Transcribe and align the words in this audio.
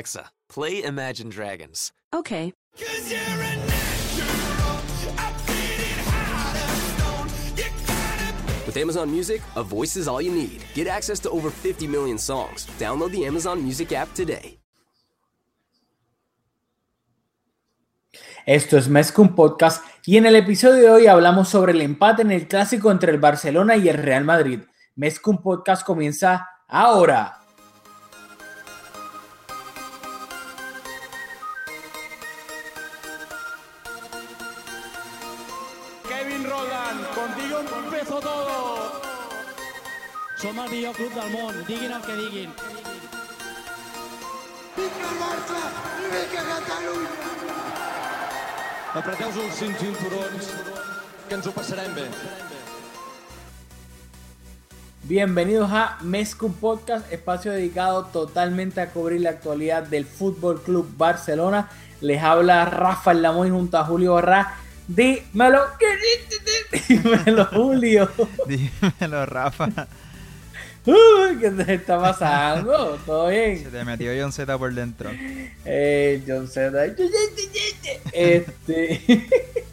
Alexa, 0.00 0.30
play 0.48 0.82
Imagine 0.82 1.28
Dragons. 1.28 1.92
Okay. 2.14 2.54
With 8.66 8.76
Amazon 8.78 9.10
Music, 9.10 9.42
a 9.56 9.62
voice 9.62 9.96
is 9.96 10.08
all 10.08 10.22
you 10.22 10.32
need. 10.32 10.62
Get 10.74 10.86
access 10.86 11.20
to 11.20 11.30
over 11.30 11.50
50 11.50 11.86
million 11.86 12.16
songs. 12.16 12.66
Download 12.78 13.12
the 13.12 13.26
Amazon 13.26 13.62
Music 13.62 13.92
app 13.92 14.14
today. 14.14 14.58
Esto 18.46 18.78
es 18.78 18.88
Mezcum 18.88 19.34
Podcast 19.34 19.84
y 20.06 20.16
en 20.16 20.24
el 20.24 20.34
episodio 20.34 20.82
de 20.82 20.90
hoy 20.90 21.06
hablamos 21.08 21.50
sobre 21.50 21.72
el 21.72 21.82
empate 21.82 22.22
en 22.22 22.30
el 22.30 22.48
clásico 22.48 22.90
entre 22.90 23.12
el 23.12 23.18
Barcelona 23.18 23.76
y 23.76 23.90
el 23.90 23.98
Real 23.98 24.24
Madrid. 24.24 24.60
Mezcum 24.96 25.42
Podcast 25.42 25.84
comienza 25.84 26.48
ahora. 26.66 27.39
El 40.70 40.76
millor 40.76 40.94
club 40.94 41.12
del 41.14 41.30
món, 41.32 41.54
diguin 41.66 41.92
el 41.92 42.02
que 42.02 42.16
diguin. 42.16 42.50
Apreteu-vos 48.94 49.44
els 49.44 49.58
cinc 49.58 49.78
cinturons, 49.78 50.50
que 51.28 51.36
ens 51.38 51.46
ho 51.46 51.52
passarem 51.54 51.94
bé. 51.94 52.06
Bienvenidos 55.10 55.70
a 55.72 55.98
Mezcum 56.02 56.52
Podcast, 56.52 57.10
espacio 57.12 57.52
dedicado 57.52 58.04
totalmente 58.06 58.80
a 58.80 58.90
cubrir 58.90 59.22
la 59.22 59.30
actualidad 59.30 59.84
del 59.84 60.04
Fútbol 60.04 60.62
Club 60.62 60.88
Barcelona. 60.96 61.68
Les 62.00 62.22
habla 62.22 62.64
Rafael 62.64 63.22
Lamoy 63.22 63.50
junto 63.50 63.78
a 63.78 63.84
Julio 63.84 64.14
Barra. 64.14 64.56
Dímelo, 64.86 65.62
dímelo, 66.88 67.44
Julio. 67.46 68.10
Dímelo, 68.46 69.26
Rafa. 69.26 69.68
¿Qué 70.84 71.50
te 71.50 71.74
está 71.74 72.00
pasando? 72.00 72.98
¿Todo 73.04 73.28
bien? 73.28 73.62
Se 73.62 73.70
te 73.70 73.84
metió 73.84 74.12
John 74.18 74.32
Z 74.32 74.58
por 74.58 74.72
dentro. 74.72 75.10
Eh, 75.64 76.22
John 76.26 76.48
Z. 76.48 76.86
Este. 78.12 79.00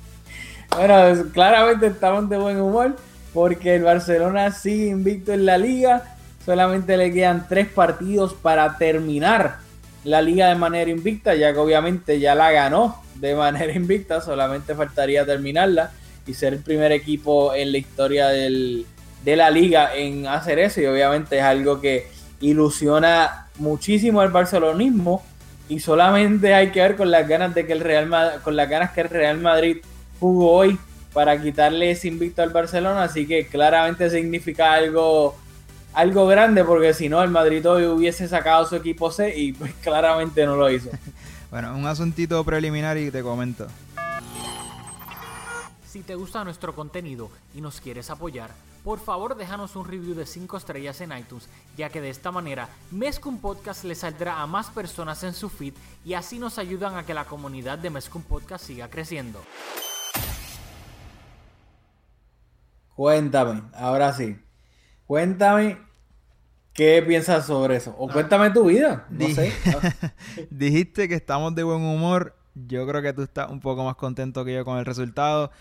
bueno, 0.76 1.30
claramente 1.34 1.88
estamos 1.88 2.30
de 2.30 2.38
buen 2.38 2.60
humor 2.60 2.98
porque 3.34 3.76
el 3.76 3.84
Barcelona 3.84 4.52
sigue 4.52 4.88
invicto 4.88 5.32
en 5.32 5.46
la 5.46 5.58
liga. 5.58 6.16
Solamente 6.46 6.98
le 6.98 7.14
quedan 7.14 7.48
tres 7.48 7.68
partidos 7.68 8.34
para 8.34 8.78
terminar 8.78 9.60
la 10.04 10.22
liga 10.22 10.50
de 10.50 10.56
manera 10.56 10.90
invicta, 10.92 11.36
ya 11.36 11.54
que 11.54 11.60
obviamente 11.60 12.20
ya 12.20 12.36
la 12.36 12.52
ganó 12.52 13.02
de 13.16 13.34
manera 13.34 13.72
invicta. 13.76 14.20
Solamente 14.22 14.76
faltaría 14.76 15.26
terminarla 15.26 15.92
y 16.26 16.34
ser 16.34 16.54
el 16.54 16.60
primer 16.60 16.92
equipo 16.92 17.54
en 17.54 17.72
la 17.72 17.78
historia 17.78 18.28
del, 18.28 18.86
de 19.24 19.36
la 19.36 19.50
liga 19.50 19.96
en 19.96 20.28
hacer 20.28 20.60
eso. 20.60 20.82
Y 20.82 20.86
obviamente 20.86 21.38
es 21.38 21.44
algo 21.44 21.82
que 21.82 22.08
ilusiona 22.40 23.48
muchísimo 23.58 24.22
al 24.22 24.30
barcelonismo 24.30 25.24
y 25.70 25.80
solamente 25.80 26.54
hay 26.54 26.72
que 26.72 26.82
ver 26.82 26.96
con 26.96 27.12
las 27.12 27.28
ganas 27.28 27.54
de 27.54 27.66
que 27.66 27.74
el 27.74 27.82
Real 27.82 28.08
Madrid, 28.08 28.40
con 28.44 28.56
las 28.56 28.70
ganas 28.70 28.92
que 28.92 29.02
el 29.02 29.10
Real 29.10 29.40
Madrid 29.40 29.78
jugó 30.20 30.52
hoy 30.52 30.80
para 31.14 31.42
quitarle 31.42 31.92
ese 31.92 32.08
invicto 32.08 32.42
al 32.42 32.52
Barcelona, 32.52 33.04
así 33.04 33.28
que 33.28 33.48
claramente 33.48 34.10
significa 34.10 34.74
algo 34.74 35.36
algo 35.94 36.28
grande 36.28 36.64
porque 36.64 36.94
si 36.94 37.10
no 37.10 37.24
el 37.24 37.32
Madrid 37.32 37.68
hoy 37.68 37.86
hubiese 37.86 38.28
sacado 38.28 38.68
su 38.68 38.76
equipo 38.76 39.10
C 39.10 39.36
y 39.36 39.54
pues 39.54 39.74
claramente 39.82 40.46
no 40.46 40.56
lo 40.56 40.70
hizo. 40.70 40.90
Bueno, 41.50 41.74
un 41.78 41.86
asuntito 41.86 42.44
preliminar 42.44 42.98
y 42.98 43.10
te 43.10 43.24
comento. 43.24 43.68
Si 45.90 46.02
te 46.02 46.14
gusta 46.14 46.44
nuestro 46.44 46.76
contenido 46.76 47.32
y 47.56 47.62
nos 47.62 47.80
quieres 47.80 48.10
apoyar, 48.10 48.52
por 48.88 49.00
favor 49.00 49.36
déjanos 49.36 49.76
un 49.76 49.86
review 49.86 50.16
de 50.16 50.26
5 50.26 50.56
estrellas 50.56 51.02
en 51.02 51.12
iTunes, 51.12 51.50
ya 51.76 51.90
que 51.90 52.00
de 52.00 52.10
esta 52.10 52.32
manera 52.32 52.70
Mezcum 52.90 53.38
Podcast 53.38 53.84
le 53.84 53.96
saldrá 53.96 54.42
a 54.42 54.48
más 54.48 54.68
personas 54.68 55.22
en 55.24 55.34
su 55.34 55.50
feed 55.50 55.74
y 56.06 56.14
así 56.14 56.40
nos 56.40 56.58
ayudan 56.58 56.96
a 56.96 57.06
que 57.06 57.14
la 57.14 57.26
comunidad 57.26 57.78
de 57.78 57.90
Mezcum 57.90 58.22
Podcast 58.22 58.64
siga 58.64 58.90
creciendo. 58.90 59.42
Cuéntame, 62.96 63.62
ahora 63.74 64.14
sí. 64.14 64.40
Cuéntame 65.06 65.80
qué 66.72 67.04
piensas 67.06 67.46
sobre 67.46 67.76
eso. 67.76 67.94
O 68.00 68.08
cuéntame 68.08 68.52
tu 68.52 68.68
vida. 68.68 69.06
No 69.10 69.28
sé. 69.28 69.52
Dijiste 70.50 71.10
que 71.10 71.16
estamos 71.16 71.54
de 71.56 71.64
buen 71.64 71.82
humor. 71.82 72.38
Yo 72.56 72.88
creo 72.88 73.02
que 73.02 73.12
tú 73.12 73.24
estás 73.24 73.52
un 73.52 73.60
poco 73.60 73.84
más 73.84 73.98
contento 73.98 74.46
que 74.46 74.54
yo 74.54 74.64
con 74.64 74.78
el 74.78 74.86
resultado. 74.86 75.52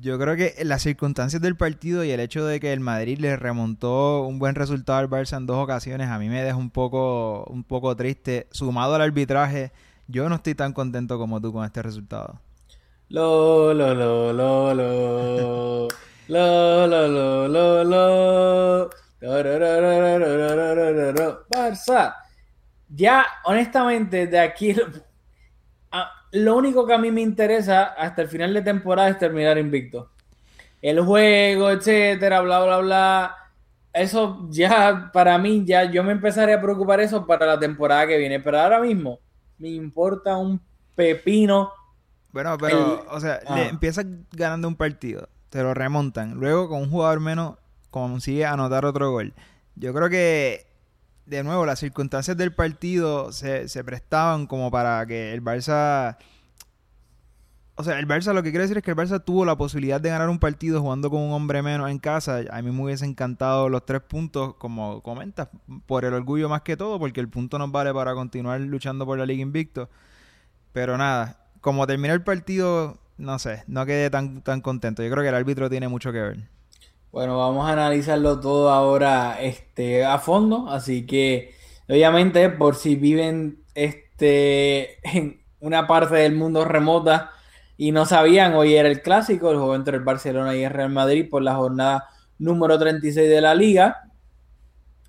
Yo 0.00 0.16
creo 0.16 0.36
que 0.36 0.54
las 0.64 0.82
circunstancias 0.82 1.42
del 1.42 1.56
partido 1.56 2.04
y 2.04 2.12
el 2.12 2.20
hecho 2.20 2.46
de 2.46 2.60
que 2.60 2.72
el 2.72 2.78
Madrid 2.78 3.18
le 3.18 3.36
remontó 3.36 4.22
un 4.22 4.38
buen 4.38 4.54
resultado 4.54 4.98
al 5.00 5.10
Barça 5.10 5.36
en 5.36 5.46
dos 5.46 5.56
ocasiones 5.56 6.08
a 6.08 6.20
mí 6.20 6.28
me 6.28 6.42
deja 6.44 6.56
un 6.56 6.70
poco, 6.70 7.44
un 7.46 7.64
poco 7.64 7.96
triste. 7.96 8.46
Sumado 8.52 8.94
al 8.94 9.02
arbitraje, 9.02 9.72
yo 10.06 10.28
no 10.28 10.36
estoy 10.36 10.54
tan 10.54 10.72
contento 10.72 11.18
como 11.18 11.40
tú 11.40 11.52
con 11.52 11.64
este 11.64 11.82
resultado. 11.82 12.40
Lo, 13.08 13.74
lo, 13.74 13.92
lo, 13.92 14.32
lo, 14.32 14.74
lo. 14.74 15.88
lo, 16.28 16.86
lo, 16.86 17.08
lo, 17.08 17.48
lo, 17.48 17.84
lo. 17.84 18.90
Barça. 21.48 22.14
Ya, 22.88 23.26
honestamente, 23.44 24.28
de 24.28 24.38
aquí 24.38 24.76
ah, 25.92 26.10
Lo 26.32 26.56
único 26.56 26.86
que 26.86 26.94
a 26.94 26.98
mí 26.98 27.10
me 27.10 27.20
interesa 27.22 27.84
hasta 27.84 28.22
el 28.22 28.28
final 28.28 28.52
de 28.54 28.62
temporada 28.62 29.08
es 29.08 29.18
terminar 29.18 29.56
invicto. 29.58 30.10
El 30.82 31.00
juego, 31.00 31.70
etcétera, 31.70 32.40
bla, 32.40 32.62
bla, 32.64 32.78
bla. 32.78 33.34
Eso 33.92 34.46
ya, 34.50 35.10
para 35.12 35.36
mí, 35.38 35.64
ya 35.66 35.84
yo 35.90 36.04
me 36.04 36.12
empezaré 36.12 36.52
a 36.54 36.60
preocupar 36.60 37.00
eso 37.00 37.26
para 37.26 37.46
la 37.46 37.58
temporada 37.58 38.06
que 38.06 38.18
viene. 38.18 38.38
Pero 38.40 38.60
ahora 38.60 38.80
mismo, 38.80 39.18
me 39.58 39.68
importa 39.70 40.36
un 40.36 40.60
pepino. 40.94 41.72
Bueno, 42.30 42.56
pero, 42.60 43.02
El- 43.02 43.08
o 43.16 43.18
sea, 43.20 43.40
Ah. 43.46 43.56
le 43.56 43.68
empiezas 43.68 44.04
ganando 44.32 44.68
un 44.68 44.76
partido, 44.76 45.28
te 45.48 45.62
lo 45.62 45.74
remontan. 45.74 46.34
Luego, 46.34 46.68
con 46.68 46.82
un 46.82 46.90
jugador 46.90 47.20
menos, 47.20 47.56
consigue 47.90 48.44
anotar 48.44 48.84
otro 48.84 49.10
gol. 49.10 49.32
Yo 49.74 49.92
creo 49.94 50.10
que, 50.10 50.66
de 51.28 51.44
nuevo, 51.44 51.66
las 51.66 51.78
circunstancias 51.78 52.36
del 52.36 52.54
partido 52.54 53.32
se, 53.32 53.68
se 53.68 53.84
prestaban 53.84 54.46
como 54.46 54.70
para 54.70 55.04
que 55.06 55.34
el 55.34 55.42
Barça. 55.42 56.16
O 57.74 57.84
sea, 57.84 57.98
el 57.98 58.08
Barça, 58.08 58.32
lo 58.32 58.42
que 58.42 58.50
quiero 58.50 58.62
decir 58.62 58.78
es 58.78 58.82
que 58.82 58.90
el 58.90 58.96
Barça 58.96 59.22
tuvo 59.22 59.44
la 59.44 59.56
posibilidad 59.56 60.00
de 60.00 60.08
ganar 60.08 60.30
un 60.30 60.38
partido 60.38 60.80
jugando 60.80 61.10
con 61.10 61.20
un 61.20 61.32
hombre 61.32 61.62
menos 61.62 61.90
en 61.90 61.98
casa. 61.98 62.40
A 62.50 62.62
mí 62.62 62.72
me 62.72 62.82
hubiese 62.82 63.04
encantado 63.04 63.68
los 63.68 63.84
tres 63.84 64.00
puntos, 64.00 64.54
como 64.54 65.02
comentas, 65.02 65.48
por 65.86 66.04
el 66.04 66.14
orgullo 66.14 66.48
más 66.48 66.62
que 66.62 66.76
todo, 66.76 66.98
porque 66.98 67.20
el 67.20 67.28
punto 67.28 67.58
nos 67.58 67.70
vale 67.70 67.92
para 67.92 68.14
continuar 68.14 68.60
luchando 68.60 69.04
por 69.06 69.18
la 69.18 69.26
Liga 69.26 69.42
Invicto. 69.42 69.90
Pero 70.72 70.96
nada, 70.96 71.46
como 71.60 71.86
terminó 71.86 72.14
el 72.14 72.22
partido, 72.22 72.98
no 73.18 73.38
sé, 73.38 73.64
no 73.66 73.84
quedé 73.86 74.10
tan, 74.10 74.42
tan 74.42 74.60
contento. 74.62 75.02
Yo 75.02 75.10
creo 75.10 75.22
que 75.22 75.28
el 75.28 75.34
árbitro 75.34 75.68
tiene 75.70 75.88
mucho 75.88 76.10
que 76.10 76.20
ver. 76.20 76.57
Bueno, 77.10 77.38
vamos 77.38 77.66
a 77.66 77.72
analizarlo 77.72 78.38
todo 78.38 78.70
ahora 78.70 79.40
este, 79.40 80.04
a 80.04 80.18
fondo, 80.18 80.68
así 80.68 81.06
que 81.06 81.54
obviamente 81.88 82.50
por 82.50 82.74
si 82.76 82.96
viven 82.96 83.64
este, 83.74 84.98
en 85.16 85.42
una 85.60 85.86
parte 85.86 86.16
del 86.16 86.34
mundo 86.34 86.64
remota 86.66 87.30
y 87.78 87.92
no 87.92 88.04
sabían, 88.04 88.54
hoy 88.54 88.74
era 88.74 88.88
el 88.88 89.00
clásico, 89.00 89.50
el 89.50 89.56
juego 89.56 89.74
entre 89.74 89.96
el 89.96 90.02
Barcelona 90.02 90.54
y 90.54 90.64
el 90.64 90.70
Real 90.70 90.90
Madrid 90.90 91.28
por 91.30 91.42
la 91.42 91.54
jornada 91.54 92.08
número 92.38 92.78
36 92.78 93.28
de 93.28 93.40
la 93.40 93.54
liga. 93.54 94.10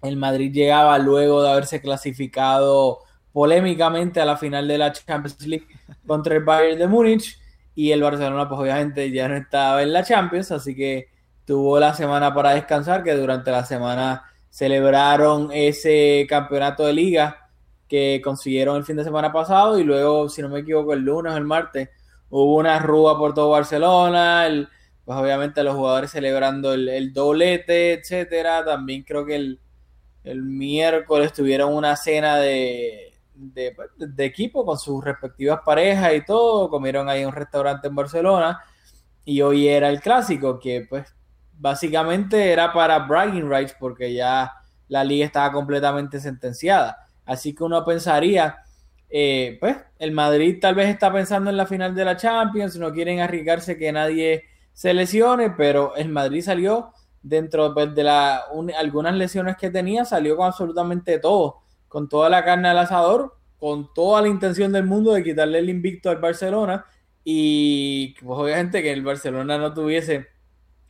El 0.01 0.15
Madrid 0.15 0.53
llegaba 0.53 0.97
luego 1.00 1.44
de 1.44 1.50
haberse 1.51 1.81
clasificado 1.81 3.00
polémicamente 3.33 4.21
a 4.21 4.25
la 4.25 4.38
final 4.38 4.68
de 4.68 4.77
la 4.77 4.94
Champions 4.94 5.45
League 5.45 5.68
contra 6.07 6.35
el 6.35 6.44
Bayern 6.44 6.79
de 6.79 6.88
Múnich 6.88 7.38
y 7.75 7.91
el 7.91 8.01
Barcelona 8.01 8.47
pues 8.47 8.62
obviamente 8.62 9.12
ya 9.12 9.27
no 9.27 9.35
estaba 9.35 9.83
en 9.83 9.91
la 9.91 10.03
Champions, 10.03 10.51
así 10.51 10.75
que 10.75 11.19
tuvo 11.50 11.80
la 11.80 11.94
semana 11.96 12.34
para 12.34 12.51
descansar, 12.51 13.04
que 13.04 13.16
durante 13.16 13.51
la 13.51 13.66
semana 13.66 14.24
celebraron 14.50 15.50
ese 15.51 16.25
campeonato 16.30 16.86
de 16.86 16.94
liga 16.94 17.50
que 17.88 18.22
consiguieron 18.24 18.78
el 18.78 18.84
fin 18.86 18.98
de 18.98 19.04
semana 19.04 19.31
pasado 19.34 19.80
y 19.80 19.84
luego, 19.84 20.30
si 20.30 20.42
no 20.44 20.50
me 20.50 20.60
equivoco, 20.60 20.94
el 20.94 21.00
lunes 21.01 21.34
o 21.34 21.38
el 21.38 21.46
martes 21.46 21.90
hubo 22.30 22.57
una 22.57 22.78
rúa 22.80 23.18
por 23.18 23.34
todo 23.34 23.50
Barcelona, 23.51 24.46
el- 24.48 24.69
pues 25.06 25.18
obviamente 25.18 25.63
los 25.63 25.75
jugadores 25.75 26.12
celebrando 26.12 26.74
el, 26.74 27.12
doblete, 27.13 27.94
etcétera. 27.94 28.63
También 28.63 29.01
creo 29.04 29.25
que 29.25 29.36
el, 29.38 29.60
el 30.24 30.42
miércoles 30.44 31.34
tuvieron 31.34 31.74
una 31.75 31.96
cena 31.96 32.38
de, 32.38 33.13
de, 33.36 33.75
de 33.98 34.25
equipo 34.25 34.66
con 34.66 34.78
sus 34.78 35.04
respectivas 35.04 35.62
parejas 35.66 36.13
y 36.16 36.25
todo, 36.25 36.69
comieron 36.69 37.10
ahí 37.10 37.22
en 37.22 37.28
un 37.30 37.34
restaurante 37.36 37.88
en 37.88 37.96
Barcelona 37.96 38.60
y 39.25 39.42
hoy 39.42 39.68
era 39.68 39.90
el 39.90 40.01
clásico 40.01 40.60
que 40.60 40.86
pues 40.90 41.13
básicamente 41.59 42.51
era 42.51 42.73
para 42.73 43.00
bragging 43.00 43.50
rights 43.50 43.75
porque 43.77 44.13
ya 44.13 44.53
la 44.88 45.03
liga 45.03 45.25
estaba 45.25 45.51
completamente 45.51 46.19
sentenciada. 46.19 47.06
Así 47.25 47.53
que 47.53 47.63
uno 47.63 47.85
pensaría, 47.85 48.57
eh, 49.09 49.57
pues 49.59 49.77
el 50.00 50.11
Madrid 50.11 50.57
tal 50.59 50.73
vez 50.73 50.89
está 50.89 51.13
pensando 51.13 51.50
en 51.50 51.57
la 51.57 51.67
final 51.67 51.94
de 51.94 52.06
la 52.06 52.17
Champions, 52.17 52.77
no 52.77 52.91
quieren 52.91 53.19
arriesgarse 53.19 53.77
que 53.77 53.91
nadie 53.91 54.45
se 54.73 54.94
lesione, 54.94 55.51
pero 55.51 55.95
el 55.95 56.09
Madrid 56.09 56.41
salió 56.41 56.94
dentro 57.21 57.73
pues, 57.73 57.94
de 57.94 58.03
la, 58.03 58.45
algunas 58.77 59.13
lesiones 59.13 59.57
que 59.57 59.69
tenía, 59.69 60.05
salió 60.05 60.38
con 60.38 60.47
absolutamente 60.47 61.19
todo, 61.19 61.57
con 61.88 62.07
toda 62.07 62.29
la 62.29 62.44
carne 62.44 62.69
al 62.69 62.79
asador, 62.79 63.35
con 63.59 63.94
toda 63.94 64.21
la 64.21 64.29
intención 64.29 64.71
del 64.71 64.85
mundo 64.85 65.12
de 65.12 65.23
quitarle 65.23 65.59
el 65.59 65.69
invicto 65.69 66.09
al 66.09 66.17
Barcelona 66.17 66.85
y 67.25 68.15
pues 68.21 68.39
obviamente 68.39 68.81
que 68.81 68.94
el 68.94 69.03
Barcelona 69.03 69.57
no 69.57 69.73
tuviese 69.73 70.27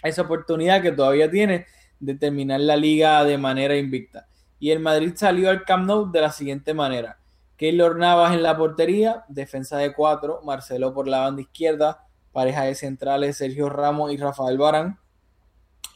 esa 0.03 0.21
oportunidad 0.23 0.81
que 0.81 0.91
todavía 0.91 1.29
tiene 1.29 1.65
de 1.99 2.15
terminar 2.15 2.61
la 2.61 2.75
liga 2.75 3.23
de 3.23 3.37
manera 3.37 3.75
invicta. 3.75 4.27
Y 4.59 4.71
el 4.71 4.79
Madrid 4.79 5.13
salió 5.15 5.49
al 5.49 5.63
Camp 5.63 5.85
Nou 5.85 6.11
de 6.11 6.21
la 6.21 6.31
siguiente 6.31 6.73
manera. 6.73 7.19
Keylor 7.57 7.97
Navas 7.97 8.33
en 8.33 8.43
la 8.43 8.55
portería, 8.55 9.25
defensa 9.27 9.77
de 9.77 9.93
cuatro, 9.93 10.41
Marcelo 10.45 10.93
por 10.93 11.07
la 11.07 11.19
banda 11.19 11.41
izquierda, 11.41 12.07
pareja 12.31 12.63
de 12.63 12.75
centrales 12.75 13.37
Sergio 13.37 13.69
Ramos 13.69 14.13
y 14.13 14.17
Rafael 14.17 14.57
Barán. 14.57 14.97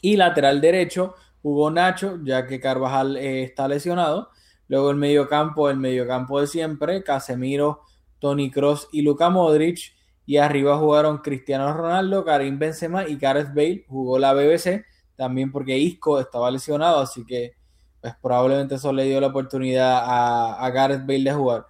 Y 0.02 0.18
lateral 0.18 0.60
derecho 0.60 1.16
jugó 1.42 1.72
Nacho, 1.72 2.20
ya 2.24 2.48
que 2.48 2.60
Carvajal 2.60 3.16
eh, 3.16 3.44
está 3.44 3.68
lesionado. 3.68 4.30
Luego 4.68 4.92
el 4.92 4.98
mediocampo, 4.98 5.70
el 5.70 5.78
mediocampo 5.78 6.42
de 6.42 6.48
siempre, 6.48 7.04
Casemiro, 7.04 7.82
Tony 8.20 8.52
Cross 8.52 8.90
y 8.92 9.02
Luka 9.02 9.30
Modric. 9.30 9.94
Y 10.26 10.38
arriba 10.38 10.78
jugaron 10.78 11.18
Cristiano 11.18 11.74
Ronaldo, 11.74 12.24
Karim 12.24 12.58
Benzema 12.58 13.08
y 13.08 13.18
Gareth 13.18 13.54
Bale. 13.54 13.86
Jugó 13.88 14.18
la 14.18 14.34
BBC 14.34 14.86
también 15.16 15.52
porque 15.52 15.78
Isco 15.78 16.20
estaba 16.20 16.50
lesionado, 16.50 17.00
así 17.00 17.26
que 17.26 17.54
pues 18.02 18.16
probablemente 18.22 18.76
eso 18.76 18.92
le 18.92 19.06
dio 19.06 19.22
la 19.22 19.28
oportunidad 19.28 20.04
a, 20.04 20.70
Gareth 20.72 21.06
Bale 21.06 21.24
de 21.24 21.34
jugar. 21.34 21.68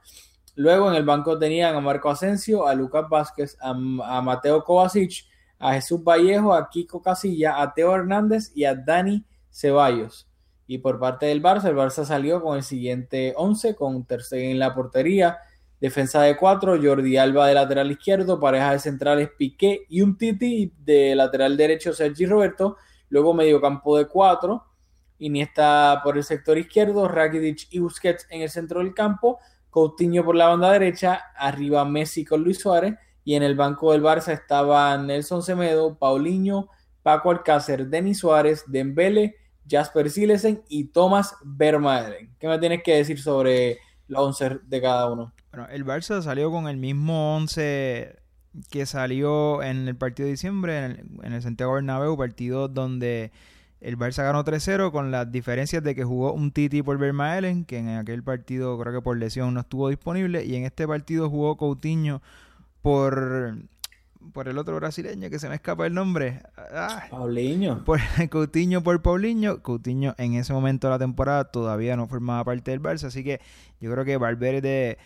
Luego 0.56 0.90
en 0.90 0.96
el 0.96 1.06
banco 1.06 1.38
tenían 1.38 1.76
a 1.76 1.80
Marco 1.80 2.10
Asensio, 2.10 2.68
a 2.68 2.74
Lucas 2.74 3.08
Vázquez, 3.08 3.56
a, 3.62 3.74
Mateo 3.74 4.64
Kovacic, 4.64 5.26
a 5.60 5.74
Jesús 5.74 6.04
Vallejo, 6.04 6.54
a 6.54 6.70
Kiko 6.70 7.02
Casilla, 7.02 7.62
a 7.62 7.74
Teo 7.74 7.94
Hernández 7.94 8.52
y 8.56 8.66
a 8.66 8.74
Dani 8.74 9.24
Ceballos. 9.52 10.28
Y 10.66 10.80
por 10.80 11.00
parte 11.00 11.28
del 11.28 11.42
Barça, 11.42 11.66
el 11.66 11.76
Barça 11.76 12.04
salió 12.04 12.42
con 12.42 12.58
el 12.58 12.64
siguiente 12.64 13.34
11, 13.38 13.76
con 13.76 14.04
Ter 14.06 14.22
en 14.32 14.58
la 14.58 14.74
portería, 14.74 15.38
defensa 15.84 16.22
de 16.22 16.38
4, 16.38 16.82
Jordi 16.82 17.18
Alba 17.18 17.46
de 17.46 17.56
lateral 17.56 17.92
izquierdo, 17.92 18.40
pareja 18.40 18.72
de 18.72 18.80
centrales 18.80 19.30
Piqué 19.38 19.82
y 19.90 20.00
un 20.00 20.18
Titi 20.18 20.72
de 20.80 21.14
lateral 21.14 21.58
derecho 21.58 21.92
Sergi 21.92 22.26
Roberto, 22.26 22.78
luego 23.10 23.34
medio 23.34 23.60
campo 23.60 23.98
de 23.98 24.08
4, 24.08 24.64
Iniesta 25.20 26.00
por 26.02 26.16
el 26.16 26.24
sector 26.24 26.58
izquierdo, 26.58 27.10
Rakitic 27.10 27.68
y 27.72 27.80
Busquets 27.80 28.28
en 28.30 28.44
el 28.44 28.50
centro 28.50 28.80
del 28.80 28.94
campo, 28.94 29.40
Coutinho 29.70 30.24
por 30.24 30.38
la 30.38 30.48
banda 30.48 30.72
derecha, 30.72 31.22
arriba 31.36 31.84
Messi 31.84 32.24
con 32.24 32.46
Luis 32.46 32.60
Suárez 32.60 32.96
y 33.26 33.36
en 33.36 33.44
el 33.44 33.56
banco 33.56 33.92
del 33.92 34.04
Barça 34.04 34.32
estaban 34.32 35.06
Nelson 35.08 35.44
Semedo, 35.44 35.98
Paulinho, 35.98 36.70
Paco 37.02 37.30
Alcácer, 37.30 37.88
Denis 37.88 38.20
Suárez, 38.20 38.64
Dembele, 38.68 39.36
Jasper 39.70 40.10
Silesen 40.10 40.64
y 40.70 40.86
Thomas 40.94 41.36
Vermaelen. 41.44 42.34
¿Qué 42.40 42.48
me 42.48 42.58
tienes 42.58 42.84
que 42.84 42.96
decir 42.96 43.20
sobre 43.20 43.80
los 44.08 44.22
11 44.28 44.60
de 44.64 44.82
cada 44.82 45.12
uno? 45.12 45.34
Bueno, 45.54 45.68
el 45.70 45.86
Barça 45.86 46.22
salió 46.24 46.50
con 46.50 46.68
el 46.68 46.78
mismo 46.78 47.36
11 47.36 48.16
que 48.72 48.86
salió 48.88 49.62
en 49.62 49.88
el 49.88 49.96
partido 49.96 50.26
de 50.26 50.32
diciembre, 50.32 50.78
en 50.78 50.84
el, 50.84 51.06
en 51.22 51.34
el 51.34 51.42
Santiago 51.44 51.74
Bernabéu, 51.74 52.18
partido 52.18 52.68
donde 52.68 53.32
el 53.82 53.98
Barça 53.98 54.24
ganó 54.24 54.44
3-0 54.44 54.92
con 54.92 55.12
las 55.12 55.32
diferencias 55.32 55.84
de 55.84 55.94
que 55.94 56.04
jugó 56.04 56.34
un 56.34 56.52
Titi 56.52 56.82
por 56.82 56.98
Vermaelen, 56.98 57.66
que 57.66 57.78
en 57.78 57.90
aquel 57.90 58.24
partido 58.24 58.80
creo 58.80 58.94
que 58.94 59.02
por 59.02 59.18
lesión 59.18 59.54
no 59.54 59.60
estuvo 59.60 59.90
disponible, 59.90 60.44
y 60.44 60.56
en 60.56 60.64
este 60.64 60.88
partido 60.88 61.30
jugó 61.30 61.56
Coutinho 61.56 62.22
por 62.82 63.56
por 64.32 64.48
el 64.48 64.58
otro 64.58 64.78
brasileño 64.78 65.30
que 65.30 65.38
se 65.38 65.50
me 65.50 65.56
escapa 65.56 65.86
el 65.86 65.94
nombre. 65.94 66.42
Ah, 66.58 67.04
Paulinho. 67.12 67.84
Por 67.86 68.00
Coutinho 68.30 68.82
por 68.82 69.02
Paulinho. 69.02 69.62
Coutinho 69.62 70.16
en 70.18 70.36
ese 70.36 70.54
momento 70.54 70.88
de 70.88 70.92
la 70.92 71.00
temporada 71.00 71.44
todavía 71.52 71.98
no 71.98 72.08
formaba 72.08 72.46
parte 72.46 72.72
del 72.72 72.82
Barça, 72.82 73.08
así 73.08 73.24
que 73.24 73.42
yo 73.82 73.92
creo 73.92 74.06
que 74.06 74.16
Valverde 74.16 74.98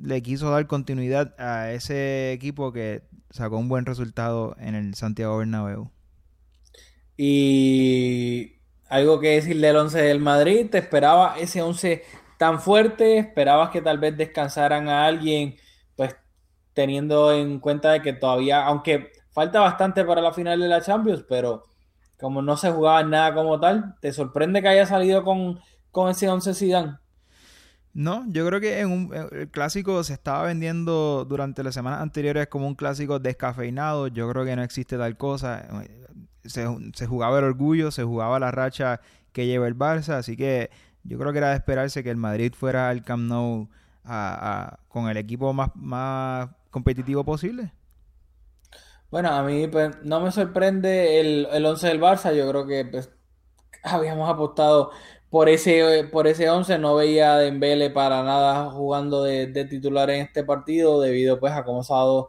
le 0.00 0.22
quiso 0.22 0.50
dar 0.50 0.66
continuidad 0.66 1.34
a 1.38 1.72
ese 1.72 2.32
equipo 2.32 2.72
que 2.72 3.02
sacó 3.30 3.56
un 3.56 3.68
buen 3.68 3.86
resultado 3.86 4.56
en 4.58 4.74
el 4.74 4.94
Santiago 4.94 5.38
Bernabéu. 5.38 5.90
Y 7.16 8.56
algo 8.88 9.20
que 9.20 9.30
decir 9.30 9.60
del 9.60 9.76
11 9.76 10.02
del 10.02 10.20
Madrid, 10.20 10.68
te 10.70 10.78
esperaba 10.78 11.36
ese 11.38 11.62
11 11.62 12.02
tan 12.38 12.60
fuerte, 12.60 13.18
esperabas 13.18 13.70
que 13.70 13.80
tal 13.80 13.98
vez 13.98 14.16
descansaran 14.16 14.88
a 14.88 15.06
alguien, 15.06 15.56
pues 15.96 16.16
teniendo 16.74 17.32
en 17.32 17.60
cuenta 17.60 17.92
de 17.92 18.02
que 18.02 18.12
todavía, 18.12 18.64
aunque 18.66 19.12
falta 19.30 19.60
bastante 19.60 20.04
para 20.04 20.20
la 20.20 20.32
final 20.32 20.60
de 20.60 20.68
la 20.68 20.80
Champions, 20.80 21.24
pero 21.28 21.64
como 22.20 22.42
no 22.42 22.56
se 22.56 22.70
jugaba 22.70 23.02
nada 23.04 23.34
como 23.34 23.58
tal, 23.60 23.96
¿te 24.00 24.12
sorprende 24.12 24.62
que 24.62 24.68
haya 24.68 24.86
salido 24.86 25.24
con, 25.24 25.60
con 25.90 26.10
ese 26.10 26.28
11 26.28 26.54
Zidane? 26.54 27.01
No, 27.94 28.24
yo 28.28 28.46
creo 28.46 28.60
que 28.60 28.80
en 28.80 28.90
un 28.90 29.28
el 29.32 29.48
clásico 29.50 30.02
se 30.02 30.14
estaba 30.14 30.44
vendiendo 30.44 31.26
durante 31.26 31.62
las 31.62 31.74
semanas 31.74 32.00
anteriores 32.00 32.46
como 32.46 32.66
un 32.66 32.74
clásico 32.74 33.18
descafeinado. 33.18 34.08
Yo 34.08 34.28
creo 34.30 34.44
que 34.44 34.56
no 34.56 34.62
existe 34.62 34.96
tal 34.96 35.16
cosa 35.16 35.68
se, 36.44 37.06
jugaba 37.06 37.38
el 37.38 37.44
orgullo, 37.44 37.90
se 37.90 38.02
jugaba 38.04 38.38
la 38.38 38.50
racha 38.50 39.00
que 39.32 39.46
lleva 39.46 39.66
el 39.66 39.76
Barça, 39.76 40.14
así 40.14 40.36
que 40.36 40.70
yo 41.04 41.18
creo 41.18 41.32
que 41.32 41.38
era 41.38 41.50
de 41.50 41.56
esperarse 41.56 42.02
que 42.02 42.10
el 42.10 42.16
Madrid 42.16 42.52
fuera 42.54 42.88
al 42.88 43.02
Camp 43.02 43.28
Nou 43.28 43.68
con 44.88 45.08
el 45.08 45.16
equipo 45.16 45.52
más, 45.52 46.48
competitivo 46.70 47.24
posible. 47.24 47.72
Bueno, 49.10 49.28
a 49.30 49.42
mí 49.42 49.68
pues, 49.68 50.02
no 50.02 50.20
me 50.20 50.32
sorprende 50.32 51.20
el, 51.20 51.48
el 51.52 51.66
11 51.66 51.88
del 51.88 52.00
Barça, 52.00 52.34
yo 52.34 52.48
creo 52.48 52.66
que 52.66 52.84
pues, 52.84 53.10
habíamos 53.82 54.28
apostado 54.28 54.90
por 55.32 55.48
ese, 55.48 56.06
por 56.12 56.26
ese 56.26 56.50
11, 56.50 56.78
no 56.78 56.94
veía 56.94 57.32
a 57.32 57.38
Dembele 57.38 57.88
para 57.88 58.22
nada 58.22 58.68
jugando 58.68 59.22
de, 59.22 59.46
titular 59.64 60.10
en 60.10 60.20
este 60.20 60.44
partido 60.44 61.00
debido 61.00 61.40
pues 61.40 61.54
a 61.54 61.64
cómo 61.64 61.80
ha 61.80 61.84
dado 61.88 62.28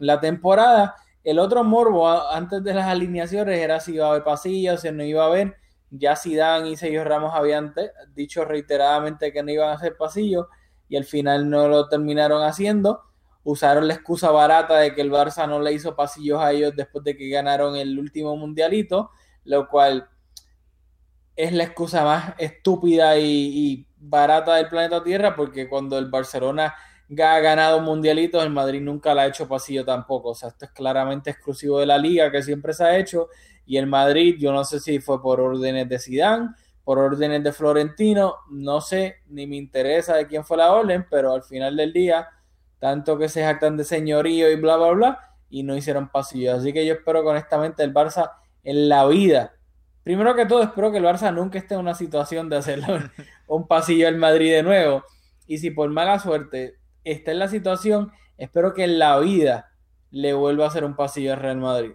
la 0.00 0.18
temporada. 0.18 0.96
El 1.22 1.38
otro 1.38 1.62
morbo 1.62 2.10
antes 2.32 2.64
de 2.64 2.74
las 2.74 2.88
alineaciones 2.88 3.60
era 3.60 3.78
si 3.78 3.94
iba 3.94 4.06
a 4.06 4.10
haber 4.10 4.24
pasillos, 4.24 4.80
si 4.80 4.90
no 4.90 5.04
iba 5.04 5.22
a 5.22 5.28
haber. 5.28 5.56
Ya 5.90 6.16
Zidane 6.16 6.70
y 6.70 6.76
Sergio 6.76 7.04
Ramos 7.04 7.32
habían 7.32 7.74
dicho 8.12 8.44
reiteradamente 8.44 9.32
que 9.32 9.44
no 9.44 9.52
iban 9.52 9.68
a 9.68 9.74
hacer 9.74 9.96
pasillos 9.96 10.46
y 10.88 10.96
al 10.96 11.04
final 11.04 11.48
no 11.48 11.68
lo 11.68 11.88
terminaron 11.88 12.42
haciendo. 12.42 13.02
Usaron 13.44 13.86
la 13.86 13.94
excusa 13.94 14.32
barata 14.32 14.78
de 14.78 14.96
que 14.96 15.00
el 15.02 15.12
Barça 15.12 15.48
no 15.48 15.60
le 15.60 15.74
hizo 15.74 15.94
pasillos 15.94 16.40
a 16.40 16.50
ellos 16.50 16.72
después 16.74 17.04
de 17.04 17.16
que 17.16 17.28
ganaron 17.28 17.76
el 17.76 17.96
último 18.00 18.36
mundialito, 18.36 19.10
lo 19.44 19.68
cual 19.68 20.08
es 21.36 21.52
la 21.52 21.64
excusa 21.64 22.04
más 22.04 22.34
estúpida 22.38 23.18
y, 23.18 23.86
barata 24.04 24.56
del 24.56 24.68
planeta 24.68 25.04
Tierra 25.04 25.36
porque 25.36 25.68
cuando 25.68 25.96
el 25.96 26.10
Barcelona 26.10 26.74
ha 27.22 27.38
ganado 27.38 27.80
mundialitos, 27.80 28.42
el 28.42 28.50
Madrid 28.50 28.80
nunca 28.80 29.14
la 29.14 29.22
ha 29.22 29.26
hecho 29.26 29.46
pasillo 29.46 29.84
tampoco. 29.84 30.30
O 30.30 30.34
sea, 30.34 30.48
esto 30.48 30.64
es 30.64 30.70
claramente 30.72 31.30
exclusivo 31.30 31.78
de 31.78 31.86
la 31.86 31.98
liga 31.98 32.30
que 32.30 32.42
siempre 32.42 32.72
se 32.72 32.84
ha 32.84 32.98
hecho. 32.98 33.28
Y 33.64 33.76
el 33.76 33.86
Madrid, 33.86 34.36
yo 34.38 34.52
no 34.52 34.64
sé 34.64 34.80
si 34.80 34.98
fue 34.98 35.22
por 35.22 35.40
órdenes 35.40 35.88
de 35.88 35.98
Sidán, 35.98 36.56
por 36.84 36.98
órdenes 36.98 37.44
de 37.44 37.52
Florentino, 37.52 38.36
no 38.50 38.80
sé, 38.80 39.18
ni 39.28 39.46
me 39.46 39.56
interesa 39.56 40.16
de 40.16 40.26
quién 40.26 40.44
fue 40.44 40.56
la 40.56 40.72
orden, 40.72 41.06
pero 41.08 41.32
al 41.32 41.42
final 41.42 41.76
del 41.76 41.92
día, 41.92 42.28
tanto 42.78 43.16
que 43.16 43.28
se 43.28 43.44
jactan 43.44 43.76
de 43.76 43.84
señorío 43.84 44.50
y 44.50 44.56
bla, 44.56 44.76
bla, 44.76 44.90
bla, 44.90 45.18
y 45.48 45.62
no 45.62 45.76
hicieron 45.76 46.08
pasillo. 46.08 46.56
Así 46.56 46.72
que 46.72 46.84
yo 46.84 46.94
espero 46.94 47.22
que 47.22 47.28
honestamente 47.28 47.84
el 47.84 47.94
Barça 47.94 48.32
en 48.64 48.88
la 48.88 49.06
vida, 49.06 49.54
primero 50.02 50.34
que 50.34 50.46
todo, 50.46 50.62
espero 50.62 50.90
que 50.90 50.98
el 50.98 51.04
Barça 51.04 51.32
nunca 51.32 51.58
esté 51.58 51.74
en 51.74 51.80
una 51.80 51.94
situación 51.94 52.48
de 52.48 52.56
hacerle 52.56 52.86
un 53.46 53.66
pasillo 53.66 54.08
al 54.08 54.16
Madrid 54.16 54.52
de 54.52 54.62
nuevo. 54.62 55.04
Y 55.46 55.58
si 55.58 55.70
por 55.70 55.90
mala 55.90 56.18
suerte 56.18 56.76
está 57.04 57.32
en 57.32 57.38
la 57.38 57.48
situación, 57.48 58.12
espero 58.38 58.74
que 58.74 58.84
en 58.84 58.98
la 58.98 59.18
vida 59.18 59.70
le 60.10 60.34
vuelva 60.34 60.64
a 60.64 60.68
hacer 60.68 60.84
un 60.84 60.94
pasillo 60.94 61.32
al 61.32 61.40
Real 61.40 61.58
Madrid. 61.58 61.92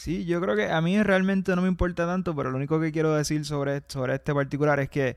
Sí, 0.00 0.24
yo 0.24 0.40
creo 0.40 0.54
que 0.54 0.70
a 0.70 0.80
mí 0.80 1.02
realmente 1.02 1.54
no 1.56 1.62
me 1.62 1.68
importa 1.68 2.06
tanto, 2.06 2.34
pero 2.36 2.50
lo 2.50 2.56
único 2.56 2.80
que 2.80 2.92
quiero 2.92 3.14
decir 3.14 3.44
sobre, 3.44 3.82
sobre 3.88 4.14
este 4.14 4.32
particular 4.32 4.78
es 4.78 4.88
que 4.88 5.16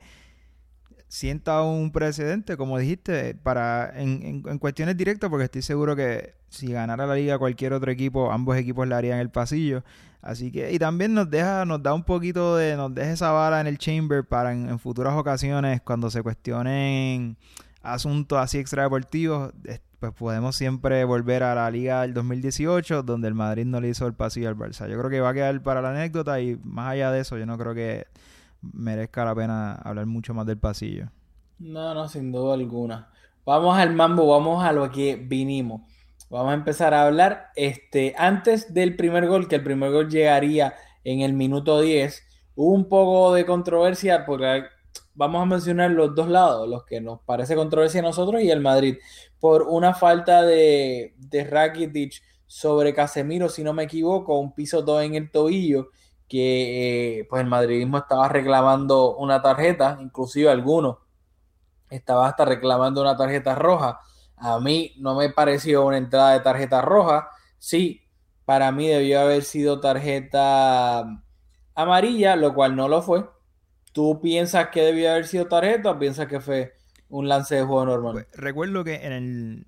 sienta 1.10 1.62
un 1.62 1.90
precedente, 1.90 2.56
como 2.56 2.78
dijiste, 2.78 3.34
para 3.34 3.92
en, 4.00 4.44
en, 4.46 4.58
cuestiones 4.60 4.96
directas, 4.96 5.28
porque 5.28 5.46
estoy 5.46 5.62
seguro 5.62 5.96
que 5.96 6.34
si 6.48 6.68
ganara 6.68 7.04
la 7.04 7.16
liga 7.16 7.36
cualquier 7.36 7.72
otro 7.72 7.90
equipo, 7.90 8.30
ambos 8.30 8.56
equipos 8.56 8.86
le 8.86 8.94
harían 8.94 9.18
el 9.18 9.28
pasillo. 9.28 9.82
Así 10.22 10.52
que, 10.52 10.72
y 10.72 10.78
también 10.78 11.12
nos 11.12 11.28
deja, 11.28 11.64
nos 11.64 11.82
da 11.82 11.94
un 11.94 12.04
poquito 12.04 12.56
de, 12.56 12.76
nos 12.76 12.94
deja 12.94 13.10
esa 13.10 13.32
bala 13.32 13.60
en 13.60 13.66
el 13.66 13.76
chamber 13.76 14.24
para 14.24 14.52
en 14.52 14.78
futuras 14.78 15.14
ocasiones, 15.14 15.80
cuando 15.82 16.10
se 16.10 16.22
cuestionen 16.22 17.36
asuntos 17.82 18.38
así 18.38 18.58
extradeportivos, 18.58 19.52
pues 19.98 20.12
podemos 20.12 20.54
siempre 20.54 21.04
volver 21.04 21.42
a 21.42 21.56
la 21.56 21.70
liga 21.72 22.02
del 22.02 22.14
2018, 22.14 23.02
donde 23.02 23.26
el 23.26 23.34
Madrid 23.34 23.64
no 23.66 23.80
le 23.80 23.88
hizo 23.88 24.06
el 24.06 24.14
pasillo 24.14 24.48
al 24.48 24.56
Barça. 24.56 24.88
Yo 24.88 24.96
creo 24.96 25.10
que 25.10 25.20
va 25.20 25.30
a 25.30 25.34
quedar 25.34 25.60
para 25.62 25.82
la 25.82 25.90
anécdota 25.90 26.40
y 26.40 26.56
más 26.62 26.92
allá 26.92 27.10
de 27.10 27.20
eso, 27.20 27.36
yo 27.36 27.46
no 27.46 27.58
creo 27.58 27.74
que 27.74 28.06
merezca 28.62 29.24
la 29.24 29.34
pena 29.34 29.74
hablar 29.74 30.06
mucho 30.06 30.34
más 30.34 30.46
del 30.46 30.58
pasillo. 30.58 31.10
No, 31.58 31.94
no, 31.94 32.08
sin 32.08 32.32
duda 32.32 32.54
alguna. 32.54 33.10
Vamos 33.44 33.78
al 33.78 33.92
mambo, 33.94 34.26
vamos 34.28 34.64
a 34.64 34.72
lo 34.72 34.90
que 34.90 35.16
vinimos. 35.16 35.82
Vamos 36.30 36.52
a 36.52 36.54
empezar 36.54 36.94
a 36.94 37.06
hablar 37.06 37.48
este, 37.56 38.14
antes 38.16 38.72
del 38.72 38.96
primer 38.96 39.26
gol, 39.26 39.48
que 39.48 39.56
el 39.56 39.64
primer 39.64 39.90
gol 39.90 40.08
llegaría 40.08 40.74
en 41.04 41.20
el 41.20 41.32
minuto 41.32 41.80
10. 41.80 42.22
Hubo 42.54 42.72
un 42.72 42.88
poco 42.88 43.34
de 43.34 43.44
controversia 43.44 44.24
porque 44.24 44.64
vamos 45.14 45.42
a 45.42 45.46
mencionar 45.46 45.90
los 45.90 46.14
dos 46.14 46.28
lados, 46.28 46.68
los 46.68 46.84
que 46.84 47.00
nos 47.00 47.20
parece 47.22 47.56
controversia 47.56 48.00
a 48.00 48.04
nosotros 48.04 48.42
y 48.42 48.50
el 48.50 48.60
Madrid, 48.60 48.96
por 49.40 49.62
una 49.62 49.92
falta 49.92 50.42
de, 50.42 51.14
de 51.18 51.44
Rakitic 51.44 52.22
sobre 52.46 52.94
Casemiro, 52.94 53.48
si 53.48 53.62
no 53.62 53.72
me 53.72 53.84
equivoco, 53.84 54.38
un 54.38 54.54
piso 54.54 54.84
todo 54.84 55.02
en 55.02 55.14
el 55.14 55.30
tobillo, 55.30 55.90
que 56.30 57.18
eh, 57.18 57.26
pues 57.28 57.42
el 57.42 57.48
madridismo 57.48 57.98
estaba 57.98 58.28
reclamando 58.28 59.16
una 59.16 59.42
tarjeta, 59.42 59.98
inclusive 60.00 60.48
algunos 60.48 60.98
estaba 61.90 62.28
hasta 62.28 62.44
reclamando 62.44 63.02
una 63.02 63.16
tarjeta 63.16 63.56
roja. 63.56 64.00
A 64.36 64.60
mí 64.60 64.94
no 64.98 65.16
me 65.16 65.30
pareció 65.30 65.84
una 65.84 65.98
entrada 65.98 66.32
de 66.34 66.40
tarjeta 66.40 66.80
roja. 66.82 67.28
Sí, 67.58 68.02
para 68.44 68.70
mí 68.70 68.86
debió 68.86 69.20
haber 69.20 69.42
sido 69.42 69.80
tarjeta 69.80 71.04
amarilla, 71.74 72.36
lo 72.36 72.54
cual 72.54 72.76
no 72.76 72.86
lo 72.86 73.02
fue. 73.02 73.28
¿Tú 73.92 74.20
piensas 74.20 74.68
que 74.68 74.82
debió 74.82 75.10
haber 75.10 75.26
sido 75.26 75.46
tarjeta 75.46 75.90
o 75.90 75.98
piensas 75.98 76.28
que 76.28 76.40
fue 76.40 76.74
un 77.08 77.28
lance 77.28 77.56
de 77.56 77.64
juego 77.64 77.86
normal? 77.86 78.12
Pues, 78.12 78.28
recuerdo 78.34 78.84
que 78.84 79.04
en 79.04 79.12
el 79.12 79.66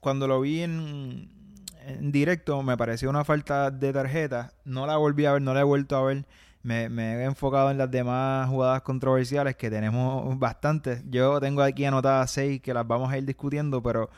cuando 0.00 0.26
lo 0.26 0.40
vi 0.40 0.62
en, 0.62 1.39
en 1.86 2.12
directo 2.12 2.62
me 2.62 2.76
pareció 2.76 3.10
una 3.10 3.24
falta 3.24 3.70
de 3.70 3.92
tarjeta. 3.92 4.52
No 4.64 4.86
la 4.86 4.96
volví 4.96 5.26
a 5.26 5.32
ver, 5.32 5.42
no 5.42 5.54
la 5.54 5.60
he 5.60 5.64
vuelto 5.64 5.96
a 5.96 6.02
ver. 6.02 6.24
Me, 6.62 6.84
he 6.84 7.24
enfocado 7.24 7.70
en 7.70 7.78
las 7.78 7.90
demás 7.90 8.48
jugadas 8.48 8.82
controversiales 8.82 9.56
que 9.56 9.70
tenemos 9.70 10.38
bastantes. 10.38 11.02
Yo 11.08 11.40
tengo 11.40 11.62
aquí 11.62 11.84
anotadas 11.84 12.30
seis 12.30 12.60
que 12.60 12.74
las 12.74 12.86
vamos 12.86 13.12
a 13.12 13.18
ir 13.18 13.24
discutiendo, 13.24 13.82
pero 13.82 14.10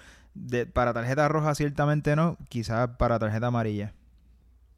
para 0.73 0.93
tarjeta 0.93 1.29
roja 1.29 1.55
ciertamente 1.55 2.17
no, 2.17 2.37
quizás 2.49 2.91
para 2.99 3.19
tarjeta 3.19 3.49
amarilla. 3.49 3.93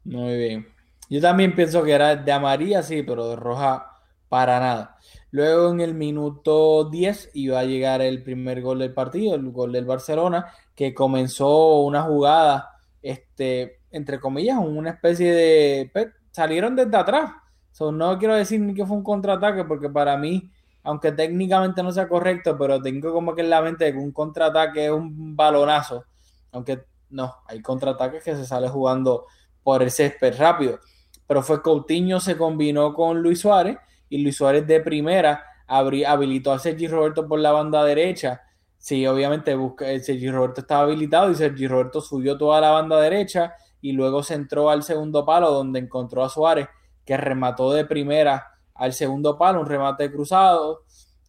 Muy 0.03 0.37
bien. 0.37 0.67
Yo 1.09 1.21
también 1.21 1.55
pienso 1.55 1.83
que 1.83 1.91
era 1.91 2.15
de 2.15 2.31
amarilla, 2.31 2.83
sí, 2.83 3.03
pero 3.03 3.29
de 3.29 3.35
roja 3.35 3.91
para 4.29 4.59
nada. 4.59 4.97
Luego 5.31 5.71
en 5.71 5.81
el 5.81 5.93
minuto 5.93 6.89
10 6.89 7.31
iba 7.33 7.59
a 7.59 7.63
llegar 7.63 8.01
el 8.01 8.23
primer 8.23 8.61
gol 8.61 8.79
del 8.79 8.93
partido, 8.93 9.35
el 9.35 9.51
gol 9.51 9.71
del 9.71 9.85
Barcelona, 9.85 10.47
que 10.75 10.93
comenzó 10.93 11.81
una 11.81 12.03
jugada 12.03 12.74
este, 13.05 13.81
entre 13.91 14.19
comillas, 14.19 14.57
una 14.57 14.89
especie 14.89 15.31
de... 15.31 15.89
Pues, 15.93 16.07
salieron 16.31 16.75
desde 16.75 16.97
atrás. 16.97 17.31
no 17.79 18.17
quiero 18.17 18.35
decir 18.35 18.59
ni 18.59 18.73
que 18.73 18.85
fue 18.85 18.97
un 18.97 19.03
contraataque, 19.03 19.63
porque 19.63 19.89
para 19.89 20.17
mí, 20.17 20.51
aunque 20.83 21.11
técnicamente 21.11 21.83
no 21.83 21.91
sea 21.91 22.09
correcto, 22.09 22.57
pero 22.57 22.81
tengo 22.81 23.13
como 23.13 23.35
que 23.35 23.41
en 23.41 23.49
la 23.51 23.61
mente 23.61 23.91
que 23.91 23.97
un 23.97 24.11
contraataque 24.11 24.85
es 24.85 24.91
un 24.91 25.35
balonazo. 25.35 26.05
Aunque 26.51 26.83
no, 27.09 27.35
hay 27.47 27.61
contraataques 27.61 28.23
que 28.23 28.35
se 28.35 28.45
sale 28.45 28.67
jugando 28.69 29.27
por 29.63 29.83
el 29.83 29.91
césped 29.91 30.35
rápido. 30.37 30.79
Pero 31.27 31.43
fue 31.43 31.61
Coutinho 31.61 32.19
se 32.19 32.35
combinó 32.35 32.93
con 32.93 33.21
Luis 33.21 33.39
Suárez 33.39 33.77
y 34.09 34.17
Luis 34.23 34.35
Suárez 34.35 34.65
de 34.67 34.79
primera 34.81 35.43
habilitó 35.67 36.51
a 36.51 36.59
Sergi 36.59 36.87
Roberto 36.87 37.27
por 37.27 37.39
la 37.39 37.51
banda 37.51 37.83
derecha 37.83 38.41
Sí, 38.85 39.07
obviamente 39.07 39.55
busca, 39.55 39.89
eh, 39.89 39.99
Sergi 39.99 40.29
Roberto 40.29 40.61
estaba 40.61 40.83
habilitado 40.83 41.31
y 41.31 41.35
Sergi 41.35 41.67
Roberto 41.67 42.01
subió 42.01 42.37
toda 42.37 42.61
la 42.61 42.69
banda 42.69 43.01
derecha 43.01 43.55
y 43.81 43.93
luego 43.93 44.21
se 44.21 44.35
entró 44.35 44.69
al 44.69 44.83
segundo 44.83 45.25
palo 45.25 45.49
donde 45.49 45.79
encontró 45.79 46.23
a 46.23 46.29
Suárez 46.29 46.67
que 47.03 47.17
remató 47.17 47.73
de 47.73 47.85
primera 47.85 48.45
al 48.75 48.93
segundo 48.93 49.39
palo, 49.39 49.61
un 49.61 49.65
remate 49.65 50.11
cruzado 50.11 50.83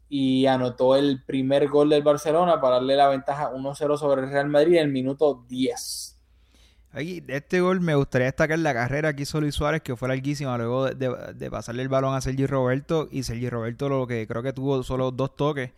y 0.06 0.44
anotó 0.44 0.96
el 0.96 1.24
primer 1.24 1.68
gol 1.68 1.88
del 1.88 2.02
Barcelona 2.02 2.60
para 2.60 2.74
darle 2.74 2.94
la 2.94 3.08
ventaja 3.08 3.50
1-0 3.50 3.96
sobre 3.96 4.20
el 4.20 4.30
Real 4.30 4.50
Madrid 4.50 4.74
en 4.74 4.82
el 4.82 4.92
minuto 4.92 5.46
10. 5.48 6.20
Aquí, 6.92 7.24
este 7.26 7.62
gol 7.62 7.80
me 7.80 7.94
gustaría 7.94 8.26
destacar 8.26 8.58
la 8.58 8.74
carrera 8.74 9.16
que 9.16 9.22
hizo 9.22 9.40
Luis 9.40 9.54
Suárez, 9.54 9.80
que 9.80 9.96
fue 9.96 10.08
larguísima 10.08 10.58
luego 10.58 10.90
de, 10.90 11.34
de 11.34 11.50
pasarle 11.50 11.80
el 11.80 11.88
balón 11.88 12.14
a 12.14 12.20
Sergi 12.20 12.44
Roberto. 12.44 13.08
Y 13.10 13.22
Sergi 13.22 13.48
Roberto 13.48 13.88
lo 13.88 14.06
que 14.06 14.26
creo 14.26 14.42
que 14.42 14.52
tuvo 14.52 14.82
solo 14.82 15.10
dos 15.10 15.36
toques 15.36 15.70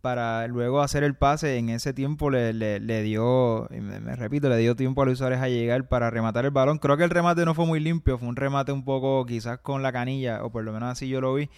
para 0.00 0.46
luego 0.48 0.80
hacer 0.80 1.04
el 1.04 1.14
pase. 1.14 1.56
En 1.58 1.68
ese 1.68 1.92
tiempo 1.92 2.30
le, 2.30 2.52
le, 2.52 3.02
dio, 3.02 3.68
me, 3.70 4.16
repito, 4.16 4.48
le 4.48 4.56
dio 4.58 4.76
tiempo 4.76 5.02
a 5.02 5.04
Luis 5.04 5.18
Suárez 5.18 5.40
a 5.40 5.48
llegar 5.48 5.88
para 5.88 6.10
rematar 6.10 6.44
el 6.44 6.50
balón. 6.50 6.78
Creo 6.78 6.96
que 6.96 7.04
el 7.04 7.10
remate 7.10 7.44
no 7.44 7.54
fue 7.54 7.66
muy 7.66 7.80
limpio, 7.80 8.18
fue 8.18 8.28
un 8.28 8.36
remate 8.36 8.72
un 8.72 8.84
poco 8.84 9.24
quizás 9.26 9.58
con 9.58 9.82
la 9.82 9.92
canilla, 9.92 10.44
o 10.44 10.50
por 10.50 10.64
lo 10.64 10.72
menos 10.72 10.90
así 10.90 11.08
yo 11.08 11.20
lo 11.20 11.34
vi. 11.34 11.48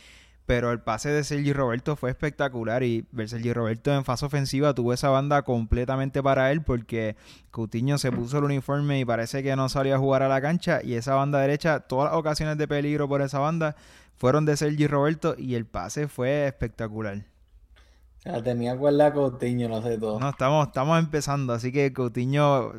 Pero 0.44 0.72
el 0.72 0.80
pase 0.80 1.08
de 1.11 1.22
Sergi 1.22 1.52
Roberto 1.52 1.94
fue 1.94 2.11
espectacular 2.11 2.82
y 2.82 3.06
Sergi 3.26 3.52
Roberto 3.52 3.94
en 3.94 4.04
fase 4.04 4.26
ofensiva 4.26 4.75
tuvo 4.75 4.92
esa 4.92 5.08
banda 5.08 5.42
completamente 5.42 6.20
para 6.20 6.50
él 6.50 6.62
porque 6.62 7.14
Coutinho 7.52 7.96
se 7.96 8.11
puso 8.11 8.38
el 8.38 8.44
uniforme 8.44 8.99
y 8.99 9.04
parece 9.04 9.44
que 9.44 9.54
no 9.54 9.68
salía 9.68 9.94
a 9.94 9.99
jugar 9.99 10.25
a 10.25 10.28
la 10.28 10.40
cancha 10.40 10.80
y 10.82 10.94
esa 10.94 11.14
banda 11.14 11.38
derecha, 11.38 11.80
todas 11.80 12.11
las 12.11 12.18
ocasiones 12.18 12.58
de 12.58 12.66
peligro 12.66 13.08
por 13.08 13.22
esa 13.22 13.38
banda 13.38 13.76
fueron 14.16 14.44
de 14.44 14.56
Sergi 14.56 14.88
Roberto 14.88 15.37
y 15.38 15.54
el 15.54 15.64
pase 15.64 16.08
fue 16.08 16.49
espectacular. 16.49 17.31
La 18.25 18.43
tenía 18.43 18.76
cuerda 18.76 19.12
Coutinho, 19.12 19.69
no 19.69 19.83
sé 19.83 19.99
todo. 19.99 20.21
No, 20.21 20.31
estamos, 20.31 20.69
estamos 20.69 20.99
empezando, 20.99 21.52
así 21.52 21.73
que 21.73 21.93
Coutinho, 21.93 22.73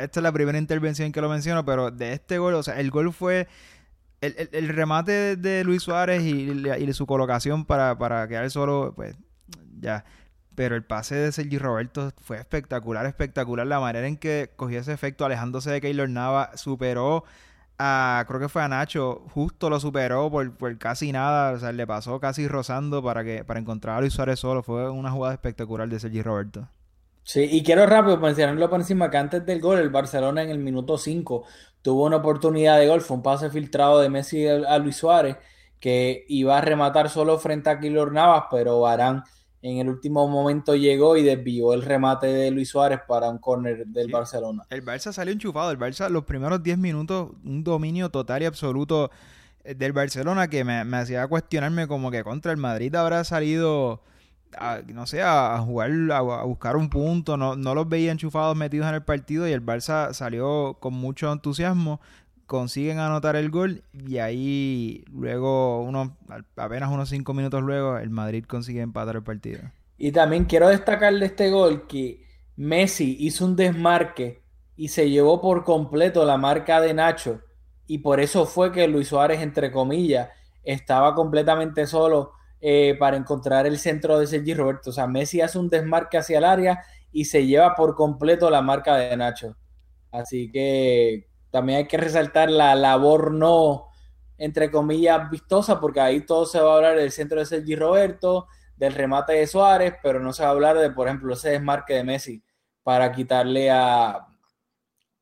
esta 0.00 0.20
es 0.20 0.22
la 0.22 0.32
primera 0.32 0.56
intervención 0.56 1.10
que 1.10 1.20
lo 1.20 1.28
menciono, 1.28 1.64
pero 1.64 1.90
de 1.90 2.12
este 2.12 2.38
gol, 2.38 2.54
o 2.54 2.62
sea, 2.62 2.78
el 2.78 2.90
gol 2.90 3.12
fue 3.12 3.48
el, 4.20 4.68
remate 4.68 5.36
de, 5.36 5.64
Luis 5.64 5.82
Suárez 5.82 6.22
y, 6.22 6.92
su 6.92 7.06
colocación 7.06 7.64
para, 7.64 7.98
para 7.98 8.26
quedar 8.28 8.50
solo, 8.50 8.92
pues 8.94 9.16
ya. 9.80 10.04
Pero 10.54 10.76
el 10.76 10.84
pase 10.84 11.16
de 11.16 11.32
Sergi 11.32 11.58
Roberto 11.58 12.12
fue 12.18 12.38
espectacular, 12.38 13.06
espectacular. 13.06 13.66
La 13.66 13.80
manera 13.80 14.06
en 14.06 14.16
que 14.16 14.52
cogió 14.54 14.78
ese 14.78 14.92
efecto, 14.92 15.24
alejándose 15.24 15.70
de 15.70 15.80
Keylor 15.80 16.08
Nava, 16.08 16.56
superó 16.56 17.24
creo 17.76 18.40
que 18.40 18.48
fue 18.48 18.62
a 18.62 18.68
Nacho, 18.68 19.22
justo 19.32 19.68
lo 19.68 19.80
superó 19.80 20.30
por, 20.30 20.78
casi 20.78 21.12
nada, 21.12 21.52
o 21.52 21.58
sea, 21.58 21.72
le 21.72 21.86
pasó 21.86 22.20
casi 22.20 22.46
rozando 22.48 23.02
para 23.02 23.24
que 23.24 23.44
para 23.44 23.60
encontrar 23.60 23.96
a 23.96 24.00
Luis 24.00 24.12
Suárez 24.12 24.38
solo. 24.38 24.62
Fue 24.62 24.90
una 24.90 25.10
jugada 25.10 25.34
espectacular 25.34 25.88
de 25.88 26.00
Sergi 26.00 26.22
Roberto. 26.22 26.68
Sí, 27.22 27.48
y 27.50 27.62
quiero 27.62 27.86
rápido 27.86 28.18
mencionarlo 28.18 28.68
por 28.68 28.80
encima 28.80 29.10
que 29.10 29.16
antes 29.16 29.46
del 29.46 29.60
gol, 29.60 29.78
el 29.78 29.90
Barcelona 29.90 30.42
en 30.42 30.50
el 30.50 30.58
minuto 30.58 30.98
5 30.98 31.44
tuvo 31.80 32.04
una 32.04 32.16
oportunidad 32.16 32.78
de 32.78 32.88
gol, 32.88 33.00
fue 33.00 33.16
un 33.16 33.22
pase 33.22 33.50
filtrado 33.50 34.00
de 34.00 34.10
Messi 34.10 34.46
a 34.46 34.78
Luis 34.78 34.96
Suárez 34.96 35.36
que 35.80 36.24
iba 36.28 36.56
a 36.56 36.60
rematar 36.62 37.10
solo 37.10 37.38
frente 37.38 37.70
a 37.70 37.78
Keylor 37.78 38.12
Navas, 38.12 38.44
pero 38.50 38.80
Barán 38.80 39.24
en 39.64 39.78
el 39.78 39.88
último 39.88 40.28
momento 40.28 40.76
llegó 40.76 41.16
y 41.16 41.22
desvió 41.22 41.72
el 41.72 41.80
remate 41.80 42.26
de 42.26 42.50
Luis 42.50 42.68
Suárez 42.68 43.00
para 43.08 43.30
un 43.30 43.38
córner 43.38 43.86
del 43.86 44.12
Barcelona. 44.12 44.62
El 44.68 44.84
Barça 44.84 45.10
salió 45.10 45.32
enchufado, 45.32 45.70
el 45.70 45.78
Barça 45.78 46.10
los 46.10 46.24
primeros 46.24 46.62
10 46.62 46.76
minutos 46.76 47.30
un 47.42 47.64
dominio 47.64 48.10
total 48.10 48.42
y 48.42 48.44
absoluto 48.44 49.10
eh, 49.64 49.74
del 49.74 49.94
Barcelona 49.94 50.48
que 50.48 50.64
me, 50.64 50.82
hacía 50.98 51.26
cuestionarme 51.28 51.88
como 51.88 52.10
que 52.10 52.22
contra 52.22 52.52
el 52.52 52.58
Madrid 52.58 52.94
habrá 52.94 53.24
salido 53.24 54.02
a, 54.58 54.80
no 54.86 55.06
sé, 55.06 55.22
a, 55.22 55.58
jugar, 55.60 55.90
a, 56.12 56.20
buscar 56.42 56.76
un 56.76 56.90
punto, 56.90 57.38
no, 57.38 57.56
no 57.56 57.74
los 57.74 57.88
veía 57.88 58.12
enchufados 58.12 58.54
metidos 58.58 58.86
en 58.86 58.96
el 58.96 59.02
partido 59.02 59.48
y 59.48 59.52
el 59.52 59.64
Barça 59.64 60.12
salió 60.12 60.76
con 60.78 60.92
mucho 60.92 61.32
entusiasmo 61.32 62.02
consiguen 62.46 62.98
anotar 62.98 63.36
el 63.36 63.50
gol 63.50 63.82
y 63.92 64.18
ahí 64.18 65.04
luego, 65.12 65.82
unos, 65.82 66.10
apenas 66.56 66.90
unos 66.90 67.08
cinco 67.08 67.34
minutos 67.34 67.62
luego, 67.62 67.98
el 67.98 68.10
Madrid 68.10 68.44
consigue 68.44 68.80
empatar 68.80 69.16
el 69.16 69.22
partido. 69.22 69.60
Y 69.96 70.12
también 70.12 70.44
quiero 70.44 70.68
destacar 70.68 71.14
de 71.14 71.26
este 71.26 71.50
gol 71.50 71.86
que 71.86 72.24
Messi 72.56 73.16
hizo 73.20 73.44
un 73.44 73.56
desmarque 73.56 74.42
y 74.76 74.88
se 74.88 75.10
llevó 75.10 75.40
por 75.40 75.64
completo 75.64 76.24
la 76.24 76.36
marca 76.36 76.80
de 76.80 76.94
Nacho 76.94 77.40
y 77.86 77.98
por 77.98 78.20
eso 78.20 78.46
fue 78.46 78.72
que 78.72 78.88
Luis 78.88 79.08
Suárez, 79.08 79.40
entre 79.40 79.70
comillas, 79.70 80.30
estaba 80.62 81.14
completamente 81.14 81.86
solo 81.86 82.32
eh, 82.60 82.96
para 82.98 83.16
encontrar 83.16 83.66
el 83.66 83.78
centro 83.78 84.18
de 84.18 84.26
Sergi 84.26 84.54
Roberto. 84.54 84.90
O 84.90 84.92
sea, 84.92 85.06
Messi 85.06 85.40
hace 85.40 85.58
un 85.58 85.68
desmarque 85.68 86.16
hacia 86.16 86.38
el 86.38 86.44
área 86.44 86.82
y 87.12 87.26
se 87.26 87.46
lleva 87.46 87.74
por 87.74 87.94
completo 87.94 88.48
la 88.50 88.62
marca 88.62 88.96
de 88.96 89.16
Nacho. 89.16 89.56
Así 90.10 90.50
que 90.50 91.28
también 91.54 91.78
hay 91.78 91.86
que 91.86 91.98
resaltar 91.98 92.50
la 92.50 92.74
labor 92.74 93.30
no, 93.30 93.86
entre 94.38 94.72
comillas, 94.72 95.30
vistosa, 95.30 95.78
porque 95.80 96.00
ahí 96.00 96.22
todo 96.22 96.46
se 96.46 96.58
va 96.58 96.72
a 96.72 96.76
hablar 96.78 96.96
del 96.96 97.12
centro 97.12 97.38
de 97.38 97.46
Sergi 97.46 97.76
Roberto, 97.76 98.48
del 98.74 98.92
remate 98.92 99.34
de 99.34 99.46
Suárez, 99.46 99.94
pero 100.02 100.18
no 100.18 100.32
se 100.32 100.42
va 100.42 100.48
a 100.48 100.50
hablar 100.50 100.76
de, 100.76 100.90
por 100.90 101.06
ejemplo, 101.06 101.32
ese 101.32 101.50
desmarque 101.50 101.94
de 101.94 102.02
Messi 102.02 102.42
para 102.82 103.12
quitarle 103.12 103.70
a, 103.70 104.26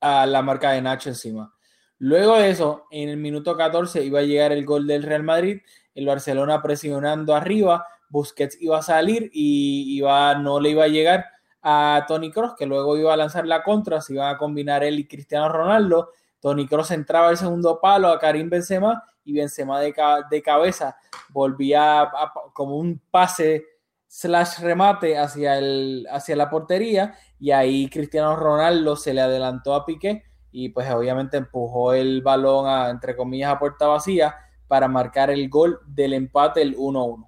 a 0.01 0.25
la 0.25 0.41
marca 0.41 0.71
de 0.71 0.81
Nacho 0.81 1.09
encima. 1.09 1.53
Luego 1.99 2.35
de 2.39 2.49
eso, 2.49 2.87
en 2.89 3.09
el 3.09 3.17
minuto 3.17 3.55
14 3.55 4.03
iba 4.03 4.17
a 4.17 4.23
llegar 4.23 4.51
el 4.53 4.65
gol 4.65 4.87
del 4.87 5.03
Real 5.03 5.21
Madrid, 5.21 5.61
el 5.93 6.07
Barcelona 6.07 6.63
presionando 6.63 7.35
arriba, 7.35 7.85
Busquets 8.09 8.59
iba 8.59 8.79
a 8.79 8.81
salir 8.81 9.29
y 9.31 9.97
iba, 9.99 10.33
no 10.33 10.59
le 10.59 10.71
iba 10.71 10.85
a 10.85 10.87
llegar 10.87 11.27
a 11.61 12.05
Tony 12.07 12.31
Cross, 12.31 12.55
que 12.57 12.65
luego 12.65 12.97
iba 12.97 13.13
a 13.13 13.17
lanzar 13.17 13.45
la 13.45 13.61
contra, 13.61 14.01
se 14.01 14.13
iban 14.13 14.33
a 14.33 14.39
combinar 14.39 14.83
él 14.83 14.97
y 14.97 15.07
Cristiano 15.07 15.47
Ronaldo 15.47 16.09
Tony 16.43 16.67
Cross 16.67 16.91
entraba 16.91 17.29
al 17.29 17.37
segundo 17.37 17.79
palo 17.79 18.09
a 18.09 18.19
Karim 18.19 18.49
Benzema 18.49 19.01
y 19.23 19.31
Benzema 19.31 19.79
de, 19.79 19.93
de 20.29 20.41
cabeza 20.41 20.97
volvía 21.29 22.11
como 22.51 22.75
un 22.75 23.01
pase 23.09 23.63
slash 24.09 24.59
remate 24.59 25.17
hacia, 25.17 25.57
el, 25.57 26.05
hacia 26.11 26.35
la 26.35 26.49
portería 26.49 27.15
y 27.39 27.51
ahí 27.51 27.89
Cristiano 27.89 28.35
Ronaldo 28.35 28.97
se 28.97 29.13
le 29.13 29.21
adelantó 29.21 29.73
a 29.73 29.85
Piqué 29.85 30.25
y 30.51 30.67
pues 30.67 30.91
obviamente 30.91 31.37
empujó 31.37 31.93
el 31.93 32.21
balón 32.21 32.67
a, 32.67 32.89
entre 32.89 33.15
comillas 33.15 33.53
a 33.53 33.59
puerta 33.59 33.87
vacía 33.87 34.35
para 34.67 34.89
marcar 34.89 35.29
el 35.29 35.47
gol 35.47 35.79
del 35.87 36.11
empate 36.11 36.61
el 36.61 36.75
1-1. 36.75 37.25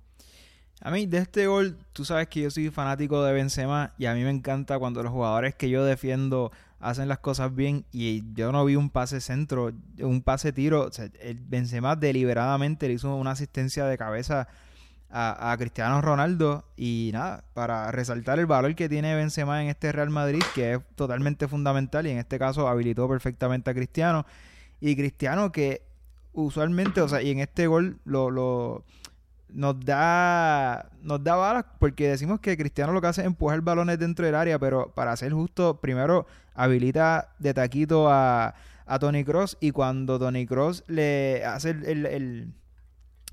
A 0.82 0.92
mí 0.92 1.06
de 1.06 1.20
este 1.20 1.48
gol, 1.48 1.78
tú 1.94 2.04
sabes 2.04 2.28
que 2.28 2.42
yo 2.42 2.52
soy 2.52 2.70
fanático 2.70 3.24
de 3.24 3.32
Benzema 3.32 3.94
y 3.98 4.08
a 4.08 4.14
mí 4.14 4.26
me 4.26 4.30
encanta 4.30 4.78
cuando 4.78 5.02
los 5.04 5.14
jugadores 5.14 5.56
que 5.56 5.70
yo 5.70 5.86
defiendo 5.86 6.52
hacen 6.80 7.08
las 7.08 7.20
cosas 7.20 7.56
bien 7.56 7.86
y 7.92 8.24
yo 8.34 8.52
no 8.52 8.66
vi 8.66 8.76
un 8.76 8.90
pase 8.90 9.22
centro, 9.22 9.72
un 10.00 10.22
pase 10.22 10.52
tiro. 10.52 10.90
el 11.22 11.40
Benzema 11.40 11.96
deliberadamente 11.96 12.88
le 12.88 12.94
hizo 12.94 13.16
una 13.16 13.32
asistencia 13.32 13.86
de 13.86 13.98
cabeza 13.98 14.48
a, 15.10 15.56
Cristiano 15.58 16.02
Ronaldo 16.02 16.66
y 16.76 17.12
nada, 17.14 17.46
para 17.54 17.90
resaltar 17.92 18.38
el 18.40 18.48
valor 18.48 18.76
que 18.76 18.90
tiene 18.90 19.16
Benzema 19.16 19.64
en 19.64 19.70
este 19.70 19.92
Real 19.92 20.10
Madrid, 20.10 20.44
que 20.54 20.74
es 20.74 20.80
totalmente 20.96 21.48
fundamental 21.48 22.06
y 22.06 22.12
en 22.12 22.18
este 22.18 22.38
caso 22.38 22.68
habilitó 22.68 23.08
perfectamente 23.08 23.72
a 23.72 23.74
Cristiano. 23.74 24.26
Y 24.82 24.96
Cristiano 24.96 25.52
que 25.54 25.84
usualmente, 26.34 27.00
o 27.00 27.08
sea, 27.08 27.22
y 27.22 27.32
en 27.32 27.40
este 27.40 27.68
gol 27.68 28.00
lo, 28.04 28.30
lo 28.30 28.84
nos 29.48 29.80
da 29.80 30.90
nos 31.02 31.24
da 31.24 31.36
balas 31.36 31.66
porque 31.80 32.10
decimos 32.10 32.42
que 32.42 32.58
Cristiano 32.58 32.92
lo 32.92 33.00
que 33.00 33.08
hace 33.08 33.22
es 33.22 33.28
empujar 33.28 33.62
balones 33.62 33.98
dentro 33.98 34.26
del 34.26 34.36
área, 34.36 34.60
pero 34.60 34.92
para 34.94 35.16
ser 35.16 35.32
justo, 35.32 35.80
primero 35.80 36.26
habilita 36.56 37.34
de 37.40 37.54
taquito 37.54 38.10
a, 38.10 38.56
a 38.86 39.00
Tony 39.00 39.24
Cross 39.24 39.58
y 39.60 39.72
cuando 39.72 40.18
Tony 40.18 40.46
Cross 40.46 40.84
le 40.88 41.46
hace 41.46 41.72
el, 41.72 42.06
el, 42.06 42.54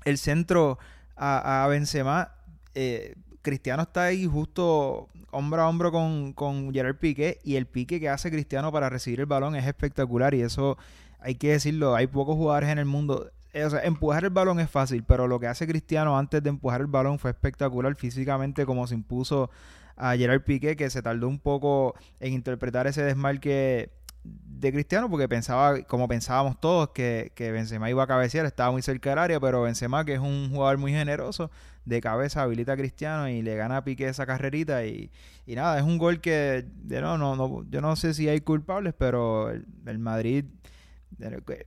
el, 0.05 0.17
centro 0.17 0.77
a, 1.15 1.63
a 1.63 1.67
Benzema, 1.67 2.33
eh, 2.75 3.15
Cristiano 3.41 3.83
está 3.83 4.03
ahí 4.03 4.25
justo 4.25 5.09
hombro 5.31 5.61
a 5.63 5.69
hombro 5.69 5.91
con, 5.91 6.33
con 6.33 6.73
Gerard 6.73 6.97
Piqué 6.97 7.39
y 7.43 7.55
el 7.55 7.65
pique 7.65 7.99
que 7.99 8.09
hace 8.09 8.29
Cristiano 8.29 8.71
para 8.71 8.89
recibir 8.89 9.19
el 9.19 9.25
balón 9.25 9.55
es 9.55 9.65
espectacular 9.65 10.33
y 10.33 10.41
eso 10.41 10.77
hay 11.19 11.35
que 11.35 11.51
decirlo, 11.51 11.95
hay 11.95 12.07
pocos 12.07 12.35
jugadores 12.35 12.69
en 12.69 12.77
el 12.77 12.85
mundo 12.85 13.31
eh, 13.53 13.65
o 13.65 13.69
sea, 13.69 13.81
empujar 13.83 14.23
el 14.23 14.31
balón 14.31 14.59
es 14.59 14.69
fácil, 14.69 15.03
pero 15.03 15.27
lo 15.27 15.39
que 15.39 15.45
hace 15.45 15.67
Cristiano 15.67 16.17
antes 16.17 16.41
de 16.41 16.49
empujar 16.49 16.81
el 16.81 16.87
balón 16.87 17.19
fue 17.19 17.29
espectacular 17.29 17.93
físicamente, 17.95 18.65
como 18.65 18.87
se 18.87 18.95
impuso 18.95 19.51
a 19.95 20.15
Gerard 20.15 20.43
Piqué, 20.43 20.75
que 20.75 20.89
se 20.89 21.01
tardó 21.01 21.27
un 21.27 21.39
poco 21.39 21.95
en 22.19 22.33
interpretar 22.33 22.87
ese 22.87 23.03
desmarque 23.03 23.91
de 24.23 24.71
Cristiano, 24.71 25.09
porque 25.09 25.27
pensaba, 25.27 25.81
como 25.83 26.07
pensábamos 26.07 26.59
todos, 26.59 26.89
que, 26.89 27.31
que 27.35 27.51
Benzema 27.51 27.89
iba 27.89 28.03
a 28.03 28.07
cabecear, 28.07 28.45
estaba 28.45 28.71
muy 28.71 28.81
cerca 28.81 29.09
del 29.09 29.19
área, 29.19 29.39
pero 29.39 29.63
Benzema, 29.63 30.05
que 30.05 30.13
es 30.13 30.19
un 30.19 30.49
jugador 30.49 30.77
muy 30.77 30.91
generoso, 30.93 31.51
de 31.85 31.99
cabeza 31.99 32.43
habilita 32.43 32.73
a 32.73 32.77
Cristiano 32.77 33.27
y 33.27 33.41
le 33.41 33.55
gana 33.57 33.77
a 33.77 33.83
Piqué 33.83 34.07
esa 34.07 34.25
carrerita 34.25 34.85
y, 34.85 35.11
y 35.45 35.55
nada, 35.55 35.77
es 35.77 35.83
un 35.83 35.97
gol 35.97 36.21
que 36.21 36.65
no, 36.85 37.17
no, 37.17 37.35
no, 37.35 37.65
yo 37.69 37.81
no 37.81 37.95
sé 37.97 38.13
si 38.13 38.29
hay 38.29 38.39
culpables, 38.39 38.93
pero 38.97 39.51
el 39.51 39.99
Madrid 39.99 40.45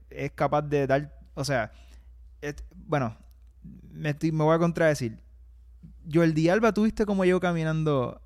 es 0.09 0.31
capaz 0.31 0.63
de 0.63 0.87
dar 0.87 1.17
o 1.37 1.45
sea, 1.45 1.71
bueno, 2.87 3.15
me, 3.91 4.13
voy 4.13 4.55
a 4.55 4.57
contradecir. 4.57 5.19
Jordi 6.11 6.49
Alba, 6.49 6.73
¿tuviste 6.73 7.05
cómo 7.05 7.25
llegó 7.25 7.39
caminando 7.39 8.21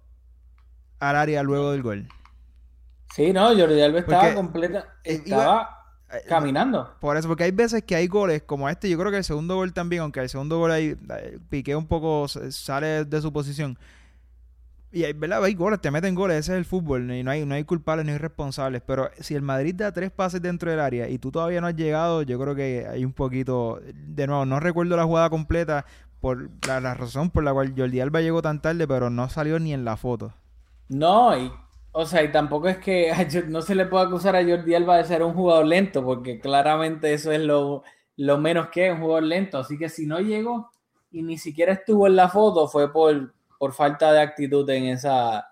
al 1.00 1.16
área 1.16 1.44
luego 1.44 1.72
del 1.72 1.82
gol? 1.82 2.08
Sí, 3.16 3.34
no, 3.34 3.48
Jordi 3.48 3.82
Alba 3.82 4.00
estaba 4.00 4.34
completa, 4.34 4.86
estaba 5.04 5.82
eh, 6.12 6.22
caminando. 6.28 6.96
Por 7.00 7.18
eso, 7.18 7.28
porque 7.28 7.44
hay 7.44 7.52
veces 7.52 7.84
que 7.84 7.96
hay 7.96 8.08
goles 8.08 8.44
como 8.44 8.70
este, 8.70 8.90
yo 8.90 8.98
creo 8.98 9.12
que 9.12 9.18
el 9.18 9.24
segundo 9.24 9.56
gol 9.56 9.74
también, 9.74 10.04
aunque 10.04 10.20
el 10.20 10.30
segundo 10.30 10.60
gol 10.60 10.72
ahí 10.72 10.96
eh, 11.18 11.40
piqué 11.50 11.76
un 11.76 11.88
poco, 11.88 12.28
sale 12.28 13.06
de 13.06 13.22
su 13.22 13.34
posición. 13.34 13.78
Y 14.94 15.06
hay, 15.06 15.14
¿verdad? 15.14 15.44
hay 15.44 15.54
goles, 15.54 15.80
te 15.80 15.90
meten 15.90 16.16
goles, 16.16 16.38
ese 16.38 16.52
es 16.52 16.58
el 16.58 16.66
fútbol, 16.66 17.10
y 17.12 17.24
no 17.24 17.32
hay, 17.32 17.46
no 17.46 17.56
hay 17.56 17.64
culpables 17.64 18.06
ni 18.06 18.18
responsables. 18.18 18.82
Pero 18.86 19.10
si 19.20 19.36
el 19.36 19.42
Madrid 19.42 19.74
da 19.74 19.94
tres 19.94 20.12
pases 20.12 20.42
dentro 20.42 20.70
del 20.70 20.82
área 20.82 21.08
y 21.08 21.18
tú 21.18 21.32
todavía 21.32 21.62
no 21.62 21.68
has 21.68 21.76
llegado, 21.76 22.24
yo 22.24 22.38
creo 22.38 22.56
que 22.56 22.86
hay 22.90 23.06
un 23.06 23.14
poquito. 23.14 23.82
De 23.94 24.28
nuevo, 24.28 24.46
no 24.46 24.60
recuerdo 24.60 24.98
la 24.98 25.06
jugada 25.06 25.30
completa 25.30 25.86
por 26.22 26.50
la, 26.68 26.94
razón 26.94 27.30
por 27.30 27.44
la 27.44 27.54
cual 27.54 27.74
Jordi 27.76 28.00
Alba 28.00 28.22
llegó 28.22 28.42
tan 28.42 28.62
tarde, 28.62 28.88
pero 28.88 29.10
no 29.10 29.28
salió 29.30 29.60
ni 29.60 29.74
en 29.74 29.84
la 29.84 29.98
foto. 29.98 30.34
No, 30.88 31.38
y, 31.38 31.52
o 31.92 32.06
sea, 32.06 32.24
y 32.24 32.32
tampoco 32.32 32.70
es 32.70 32.78
que 32.78 33.12
no 33.50 33.62
se 33.62 33.76
le 33.76 33.86
puede 33.86 34.06
acusar 34.06 34.36
a 34.36 34.44
Jordi 34.44 34.76
Alba 34.76 34.98
de 34.98 35.06
ser 35.06 35.24
un 35.24 35.34
jugador 35.34 35.66
lento, 35.66 36.04
porque 36.04 36.40
claramente 36.40 37.14
eso 37.14 37.32
es 37.32 37.42
lo, 37.42 37.84
lo 38.16 38.38
menos 38.38 38.70
que 38.70 38.88
es 38.88 38.94
un 38.94 39.02
jugador 39.02 39.24
lento. 39.24 39.58
Así 39.58 39.78
que 39.78 39.90
si 39.90 40.06
no 40.06 40.20
llegó 40.20 40.72
y 41.12 41.24
ni 41.24 41.38
siquiera 41.38 41.74
estuvo 41.74 42.08
en 42.08 42.16
la 42.16 42.30
foto, 42.30 42.68
fue 42.68 42.94
por 42.94 43.34
por 43.62 43.74
falta 43.74 44.12
de 44.12 44.20
actitud 44.20 44.68
en 44.72 44.86
esa, 44.86 45.48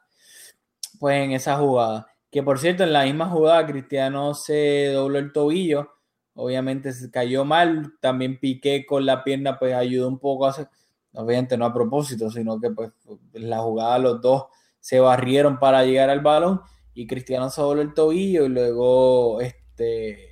pues 1.00 1.24
en 1.24 1.32
esa 1.32 1.58
jugada. 1.58 2.08
Que 2.32 2.42
por 2.42 2.58
cierto, 2.58 2.82
en 2.82 2.92
la 2.92 3.04
misma 3.04 3.30
jugada 3.30 3.68
Cristiano 3.68 4.34
se 4.34 4.88
dobló 4.88 5.20
el 5.20 5.32
tobillo, 5.32 5.92
obviamente 6.40 6.94
se 6.94 7.12
cayó 7.12 7.44
mal, 7.46 7.94
también 8.00 8.40
Piqué 8.40 8.86
con 8.86 9.06
la 9.06 9.24
pierna 9.24 9.60
pues 9.60 9.74
ayudó 9.74 10.08
un 10.08 10.20
poco 10.20 10.46
a 10.46 10.52
hacer, 10.52 10.70
obviamente 11.14 11.58
no 11.58 11.66
a 11.66 11.74
propósito, 11.74 12.32
sino 12.32 12.60
que 12.60 12.72
pues 12.72 12.92
la 13.34 13.60
jugada 13.60 14.00
los 14.00 14.22
dos 14.22 14.46
se 14.80 15.00
barrieron 15.00 15.60
para 15.60 15.84
llegar 15.84 16.10
al 16.10 16.22
balón 16.22 16.62
y 16.94 17.08
Cristiano 17.08 17.50
se 17.50 17.62
dobló 17.62 17.82
el 17.82 17.94
tobillo 17.94 18.46
y 18.46 18.50
luego 18.50 19.42
este 19.42 20.30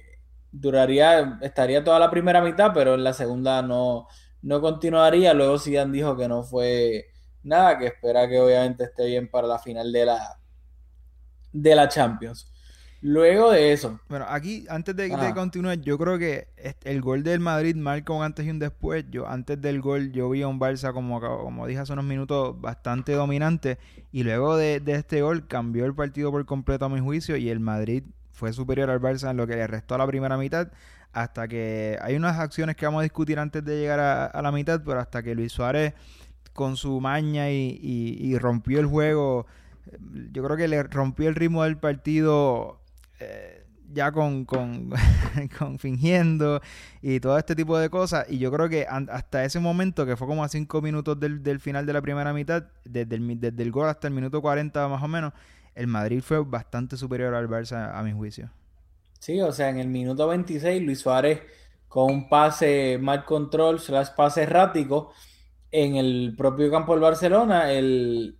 duraría, 0.51 1.39
estaría 1.41 1.83
toda 1.83 1.99
la 1.99 2.09
primera 2.09 2.41
mitad, 2.41 2.71
pero 2.73 2.95
en 2.95 3.03
la 3.03 3.13
segunda 3.13 3.61
no, 3.61 4.07
no 4.41 4.61
continuaría. 4.61 5.33
Luego 5.33 5.59
Zidane 5.59 5.91
dijo 5.91 6.15
que 6.17 6.27
no 6.27 6.43
fue 6.43 7.07
nada, 7.43 7.77
que 7.77 7.87
espera 7.87 8.27
que 8.27 8.39
obviamente 8.39 8.85
esté 8.85 9.05
bien 9.07 9.29
para 9.29 9.47
la 9.47 9.59
final 9.59 9.91
de 9.91 10.05
la, 10.05 10.39
de 11.51 11.75
la 11.75 11.87
Champions. 11.87 12.51
Luego 13.01 13.51
de 13.51 13.73
eso. 13.73 13.99
Bueno, 14.09 14.25
aquí, 14.27 14.65
antes 14.69 14.95
de, 14.95 15.09
continuar, 15.35 15.79
yo 15.81 15.97
creo 15.97 16.17
que 16.17 16.47
el 16.83 17.01
gol 17.01 17.23
del 17.23 17.39
Madrid 17.39 17.75
marca 17.75 18.13
un 18.13 18.23
antes 18.23 18.45
y 18.45 18.49
un 18.49 18.59
después. 18.59 19.05
Yo, 19.11 19.27
antes 19.27 19.61
del 19.61 19.81
gol, 19.81 20.11
yo 20.11 20.29
vi 20.29 20.41
a 20.41 20.47
un 20.47 20.59
Barça, 20.59 20.93
como, 20.93 21.19
como 21.19 21.67
dije 21.67 21.79
hace 21.79 21.93
unos 21.93 22.05
minutos, 22.05 22.59
bastante 22.59 23.13
dominante. 23.13 23.77
Y 24.11 24.23
luego 24.23 24.57
de, 24.57 24.79
de, 24.79 24.93
este 24.93 25.21
gol, 25.21 25.47
cambió 25.47 25.85
el 25.85 25.93
partido 25.93 26.31
por 26.31 26.45
completo 26.45 26.85
a 26.85 26.89
mi 26.89 26.99
juicio. 26.99 27.37
Y 27.37 27.49
el 27.49 27.59
Madrid 27.59 28.03
fue 28.31 28.51
superior 28.53 28.89
al 28.89 28.99
Barça 28.99 29.29
en 29.29 29.37
lo 29.37 29.45
que 29.45 29.55
le 29.55 29.67
restó 29.67 29.95
a 29.95 29.99
la 29.99 30.07
primera 30.07 30.37
mitad. 30.37 30.71
Hasta 31.13 31.47
que 31.47 31.97
hay 32.01 32.15
unas 32.15 32.37
acciones 32.37 32.75
que 32.75 32.85
vamos 32.85 32.99
a 32.99 33.03
discutir 33.03 33.39
antes 33.39 33.63
de 33.63 33.79
llegar 33.79 33.99
a, 33.99 34.25
a 34.25 34.41
la 34.41 34.51
mitad, 34.51 34.81
pero 34.85 34.99
hasta 34.99 35.23
que 35.23 35.33
Luis 35.35 35.51
Suárez 35.51 35.93
con 36.57 36.75
su 36.75 36.99
maña 36.99 37.51
y, 37.51 38.35
rompió 38.39 38.79
el 38.79 38.87
juego. 38.87 39.45
Yo 40.33 40.43
creo 40.43 40.57
que 40.57 40.67
le 40.67 40.83
rompió 40.83 41.29
el 41.29 41.35
ritmo 41.35 41.63
del 41.63 41.77
partido 41.77 42.79
eh, 43.19 43.65
ya 43.91 44.11
con, 44.11 44.45
con, 44.45 45.79
fingiendo 45.79 46.61
y 47.01 47.19
todo 47.19 47.37
este 47.37 47.55
tipo 47.55 47.77
de 47.77 47.89
cosas. 47.89 48.25
Y 48.29 48.37
yo 48.39 48.51
creo 48.51 48.69
que 48.69 48.85
hasta 48.87 49.43
ese 49.43 49.59
momento, 49.59 50.05
que 50.05 50.15
fue 50.15 50.27
como 50.27 50.43
a 50.43 50.49
cinco 50.49 50.81
minutos 50.81 51.19
del, 51.19 51.59
final 51.59 51.85
de 51.85 51.93
la 51.93 52.01
primera 52.01 52.33
mitad, 52.33 52.65
desde 52.85 53.15
el, 53.15 53.39
desde 53.39 53.63
el 53.63 53.71
gol 53.71 53.89
hasta 53.89 54.07
el 54.07 54.13
minuto 54.13 54.41
40 54.41 54.87
más 54.87 55.03
o 55.03 55.07
menos, 55.07 55.33
el 55.75 55.87
Madrid 55.87 56.21
fue 56.21 56.43
bastante 56.43 56.97
superior 56.97 57.33
al 57.35 57.47
Barça 57.47 57.91
a 57.93 58.01
mi 58.03 58.11
juicio. 58.11 58.49
Sí, 59.19 59.39
o 59.41 59.51
sea, 59.51 59.69
en 59.69 59.79
el 59.79 59.87
minuto 59.87 60.27
26 60.27 60.83
Luis 60.83 60.99
Suárez 60.99 61.41
con 61.87 62.11
un 62.11 62.29
pase 62.29 62.97
mal 62.99 63.25
control, 63.25 63.79
slash 63.79 64.09
pase 64.15 64.43
errático, 64.43 65.13
en 65.71 65.95
el 65.95 66.35
propio 66.37 66.69
campo 66.71 66.93
del 66.93 67.01
Barcelona, 67.01 67.71
el, 67.71 68.37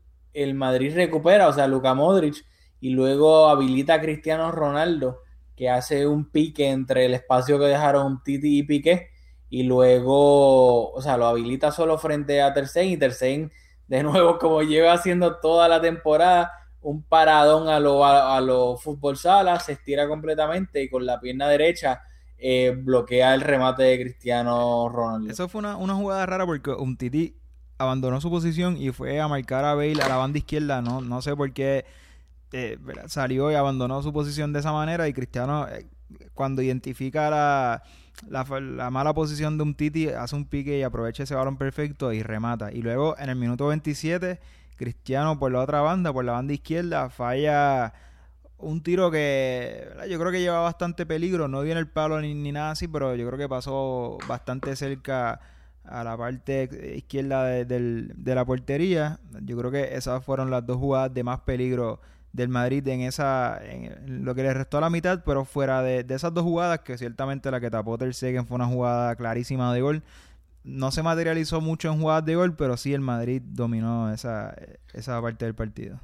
Madrid 0.56 0.94
recupera, 0.94 1.48
o 1.48 1.54
sea, 1.54 1.68
Luka 1.68 1.94
Modric, 1.94 2.46
y 2.80 2.92
luego 2.92 3.50
habilita 3.50 3.96
a 3.96 4.02
Cristiano 4.02 4.52
Ronaldo, 4.52 5.24
que 5.56 5.70
hace 5.70 6.06
un 6.06 6.30
pique 6.30 6.70
entre 6.70 7.06
el 7.06 7.14
espacio 7.16 7.58
que 7.60 7.66
dejaron 7.66 8.22
Titi 8.24 8.60
y 8.60 8.64
Piqué, 8.64 9.10
y 9.50 9.64
luego, 9.64 10.92
o 10.92 11.02
sea, 11.02 11.18
lo 11.18 11.26
habilita 11.26 11.72
solo 11.72 11.98
frente 11.98 12.42
a 12.42 12.54
Tercén, 12.54 12.90
y 12.90 12.98
Tercén, 12.98 13.52
de 13.88 14.04
nuevo, 14.04 14.38
como 14.38 14.62
lleva 14.62 14.94
haciendo 14.94 15.38
toda 15.40 15.68
la 15.68 15.82
temporada, 15.82 16.52
un 16.82 17.04
paradón 17.04 17.68
a 17.70 17.80
lo, 17.80 18.06
a, 18.06 18.40
lo 18.40 18.78
fútbol 18.78 19.18
sala, 19.18 19.60
se 19.60 19.74
estira 19.74 20.08
completamente 20.08 20.82
y 20.82 20.90
con 20.90 21.06
la 21.06 21.20
pierna 21.20 21.50
derecha 21.50 22.02
eh, 22.38 22.78
bloquea 22.78 23.34
el 23.34 23.42
remate 23.42 23.84
de 23.84 24.00
Cristiano 24.00 24.88
Ronaldo. 24.88 25.32
Eso 25.32 25.50
fue 25.50 25.60
una, 25.60 25.76
jugada 25.96 26.26
rara 26.26 26.46
porque 26.46 26.70
un 26.72 26.96
Titi 26.96 27.36
abandonó 27.78 28.22
su 28.22 28.30
posición 28.30 28.78
y 28.78 28.92
fue 28.92 29.20
a 29.20 29.28
marcar 29.28 29.66
a 29.66 29.74
Bale 29.74 30.02
a 30.02 30.08
la 30.08 30.18
banda 30.18 30.38
izquierda. 30.38 30.82
No, 30.82 31.02
no 31.02 31.22
sé 31.22 31.36
por 31.36 31.52
qué 31.52 31.84
eh, 32.52 32.78
salió 33.08 33.52
y 33.52 33.56
abandonó 33.56 34.02
su 34.02 34.14
posición 34.14 34.54
de 34.54 34.60
esa 34.60 34.72
manera. 34.72 35.08
Y 35.08 35.14
Cristiano, 35.14 35.68
eh, 35.68 35.88
cuando 36.34 36.62
identifica 36.62 37.30
la, 37.30 37.84
la, 38.30 38.90
mala 38.90 39.14
posición 39.14 39.58
de 39.58 39.64
un 39.64 39.76
Titi, 39.76 40.10
hace 40.10 40.36
un 40.36 40.46
pique 40.46 40.78
y 40.78 40.84
aprovecha 40.84 41.24
ese 41.24 41.36
balón 41.36 41.58
perfecto 41.58 42.14
y 42.14 42.24
remata. 42.24 42.72
Y 42.72 42.82
luego 42.82 43.18
en 43.18 43.30
el 43.30 43.36
minuto 43.36 43.68
27, 43.68 44.40
Cristiano 44.76 45.40
por 45.40 45.52
la 45.52 45.62
otra 45.62 45.82
banda, 45.82 46.14
por 46.14 46.26
la 46.26 46.34
banda 46.34 46.54
izquierda, 46.54 47.10
falla 47.10 47.94
un 48.60 48.82
tiro 48.82 49.12
que 49.12 49.88
yo 50.10 50.20
creo 50.20 50.32
que 50.32 50.40
lleva 50.40 50.62
bastante 50.62 51.06
peligro, 51.06 51.48
no 51.48 51.64
en 51.64 51.78
el 51.78 51.88
palo 51.88 52.20
ni, 52.22 52.34
ni 52.34 52.52
nada 52.52 52.72
así, 52.72 52.88
pero 52.88 53.16
yo 53.16 53.28
creo 53.28 53.38
que 53.38 53.48
pasó 53.48 54.18
bastante 54.28 54.76
cerca 54.76 55.40
a 55.84 56.04
la 56.04 56.18
parte 56.18 56.70
izquierda 56.96 57.44
de, 57.46 57.66
de 57.66 58.36
la 58.36 58.46
portería. 58.46 59.20
Yo 59.44 59.58
creo 59.58 59.72
que 59.72 59.96
esas 59.96 60.24
fueron 60.24 60.50
las 60.50 60.66
dos 60.66 60.78
jugadas 60.78 61.14
de 61.14 61.24
más 61.24 61.42
peligro 61.42 62.02
del 62.34 62.50
Madrid 62.50 62.88
en 62.88 63.02
esa 63.02 63.60
en 63.64 64.26
lo 64.26 64.36
que 64.36 64.44
le 64.44 64.54
restó 64.54 64.78
a 64.78 64.82
la 64.82 64.90
mitad, 64.90 65.24
pero 65.26 65.46
fuera 65.46 65.82
de, 65.82 66.06
esas 66.10 66.34
dos 66.34 66.44
jugadas, 66.44 66.80
que 66.80 66.98
ciertamente 66.98 67.50
la 67.52 67.60
que 67.60 67.72
tapó 67.72 67.98
Ter 67.98 68.14
Stegen 68.14 68.46
fue 68.46 68.56
una 68.56 68.68
jugada 68.68 69.16
clarísima 69.16 69.74
de 69.74 69.82
gol. 69.82 70.04
No 70.64 70.92
se 70.92 71.02
materializó 71.04 71.62
mucho 71.62 71.92
en 71.92 72.00
jugadas 72.00 72.26
de 72.26 72.36
gol, 72.36 72.56
pero 72.56 72.78
sí 72.78 72.94
el 72.94 73.02
Madrid 73.02 73.42
dominó 73.44 74.12
esa, 74.12 74.54
esa 74.94 75.22
parte 75.22 75.46
del 75.46 75.56
partido. 75.56 76.00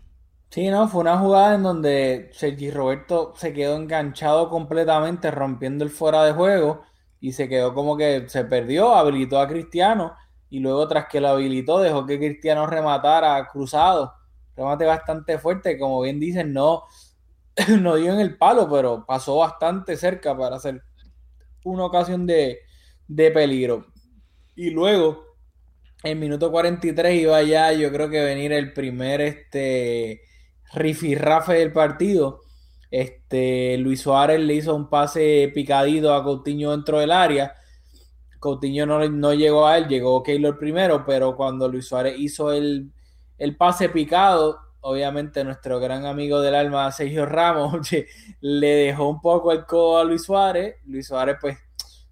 Sí, 0.49 0.69
no, 0.69 0.87
fue 0.87 1.01
una 1.01 1.17
jugada 1.17 1.55
en 1.55 1.63
donde 1.63 2.29
Sergi 2.31 2.69
Roberto 2.69 3.33
se 3.35 3.53
quedó 3.53 3.75
enganchado 3.75 4.49
completamente, 4.49 5.31
rompiendo 5.31 5.83
el 5.83 5.89
fuera 5.89 6.23
de 6.23 6.31
juego 6.33 6.83
y 7.19 7.31
se 7.31 7.49
quedó 7.49 7.73
como 7.73 7.97
que 7.97 8.29
se 8.29 8.45
perdió, 8.45 8.93
habilitó 8.95 9.39
a 9.39 9.47
Cristiano 9.47 10.13
y 10.49 10.59
luego 10.59 10.87
tras 10.87 11.07
que 11.07 11.19
lo 11.19 11.29
habilitó 11.29 11.79
dejó 11.79 12.05
que 12.05 12.19
Cristiano 12.19 12.67
rematara 12.67 13.47
cruzado. 13.47 14.13
Remate 14.55 14.85
bastante 14.85 15.37
fuerte, 15.39 15.77
como 15.77 16.01
bien 16.01 16.19
dicen, 16.19 16.53
no, 16.53 16.83
no 17.79 17.95
dio 17.95 18.13
en 18.13 18.19
el 18.19 18.37
palo, 18.37 18.69
pero 18.69 19.05
pasó 19.05 19.37
bastante 19.37 19.97
cerca 19.97 20.37
para 20.37 20.57
hacer 20.57 20.83
una 21.63 21.85
ocasión 21.85 22.25
de, 22.25 22.59
de 23.07 23.31
peligro. 23.31 23.87
Y 24.55 24.69
luego, 24.69 25.23
en 26.03 26.19
minuto 26.19 26.51
43 26.51 27.21
iba 27.21 27.41
ya, 27.43 27.71
yo 27.73 27.91
creo 27.91 28.09
que 28.09 28.23
venir 28.23 28.51
el 28.51 28.73
primer 28.73 29.21
este 29.21 30.21
rifirrafe 30.73 31.53
del 31.53 31.71
partido. 31.71 32.41
Este 32.91 33.77
Luis 33.79 34.01
Suárez 34.01 34.39
le 34.39 34.53
hizo 34.55 34.75
un 34.75 34.89
pase 34.89 35.51
picadito 35.53 36.13
a 36.13 36.23
Coutinho 36.23 36.71
dentro 36.71 36.99
del 36.99 37.11
área. 37.11 37.55
Coutinho 38.39 38.85
no, 38.85 39.07
no 39.09 39.33
llegó 39.33 39.65
a 39.65 39.77
él, 39.77 39.87
llegó 39.87 40.21
Keylor 40.21 40.59
primero, 40.59 41.05
pero 41.05 41.35
cuando 41.35 41.67
Luis 41.67 41.87
Suárez 41.87 42.15
hizo 42.19 42.51
el, 42.51 42.91
el 43.37 43.55
pase 43.57 43.89
picado, 43.89 44.59
obviamente 44.81 45.43
nuestro 45.43 45.79
gran 45.79 46.05
amigo 46.05 46.41
del 46.41 46.55
alma, 46.55 46.91
Sergio 46.91 47.25
Ramos, 47.25 47.89
le 48.41 48.67
dejó 48.67 49.09
un 49.09 49.21
poco 49.21 49.51
el 49.51 49.65
codo 49.65 49.97
a 49.99 50.03
Luis 50.03 50.23
Suárez. 50.23 50.75
Luis 50.85 51.07
Suárez, 51.07 51.37
pues, 51.41 51.57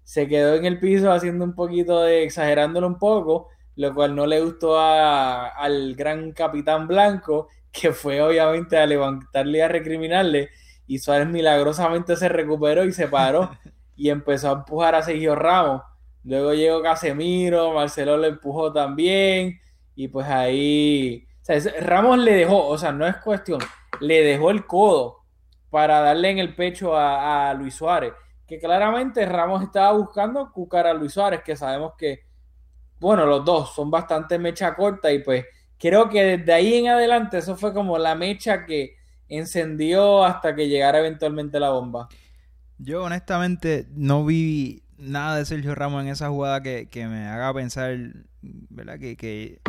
se 0.04 0.28
quedó 0.28 0.54
en 0.54 0.64
el 0.66 0.78
piso 0.80 1.10
haciendo 1.12 1.44
un 1.44 1.54
poquito 1.54 2.00
de, 2.02 2.24
exagerándolo 2.24 2.86
un 2.86 2.98
poco, 2.98 3.48
lo 3.76 3.94
cual 3.94 4.14
no 4.14 4.26
le 4.26 4.40
gustó 4.40 4.78
a- 4.78 5.48
al 5.48 5.94
gran 5.94 6.32
capitán 6.32 6.86
blanco, 6.86 7.48
que 7.72 7.92
fue 7.92 8.20
obviamente 8.20 8.76
a 8.78 8.86
levantarle 8.86 9.58
y 9.58 9.60
a 9.62 9.68
recriminarle, 9.68 10.50
y 10.86 10.98
Suárez 10.98 11.28
milagrosamente 11.28 12.16
se 12.16 12.28
recuperó 12.28 12.84
y 12.84 12.92
se 12.92 13.08
paró 13.08 13.50
y 13.96 14.10
empezó 14.10 14.48
a 14.50 14.52
empujar 14.52 14.94
a 14.94 15.02
Sergio 15.02 15.34
Ramos. 15.34 15.82
Luego 16.24 16.52
llegó 16.54 16.82
Casemiro, 16.82 17.72
Marcelo 17.72 18.16
lo 18.16 18.26
empujó 18.26 18.72
también, 18.72 19.60
y 19.94 20.08
pues 20.08 20.26
ahí, 20.26 21.26
o 21.42 21.44
sea, 21.44 21.58
Ramos 21.80 22.18
le 22.18 22.32
dejó, 22.34 22.66
o 22.66 22.78
sea, 22.78 22.92
no 22.92 23.06
es 23.06 23.16
cuestión, 23.16 23.60
le 24.00 24.22
dejó 24.22 24.50
el 24.50 24.66
codo 24.66 25.18
para 25.70 26.00
darle 26.00 26.30
en 26.30 26.38
el 26.38 26.54
pecho 26.54 26.96
a, 26.96 27.50
a 27.50 27.54
Luis 27.54 27.74
Suárez, 27.74 28.12
que 28.46 28.58
claramente 28.58 29.24
Ramos 29.26 29.62
estaba 29.62 29.92
buscando 29.92 30.50
cucar 30.52 30.86
a 30.86 30.94
Luis 30.94 31.12
Suárez, 31.12 31.42
que 31.44 31.56
sabemos 31.56 31.92
que, 31.96 32.26
bueno, 33.00 33.26
los 33.26 33.44
dos 33.44 33.74
son 33.74 33.90
bastante 33.90 34.38
mecha 34.38 34.74
corta 34.74 35.12
y 35.12 35.20
pues 35.20 35.44
creo 35.78 36.08
que 36.08 36.36
desde 36.36 36.52
ahí 36.52 36.74
en 36.74 36.88
adelante 36.88 37.38
eso 37.38 37.56
fue 37.56 37.74
como 37.74 37.98
la 37.98 38.14
mecha 38.14 38.64
que 38.64 38.96
encendió 39.28 40.24
hasta 40.24 40.54
que 40.54 40.68
llegara 40.68 40.98
eventualmente 40.98 41.58
la 41.58 41.70
bomba. 41.70 42.08
Yo 42.78 43.02
honestamente 43.02 43.86
no 43.90 44.24
vi 44.24 44.82
nada 44.96 45.36
de 45.36 45.44
Sergio 45.44 45.74
Ramos 45.74 46.02
en 46.02 46.10
esa 46.10 46.28
jugada 46.28 46.62
que, 46.62 46.88
que 46.88 47.06
me 47.06 47.26
haga 47.26 47.52
pensar, 47.54 47.96
¿verdad? 48.40 48.98
Que, 48.98 49.16
que, 49.16 49.60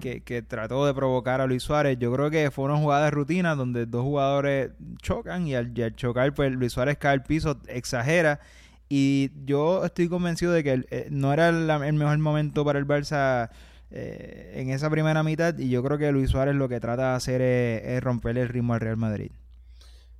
que, 0.00 0.42
trató 0.42 0.86
de 0.86 0.94
provocar 0.94 1.40
a 1.40 1.46
Luis 1.46 1.62
Suárez. 1.62 1.98
Yo 1.98 2.12
creo 2.12 2.30
que 2.30 2.50
fue 2.50 2.64
una 2.66 2.76
jugada 2.76 3.06
de 3.06 3.10
rutina 3.10 3.54
donde 3.54 3.86
dos 3.86 4.02
jugadores 4.02 4.70
chocan 5.02 5.46
y 5.46 5.54
al, 5.54 5.72
chocar 5.96 6.34
pues 6.34 6.52
Luis 6.52 6.72
Suárez 6.72 6.98
cae 6.98 7.12
al 7.14 7.22
piso, 7.22 7.58
exagera. 7.68 8.40
Y 8.88 9.30
yo 9.44 9.84
estoy 9.84 10.08
convencido 10.08 10.52
de 10.52 10.62
que 10.64 10.84
eh, 10.90 11.08
no 11.10 11.32
era 11.32 11.48
el 11.48 11.94
mejor 11.94 12.18
momento 12.18 12.64
para 12.64 12.78
el 12.78 12.86
Barça 12.86 13.50
eh, 13.90 14.52
en 14.56 14.70
esa 14.70 14.90
primera 14.90 15.22
mitad 15.22 15.56
y 15.58 15.70
yo 15.70 15.82
creo 15.82 15.98
que 15.98 16.12
Luis 16.12 16.30
Suárez 16.30 16.54
lo 16.54 16.68
que 16.68 16.80
trata 16.80 17.10
de 17.10 17.16
hacer 17.16 17.40
es, 17.42 17.82
es 17.84 18.02
romperle 18.02 18.42
el 18.42 18.48
ritmo 18.48 18.74
al 18.74 18.80
Real 18.80 18.96
Madrid. 18.96 19.30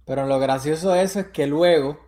Pero 0.05 0.27
lo 0.27 0.39
gracioso 0.39 0.93
de 0.93 1.03
eso 1.03 1.21
es 1.21 1.27
que 1.29 1.47
luego 1.47 1.99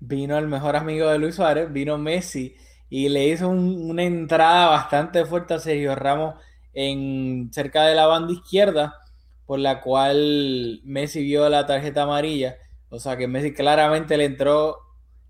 vino 0.00 0.38
el 0.38 0.48
mejor 0.48 0.76
amigo 0.76 1.08
de 1.08 1.18
Luis 1.18 1.36
Suárez, 1.36 1.72
vino 1.72 1.98
Messi, 1.98 2.56
y 2.90 3.08
le 3.08 3.28
hizo 3.28 3.48
un- 3.48 3.90
una 3.90 4.04
entrada 4.04 4.68
bastante 4.68 5.24
fuerte 5.26 5.54
a 5.54 5.58
Sergio 5.60 5.94
Ramos 5.96 6.36
en 6.76 7.50
cerca 7.52 7.86
de 7.86 7.94
la 7.94 8.06
banda 8.06 8.34
izquierda, 8.34 8.96
por 9.46 9.58
la 9.58 9.80
cual 9.80 10.82
Messi 10.84 11.22
vio 11.22 11.48
la 11.48 11.66
tarjeta 11.66 12.02
amarilla. 12.02 12.56
O 12.90 13.00
sea 13.00 13.16
que 13.16 13.26
Messi 13.26 13.54
claramente 13.54 14.18
le 14.18 14.26
entró 14.26 14.76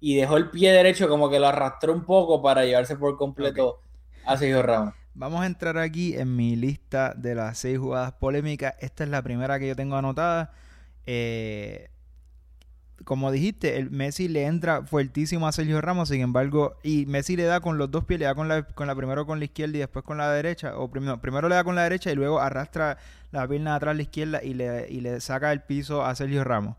y 0.00 0.16
dejó 0.16 0.36
el 0.38 0.50
pie 0.50 0.72
derecho 0.72 1.08
como 1.08 1.30
que 1.30 1.38
lo 1.38 1.46
arrastró 1.46 1.92
un 1.92 2.04
poco 2.04 2.42
para 2.42 2.64
llevarse 2.64 2.96
por 2.96 3.16
completo 3.16 3.78
a 4.24 4.36
Sergio 4.36 4.60
Ramos. 4.60 4.94
Vamos 5.14 5.40
a 5.40 5.46
entrar 5.46 5.78
aquí 5.78 6.14
en 6.16 6.34
mi 6.34 6.56
lista 6.56 7.14
de 7.16 7.36
las 7.36 7.58
seis 7.58 7.78
jugadas 7.78 8.12
polémicas. 8.14 8.74
Esta 8.80 9.04
es 9.04 9.10
la 9.10 9.22
primera 9.22 9.60
que 9.60 9.68
yo 9.68 9.76
tengo 9.76 9.94
anotada. 9.96 10.52
Eh, 11.06 11.90
como 13.04 13.30
dijiste, 13.30 13.78
el 13.78 13.90
Messi 13.90 14.28
le 14.28 14.46
entra 14.46 14.82
fuertísimo 14.82 15.46
a 15.46 15.52
Sergio 15.52 15.80
Ramos, 15.80 16.08
sin 16.08 16.20
embargo, 16.20 16.76
y 16.82 17.06
Messi 17.06 17.36
le 17.36 17.44
da 17.44 17.60
con 17.60 17.78
los 17.78 17.90
dos 17.90 18.04
pies, 18.04 18.18
le 18.20 18.26
da 18.26 18.34
con 18.34 18.48
la, 18.48 18.62
con 18.62 18.86
la 18.86 18.94
primero 18.94 19.26
con 19.26 19.38
la 19.38 19.44
izquierda 19.44 19.76
y 19.76 19.80
después 19.80 20.04
con 20.04 20.18
la 20.18 20.30
derecha, 20.32 20.76
o 20.78 20.88
primero, 20.88 21.20
primero 21.20 21.48
le 21.48 21.54
da 21.54 21.64
con 21.64 21.74
la 21.74 21.82
derecha 21.82 22.10
y 22.10 22.14
luego 22.14 22.40
arrastra 22.40 22.98
la 23.32 23.46
pierna 23.46 23.74
atrás 23.74 23.92
a 23.92 23.94
la 23.94 24.02
izquierda 24.02 24.42
y 24.42 24.54
le, 24.54 24.88
y 24.90 25.00
le 25.00 25.20
saca 25.20 25.52
el 25.52 25.60
piso 25.60 26.04
a 26.04 26.14
Sergio 26.14 26.42
Ramos. 26.42 26.76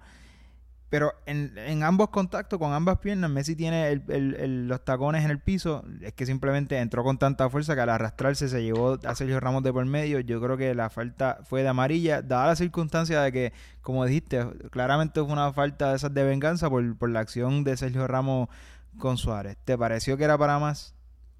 Pero 0.89 1.13
en, 1.25 1.57
en 1.57 1.83
ambos 1.83 2.09
contactos, 2.09 2.57
con 2.59 2.71
ambas 2.71 2.99
piernas, 2.99 3.29
Messi 3.29 3.57
tiene 3.57 3.89
el- 3.89 4.03
el- 4.07 4.35
el- 4.35 4.67
los 4.69 4.85
tacones 4.85 5.25
en 5.25 5.31
el 5.31 5.39
piso. 5.39 5.83
Es 6.01 6.13
que 6.13 6.25
simplemente 6.25 6.77
entró 6.79 7.03
con 7.03 7.17
tanta 7.17 7.49
fuerza 7.49 7.75
que 7.75 7.81
al 7.81 7.89
arrastrarse 7.89 8.47
se 8.47 8.63
llevó 8.63 8.97
a 9.05 9.13
Sergio 9.15 9.39
Ramos 9.41 9.63
de 9.63 9.73
por 9.73 9.85
medio. 9.85 10.21
Yo 10.21 10.39
creo 10.41 10.55
que 10.55 10.73
la 10.75 10.89
falta 10.89 11.39
fue 11.43 11.61
de 11.63 11.67
amarilla, 11.67 12.21
dada 12.21 12.47
la 12.47 12.55
circunstancia 12.55 13.21
de 13.21 13.31
que, 13.33 13.53
como 13.81 14.05
dijiste, 14.05 14.45
claramente 14.71 15.21
fue 15.21 15.33
una 15.33 15.51
falta 15.51 15.89
de 15.89 15.97
esas 15.97 16.13
de 16.13 16.23
venganza 16.23 16.69
por, 16.69 16.97
por 16.97 17.09
la 17.09 17.19
acción 17.19 17.65
de 17.65 17.75
Sergio 17.75 18.07
Ramos 18.07 18.47
con 18.97 19.17
Suárez. 19.17 19.57
¿Te 19.65 19.77
pareció 19.77 20.15
que 20.15 20.23
era 20.23 20.37
para 20.37 20.57
más? 20.57 20.95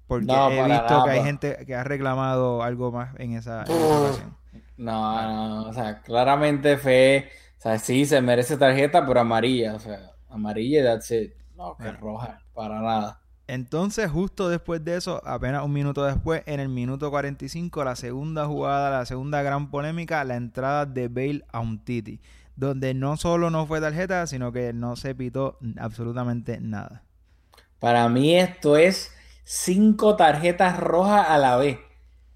Porque 0.06 0.26
No, 0.26 0.50
he 0.50 0.62
visto 0.62 0.68
nada, 0.68 1.04
que 1.04 1.10
hay 1.10 1.22
gente 1.22 1.64
que 1.66 1.74
ha 1.74 1.84
reclamado 1.84 2.62
algo 2.62 2.92
más 2.92 3.14
en 3.18 3.32
esa, 3.34 3.62
en 3.64 3.72
esa 3.72 3.98
ocasión. 4.00 4.36
No, 4.76 5.22
no, 5.22 5.68
o 5.68 5.72
sea, 5.72 6.00
claramente 6.02 6.76
fue, 6.78 7.30
o 7.58 7.60
sea, 7.60 7.78
sí 7.78 8.06
se 8.06 8.20
merece 8.22 8.56
tarjeta, 8.56 9.06
pero 9.06 9.20
amarilla, 9.20 9.74
o 9.74 9.78
sea, 9.80 10.12
amarilla 10.28 10.80
y 10.80 10.84
that's 10.84 11.10
it. 11.10 11.32
No, 11.56 11.78
que 11.78 11.90
Bueno. 11.90 11.92
roja, 11.92 12.40
para 12.54 12.80
nada. 12.80 13.22
Entonces, 13.48 14.10
justo 14.10 14.48
después 14.50 14.84
de 14.84 14.96
eso, 14.96 15.22
apenas 15.26 15.64
un 15.64 15.72
minuto 15.72 16.04
después, 16.04 16.42
en 16.46 16.60
el 16.60 16.68
minuto 16.68 17.10
45, 17.10 17.82
la 17.84 17.96
segunda 17.96 18.46
jugada, 18.46 18.90
la 18.90 19.06
segunda 19.06 19.42
gran 19.42 19.70
polémica, 19.70 20.22
la 20.24 20.36
entrada 20.36 20.84
de 20.86 21.08
Bale 21.08 21.44
a 21.50 21.60
un 21.60 21.82
Titi, 21.84 22.20
donde 22.56 22.92
no 22.94 23.16
solo 23.16 23.50
no 23.50 23.66
fue 23.66 23.80
tarjeta, 23.80 24.26
sino 24.26 24.52
que 24.52 24.72
no 24.74 24.96
se 24.96 25.14
pitó 25.14 25.58
absolutamente 25.78 26.60
nada. 26.60 27.04
Para 27.78 28.08
mí 28.08 28.36
esto 28.36 28.76
es 28.76 29.12
cinco 29.44 30.16
tarjetas 30.16 30.78
rojas 30.78 31.26
a 31.28 31.38
la 31.38 31.56
vez. 31.56 31.78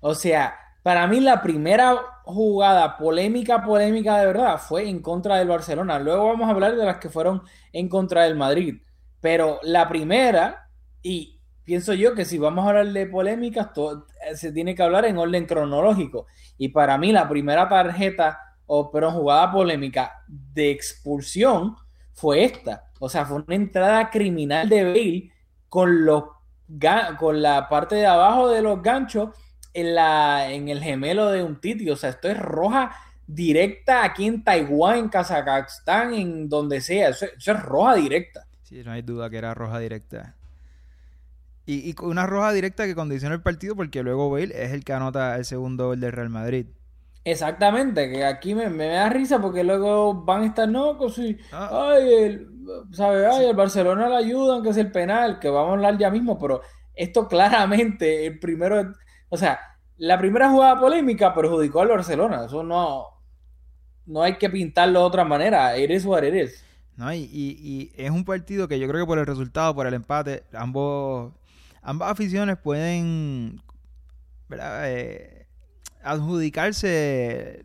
O 0.01 0.15
sea, 0.15 0.57
para 0.83 1.07
mí 1.07 1.21
la 1.21 1.43
primera 1.43 1.97
jugada 2.25 2.97
polémica, 2.97 3.63
polémica 3.63 4.19
de 4.19 4.27
verdad, 4.27 4.59
fue 4.59 4.89
en 4.89 5.01
contra 5.01 5.37
del 5.37 5.49
Barcelona. 5.49 5.99
Luego 5.99 6.27
vamos 6.27 6.49
a 6.49 6.53
hablar 6.53 6.77
de 6.77 6.85
las 6.85 6.99
que 6.99 7.11
fueron 7.11 7.43
en 7.73 7.89
contra 7.89 8.25
del 8.25 8.37
Madrid. 8.37 8.83
Pero 9.21 9.61
la 9.63 9.89
primera, 9.89 10.69
y 11.03 11.41
pienso 11.65 11.95
yo 11.95 12.15
que 12.15 12.25
si 12.25 12.39
vamos 12.39 12.65
a 12.65 12.71
hablar 12.71 12.89
de 12.93 13.07
polémicas, 13.07 13.73
todo, 13.73 14.07
eh, 14.29 14.37
se 14.37 14.53
tiene 14.53 14.75
que 14.75 14.83
hablar 14.83 15.05
en 15.05 15.19
orden 15.19 15.47
cronológico. 15.47 16.27
Y 16.59 16.69
para 16.69 16.99
mí 16.99 17.13
la 17.13 17.29
primera 17.29 17.69
tarjeta, 17.69 18.39
o 18.67 18.91
pero 18.91 19.11
jugada 19.11 19.53
polémica 19.53 20.25
de 20.29 20.71
expulsión 20.71 21.77
fue 22.15 22.45
esta. 22.45 22.91
O 23.01 23.09
sea, 23.09 23.25
fue 23.27 23.43
una 23.43 23.55
entrada 23.55 24.11
criminal 24.11 24.69
de 24.69 24.85
Bale 24.85 25.33
con 25.69 26.05
los 26.05 26.25
con 27.19 27.43
la 27.43 27.69
parte 27.69 27.97
de 27.97 28.07
abajo 28.07 28.49
de 28.49 28.63
los 28.63 28.83
ganchos 28.83 29.31
en 29.75 29.95
la 29.95 30.51
en 30.53 30.69
el 30.69 30.83
gemelo 30.83 31.31
de 31.31 31.43
un 31.43 31.61
Titi. 31.61 31.91
O 31.91 31.97
sea, 31.97 32.11
esto 32.11 32.29
es 32.29 32.39
roja 32.39 32.95
directa 33.27 34.05
aquí 34.05 34.27
en 34.27 34.45
Taiwán, 34.45 34.99
en 34.99 35.09
Kazajstán, 35.09 36.15
en 36.15 36.49
donde 36.49 36.81
sea. 36.81 37.11
Eso, 37.11 37.27
eso 37.27 37.53
es 37.53 37.63
roja 37.63 37.95
directa. 37.97 38.47
Sí, 38.63 38.83
no 38.85 38.91
hay 38.93 39.03
duda 39.03 39.31
que 39.31 39.39
era 39.39 39.55
roja 39.55 39.79
directa. 39.79 40.37
Y, 41.67 41.91
y 41.91 41.95
una 42.03 42.27
roja 42.27 42.53
directa 42.53 42.87
que 42.87 42.95
condiciona 42.95 43.35
el 43.35 43.43
partido 43.43 43.75
porque 43.77 44.03
luego 44.03 44.31
Bale 44.31 44.65
es 44.65 44.73
el 44.73 44.85
que 44.85 44.93
anota 44.93 45.37
el 45.37 45.45
segundo 45.45 45.87
gol 45.89 46.01
del 46.01 46.13
Real 46.13 46.29
Madrid. 46.31 46.67
Exactamente, 47.25 48.11
que 48.11 48.25
aquí 48.25 48.53
me, 48.55 48.69
me 48.69 48.89
da 48.89 49.09
risa 49.09 49.41
porque 49.41 49.63
luego 49.63 50.13
van 50.25 50.43
a 50.43 50.47
estar, 50.47 50.69
no, 50.69 50.99
pues 50.99 51.15
sí, 51.15 51.39
Ah. 51.53 51.93
ay, 51.93 52.13
el, 52.15 52.49
¿sabe? 52.93 53.25
Ay, 53.27 53.47
el 53.47 53.55
Barcelona 53.57 54.09
le 54.09 54.17
ayudan, 54.17 54.61
que 54.63 54.71
es 54.71 54.77
el 54.77 54.91
penal, 54.91 55.39
que 55.39 55.49
vamos 55.49 55.71
a 55.71 55.73
hablar 55.75 55.97
ya 55.99 56.11
mismo, 56.11 56.37
pero 56.37 56.63
esto 56.95 57.29
claramente, 57.29 58.27
el 58.27 58.41
primero, 58.41 58.93
o 59.33 59.37
sea, 59.37 59.59
la 59.97 60.19
primera 60.19 60.51
jugada 60.51 60.79
polémica 60.79 61.35
perjudicó 61.35 61.81
al 61.81 61.89
Barcelona, 61.89 62.45
eso 62.47 62.63
no, 62.63 63.07
no 64.07 64.23
hay 64.23 64.37
que 64.37 64.51
pintarlo 64.51 65.01
de 65.01 65.07
otra 65.07 65.25
manera, 65.25 65.75
eres 65.75 66.05
it 66.05 66.35
is. 66.35 66.65
¿no? 66.97 67.13
Y, 67.13 67.19
y- 67.33 67.59
y 67.63 67.93
es 67.97 68.11
un 68.11 68.25
partido 68.25 68.69
que 68.69 68.79
yo 68.79 68.87
creo 68.89 69.01
que 69.05 69.07
por 69.07 69.19
el 69.19 69.27
resultado, 69.27 69.75
por 69.75 69.87
el 69.87 69.95
empate, 69.95 70.45
ambos, 70.53 71.33
ambas 71.83 72.11
aficiones 72.11 72.59
pueden. 72.59 73.63
Eh, 74.85 75.47
adjudicarse 76.03 77.65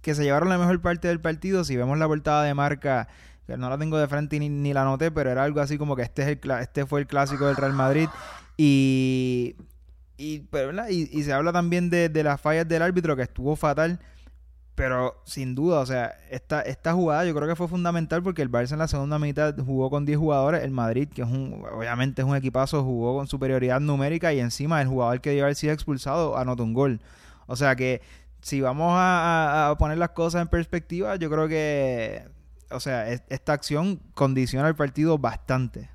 que 0.00 0.14
se 0.14 0.24
llevaron 0.24 0.48
la 0.48 0.58
mejor 0.58 0.80
parte 0.80 1.08
del 1.08 1.20
partido. 1.20 1.64
Si 1.64 1.76
vemos 1.76 1.98
la 1.98 2.06
portada 2.08 2.42
de 2.44 2.54
marca, 2.54 3.08
que 3.46 3.56
no 3.56 3.68
la 3.68 3.78
tengo 3.78 3.98
de 3.98 4.08
frente 4.08 4.38
ni, 4.38 4.48
ni 4.48 4.72
la 4.72 4.84
noté, 4.84 5.10
pero 5.10 5.30
era 5.30 5.44
algo 5.44 5.60
así 5.60 5.78
como 5.78 5.94
que 5.96 6.02
este, 6.02 6.22
es 6.22 6.28
el, 6.28 6.50
este 6.60 6.86
fue 6.86 7.00
el 7.00 7.06
clásico 7.06 7.46
del 7.46 7.56
Real 7.56 7.72
Madrid. 7.74 8.08
Y, 8.56 9.56
y, 10.16 10.40
pero, 10.50 10.72
y, 10.88 11.22
se 11.22 11.32
habla 11.32 11.52
también 11.52 11.90
de, 11.90 12.08
de 12.08 12.22
las 12.22 12.40
fallas 12.40 12.68
del 12.68 12.82
árbitro, 12.82 13.16
que 13.16 13.22
estuvo 13.22 13.56
fatal. 13.56 14.00
Pero 14.74 15.22
sin 15.24 15.54
duda, 15.54 15.78
o 15.80 15.86
sea, 15.86 16.16
esta, 16.30 16.60
esta 16.62 16.92
jugada 16.94 17.24
yo 17.24 17.34
creo 17.34 17.46
que 17.46 17.54
fue 17.54 17.68
fundamental 17.68 18.24
porque 18.24 18.42
el 18.42 18.50
Barça 18.50 18.72
en 18.72 18.80
la 18.80 18.88
segunda 18.88 19.20
mitad 19.20 19.54
jugó 19.56 19.88
con 19.88 20.04
10 20.04 20.18
jugadores. 20.18 20.64
El 20.64 20.72
Madrid, 20.72 21.08
que 21.08 21.22
es 21.22 21.28
un, 21.28 21.64
obviamente 21.72 22.22
es 22.22 22.28
un 22.28 22.34
equipazo, 22.34 22.82
jugó 22.82 23.16
con 23.16 23.28
superioridad 23.28 23.80
numérica 23.80 24.32
y 24.32 24.40
encima 24.40 24.82
el 24.82 24.88
jugador 24.88 25.20
que 25.20 25.30
debió 25.30 25.44
haber 25.44 25.54
sido 25.54 25.72
expulsado 25.72 26.36
anotó 26.36 26.64
un 26.64 26.74
gol. 26.74 27.00
O 27.46 27.54
sea 27.54 27.76
que 27.76 28.02
si 28.40 28.60
vamos 28.60 28.92
a, 28.96 29.74
poner 29.78 29.96
las 29.98 30.10
cosas 30.10 30.42
en 30.42 30.48
perspectiva, 30.48 31.16
yo 31.16 31.30
creo 31.30 31.46
que, 31.48 32.28
o 32.70 32.80
sea, 32.80 33.08
es- 33.10 33.22
esta 33.28 33.52
acción 33.52 34.00
condiciona 34.14 34.66
el 34.68 34.74
partido 34.74 35.18
bastante. 35.18 35.88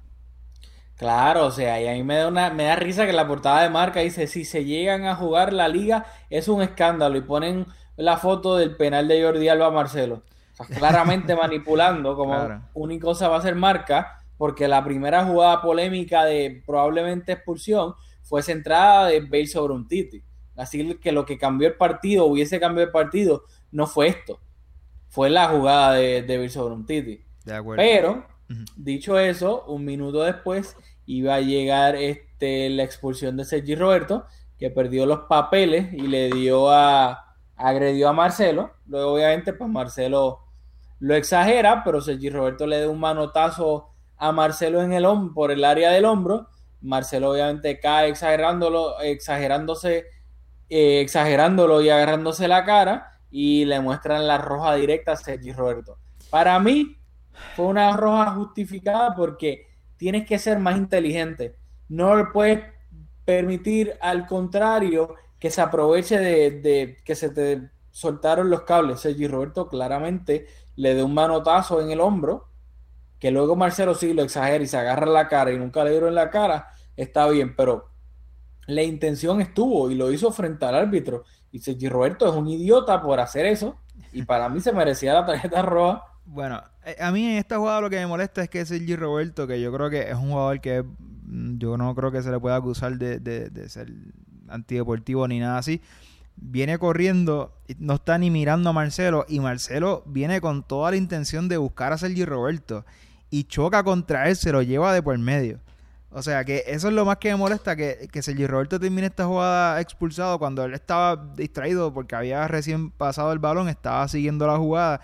Claro, 0.99 1.45
o 1.45 1.51
sea, 1.51 1.81
y 1.81 1.87
a 1.87 1.93
mí 1.93 2.03
me 2.03 2.17
da 2.17 2.27
una, 2.27 2.49
me 2.49 2.65
da 2.65 2.75
risa 2.75 3.05
que 3.05 3.13
la 3.13 3.25
portada 3.25 3.63
de 3.63 3.69
marca 3.69 4.01
dice, 4.01 4.27
si 4.27 4.43
se 4.43 4.65
llegan 4.65 5.05
a 5.05 5.15
jugar 5.15 5.53
la 5.53 5.69
liga 5.69 6.05
es 6.29 6.49
un 6.49 6.61
escándalo 6.61 7.17
y 7.17 7.21
ponen 7.21 7.67
la 7.95 8.17
foto 8.17 8.57
del 8.57 8.75
penal 8.75 9.07
de 9.07 9.23
Jordi 9.23 9.47
Alba 9.47 9.67
a 9.67 9.71
Marcelo. 9.71 10.23
O 10.51 10.55
sea, 10.55 10.67
claramente 10.73 11.35
manipulando, 11.37 12.17
como 12.17 12.33
Claro. 12.33 12.63
única 12.73 13.05
cosa 13.05 13.29
va 13.29 13.37
a 13.37 13.41
ser 13.41 13.55
marca, 13.55 14.25
porque 14.37 14.67
la 14.67 14.83
primera 14.83 15.23
jugada 15.25 15.61
polémica 15.61 16.25
de 16.25 16.63
probablemente 16.65 17.31
expulsión 17.31 17.93
fue 18.21 18.43
centrada 18.43 19.07
de 19.07 19.21
Bale 19.21 19.47
sobre 19.47 19.73
un 19.73 19.87
Titi. 19.87 20.21
Así 20.57 20.97
que 20.99 21.13
lo 21.13 21.25
que 21.25 21.37
cambió 21.37 21.69
el 21.69 21.75
partido, 21.75 22.25
hubiese 22.25 22.59
cambiado 22.59 22.87
el 22.87 22.91
partido, 22.91 23.43
no 23.71 23.87
fue 23.87 24.07
esto. 24.09 24.41
Fue 25.07 25.29
la 25.29 25.47
jugada 25.47 25.93
de, 25.93 26.23
de 26.23 26.37
Bale 26.37 26.49
sobre 26.49 26.73
un 26.75 26.85
Titi. 26.85 27.23
De 27.45 27.53
acuerdo. 27.55 27.81
Pero, 27.81 28.25
dicho 28.75 29.17
eso, 29.19 29.63
un 29.65 29.85
minuto 29.85 30.23
después 30.23 30.75
iba 31.09 31.33
a 31.33 31.41
llegar 31.41 31.95
este, 31.95 32.69
la 32.69 32.83
expulsión 32.83 33.35
de 33.35 33.43
Sergi 33.43 33.73
Roberto, 33.73 34.25
que 34.59 34.69
perdió 34.69 35.07
los 35.07 35.21
papeles 35.21 35.91
y 35.91 36.01
le 36.01 36.29
dio 36.29 36.69
a 36.69 37.25
agredió 37.55 38.09
a 38.09 38.13
Marcelo. 38.13 38.71
Luego, 38.85 39.13
obviamente, 39.13 39.53
pues 39.53 39.69
Marcelo 39.69 40.39
lo 40.99 41.15
exagera, 41.15 41.83
pero 41.83 41.99
Sergi 41.99 42.29
Roberto 42.29 42.67
le 42.67 42.81
da 42.81 42.89
un 42.89 42.99
manotazo 42.99 43.89
a 44.17 44.31
Marcelo 44.31 44.83
en 44.83 44.93
el 44.93 45.05
hombro, 45.05 45.33
por 45.33 45.51
el 45.51 45.65
área 45.65 45.89
del 45.91 46.05
hombro. 46.05 46.47
Marcelo 46.81 47.31
obviamente 47.31 47.79
cae 47.79 48.09
exagerándolo, 48.09 49.01
exagerándose, 49.01 50.05
eh, 50.69 51.01
exagerándolo 51.01 51.81
y 51.81 51.89
agarrándose 51.89 52.47
la 52.47 52.65
cara 52.65 53.19
y 53.31 53.65
le 53.65 53.79
muestran 53.79 54.27
la 54.27 54.37
roja 54.37 54.75
directa 54.75 55.13
a 55.13 55.15
Sergi 55.15 55.53
Roberto. 55.53 55.97
Para 56.29 56.59
mí 56.59 56.97
fue 57.55 57.65
una 57.65 57.97
roja 57.97 58.31
justificada 58.31 59.15
porque 59.15 59.68
tienes 59.99 60.25
que 60.25 60.39
ser 60.39 60.57
más 60.59 60.77
inteligente. 60.77 61.57
No 61.89 62.15
le 62.15 62.25
puedes 62.25 62.63
permitir 63.25 63.93
al 64.01 64.25
contrario 64.25 65.15
que 65.37 65.51
se 65.51 65.61
aproveche 65.61 66.17
de, 66.17 66.97
que 67.03 67.15
se 67.15 67.29
te 67.29 67.69
soltaron 67.91 68.49
los 68.49 68.61
cables. 68.61 69.01
Sergi 69.01 69.27
Roberto 69.27 69.67
claramente 69.67 70.47
le 70.77 70.95
dio 70.95 71.05
un 71.05 71.13
manotazo 71.13 71.81
en 71.81 71.91
el 71.91 71.99
hombro, 71.99 72.47
que 73.19 73.29
luego 73.29 73.57
Marcelo 73.57 73.93
sí 73.93 74.13
lo 74.13 74.23
exagera 74.23 74.63
y 74.63 74.67
se 74.67 74.77
agarra 74.77 75.05
la 75.05 75.27
cara 75.27 75.51
y 75.51 75.57
nunca 75.57 75.83
le 75.83 75.91
dieron 75.91 76.15
la 76.15 76.29
cara, 76.29 76.69
está 76.95 77.27
bien, 77.27 77.55
pero 77.55 77.89
la 78.67 78.83
intención 78.83 79.41
estuvo 79.41 79.91
y 79.91 79.95
lo 79.95 80.11
hizo 80.11 80.31
frente 80.31 80.65
al 80.65 80.75
árbitro. 80.75 81.25
Y 81.51 81.59
Sergi 81.59 81.89
Roberto 81.89 82.29
es 82.29 82.35
un 82.35 82.47
idiota 82.47 83.01
por 83.01 83.19
hacer 83.19 83.45
eso 83.45 83.77
y 84.13 84.23
para 84.23 84.47
mí 84.47 84.61
se 84.61 84.71
merecía 84.71 85.13
la 85.13 85.25
tarjeta 85.25 85.61
roja. 85.61 86.03
Bueno, 86.31 86.61
eh, 86.85 86.95
a 86.99 87.11
mí 87.11 87.25
en 87.25 87.37
esta 87.37 87.57
jugada 87.57 87.81
lo 87.81 87.89
que 87.89 87.95
me 87.97 88.05
molesta 88.05 88.43
es 88.43 88.49
que 88.49 88.63
Sergi 88.65 88.95
Roberto, 88.95 89.47
que 89.47 89.59
yo 89.59 89.73
creo 89.73 89.89
que 89.89 90.09
es 90.09 90.13
un 90.15 90.29
jugador 90.29 90.61
que 90.61 90.83
mm, 90.83 91.57
yo 91.57 91.75
no 91.75 91.95
creo 91.95 92.11
que 92.11 92.21
se 92.21 92.29
le 92.29 92.39
pueda 92.39 92.55
acusar 92.57 92.97
de, 92.97 93.19
de- 93.19 93.49
de 93.49 93.67
ser 93.69 93.91
antideportivo 94.47 95.27
ni 95.27 95.39
nada 95.39 95.57
así, 95.57 95.81
viene 96.35 96.77
corriendo, 96.77 97.53
no 97.79 97.95
está 97.95 98.17
ni 98.19 98.29
mirando 98.29 98.69
a 98.69 98.73
Marcelo 98.73 99.25
y 99.27 99.39
Marcelo 99.39 100.03
viene 100.05 100.39
con 100.39 100.61
toda 100.63 100.91
la 100.91 100.97
intención 100.97 101.47
de 101.49 101.57
buscar 101.57 101.93
a 101.93 101.97
Sergi 101.97 102.25
Roberto 102.25 102.85
y 103.31 103.45
choca 103.45 103.83
contra 103.83 104.29
él, 104.29 104.35
se 104.35 104.51
lo 104.51 104.61
lleva 104.61 104.93
de 104.93 105.01
por 105.01 105.17
medio. 105.17 105.59
O 106.11 106.21
sea 106.23 106.43
que 106.45 106.63
eso 106.67 106.87
es 106.89 106.93
lo 106.93 107.05
más 107.05 107.17
que 107.17 107.29
me 107.29 107.35
molesta, 107.37 107.75
que, 107.75 108.07
que 108.11 108.21
Sergi 108.21 108.45
Roberto 108.47 108.79
termine 108.79 109.07
esta 109.07 109.25
jugada 109.25 109.81
expulsado 109.81 110.37
cuando 110.39 110.63
él 110.63 110.73
estaba 110.75 111.15
distraído 111.35 111.91
porque 111.93 112.15
había 112.15 112.47
recién 112.47 112.91
pasado 112.91 113.31
el 113.33 113.39
balón, 113.39 113.67
estaba 113.69 114.07
siguiendo 114.07 114.45
la 114.47 114.57
jugada 114.57 115.01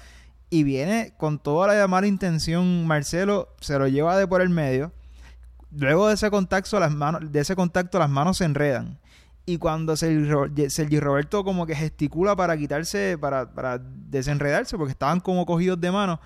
y 0.50 0.64
viene 0.64 1.14
con 1.18 1.40
toda 1.40 1.74
la 1.74 1.88
mala 1.88 2.08
intención 2.08 2.86
Marcelo, 2.88 3.50
se 3.60 3.78
lo 3.80 3.88
lleva 3.88 4.18
de 4.18 4.28
por 4.28 4.42
el 4.42 4.50
medio. 4.50 4.92
Luego 5.72 6.08
de 6.08 6.14
ese 6.14 6.30
contacto 6.30 6.80
las 6.80 6.92
manos, 6.94 7.32
de 7.32 7.40
ese 7.40 7.56
contacto 7.56 8.00
las 8.00 8.10
manos 8.10 8.38
se 8.38 8.46
enredan. 8.46 9.00
Y 9.46 9.58
cuando 9.58 9.96
Sergi, 9.96 10.28
Ro- 10.30 10.48
Sergi 10.70 11.00
Roberto 11.00 11.44
como 11.44 11.66
que 11.66 11.76
gesticula 11.76 12.36
para 12.36 12.58
quitarse, 12.58 13.18
para, 13.20 13.54
para 13.54 13.78
desenredarse, 13.80 14.78
porque 14.78 14.92
estaban 14.92 15.20
como 15.20 15.46
cogidos 15.46 15.80
de 15.82 15.92
mano, 15.92 16.20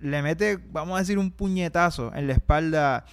le 0.00 0.22
mete, 0.22 0.56
vamos 0.70 0.96
a 0.96 1.00
decir, 1.00 1.18
un 1.18 1.30
puñetazo 1.30 2.12
en 2.14 2.26
la 2.26 2.32
espalda 2.32 3.04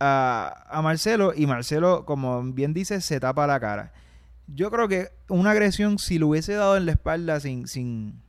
a, 0.00 0.64
a 0.68 0.82
Marcelo 0.82 1.32
y 1.34 1.46
Marcelo, 1.46 2.04
como 2.04 2.42
bien 2.52 2.74
dice, 2.74 3.00
se 3.00 3.20
tapa 3.20 3.46
la 3.46 3.60
cara. 3.60 3.92
Yo 4.46 4.70
creo 4.70 4.88
que 4.88 5.08
una 5.28 5.52
agresión, 5.52 5.98
si 5.98 6.18
lo 6.18 6.28
hubiese 6.28 6.52
dado 6.54 6.76
en 6.76 6.84
la 6.86 6.92
espalda 6.92 7.40
sin, 7.40 7.66
sin, 7.66 8.20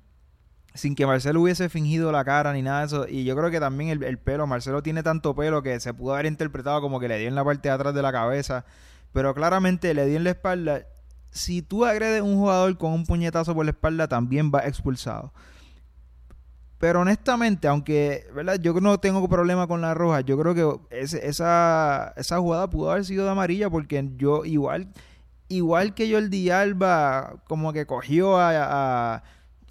sin 0.75 0.93
que 0.93 1.07
Marcelo 1.07 1.41
hubiese 1.41 1.69
fingido 1.69 2.11
la 2.11 2.23
cara 2.23 2.53
ni 2.53 2.61
nada 2.61 2.81
de 2.81 2.85
eso, 2.85 3.07
y 3.07 3.23
yo 3.23 3.35
creo 3.35 3.49
que 3.49 3.59
también 3.59 3.89
el, 3.89 4.03
el 4.03 4.19
pelo, 4.19 4.45
Marcelo 4.45 4.83
tiene 4.83 5.01
tanto 5.01 5.35
pelo 5.35 5.63
que 5.63 5.79
se 5.79 5.93
pudo 5.93 6.13
haber 6.13 6.27
interpretado 6.27 6.81
como 6.81 6.99
que 6.99 7.07
le 7.07 7.17
dio 7.17 7.27
en 7.27 7.35
la 7.35 7.43
parte 7.43 7.69
de 7.69 7.73
atrás 7.73 7.95
de 7.95 8.01
la 8.01 8.11
cabeza, 8.11 8.65
pero 9.11 9.33
claramente 9.33 9.93
le 9.93 10.05
dio 10.05 10.17
en 10.17 10.25
la 10.25 10.31
espalda. 10.31 10.85
Si 11.31 11.61
tú 11.61 11.85
agredes 11.85 12.21
a 12.21 12.23
un 12.23 12.35
jugador 12.35 12.77
con 12.77 12.93
un 12.93 13.05
puñetazo 13.05 13.55
por 13.55 13.65
la 13.65 13.71
espalda, 13.71 14.07
también 14.07 14.51
va 14.53 14.59
expulsado. 14.59 15.33
Pero 16.77 17.01
honestamente, 17.01 17.67
aunque 17.67 18.27
¿verdad? 18.33 18.59
yo 18.59 18.73
no 18.73 18.99
tengo 18.99 19.27
problema 19.29 19.67
con 19.67 19.81
la 19.81 19.93
roja, 19.93 20.21
yo 20.21 20.37
creo 20.37 20.53
que 20.53 20.97
esa, 20.99 22.13
esa 22.17 22.37
jugada 22.39 22.69
pudo 22.69 22.91
haber 22.91 23.05
sido 23.05 23.25
de 23.25 23.31
amarilla 23.31 23.69
porque 23.69 24.07
yo 24.17 24.43
igual, 24.45 24.89
igual 25.47 25.93
que 25.93 26.11
Jordi 26.11 26.49
Alba 26.49 27.37
como 27.47 27.71
que 27.71 27.85
cogió 27.85 28.37
a, 28.37 29.23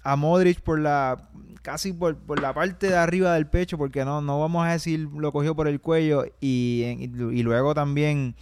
a 0.05 0.15
Modric 0.15 0.61
por 0.61 0.79
la 0.79 1.29
casi 1.63 1.91
por, 1.91 2.15
por 2.15 2.39
la 2.39 2.53
parte 2.53 2.89
de 2.89 2.95
arriba 2.95 3.33
del 3.33 3.47
pecho, 3.47 3.75
porque 3.75 4.05
no, 4.05 4.21
no 4.21 4.39
vamos 4.39 4.65
a 4.67 4.71
decir 4.71 4.99
lo 4.99 5.31
cogió 5.31 5.55
por 5.55 5.67
el 5.67 5.81
cuello 5.81 6.25
y, 6.39 6.83
y 7.01 7.43
luego 7.43 7.73
también 7.73 8.35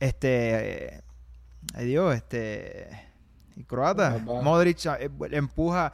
este 0.00 1.04
ay 1.74 1.86
Dios, 1.86 2.16
este 2.16 2.88
el 3.56 3.64
croata. 3.64 4.18
Modric 4.18 4.84
eh, 4.86 5.08
empuja 5.30 5.92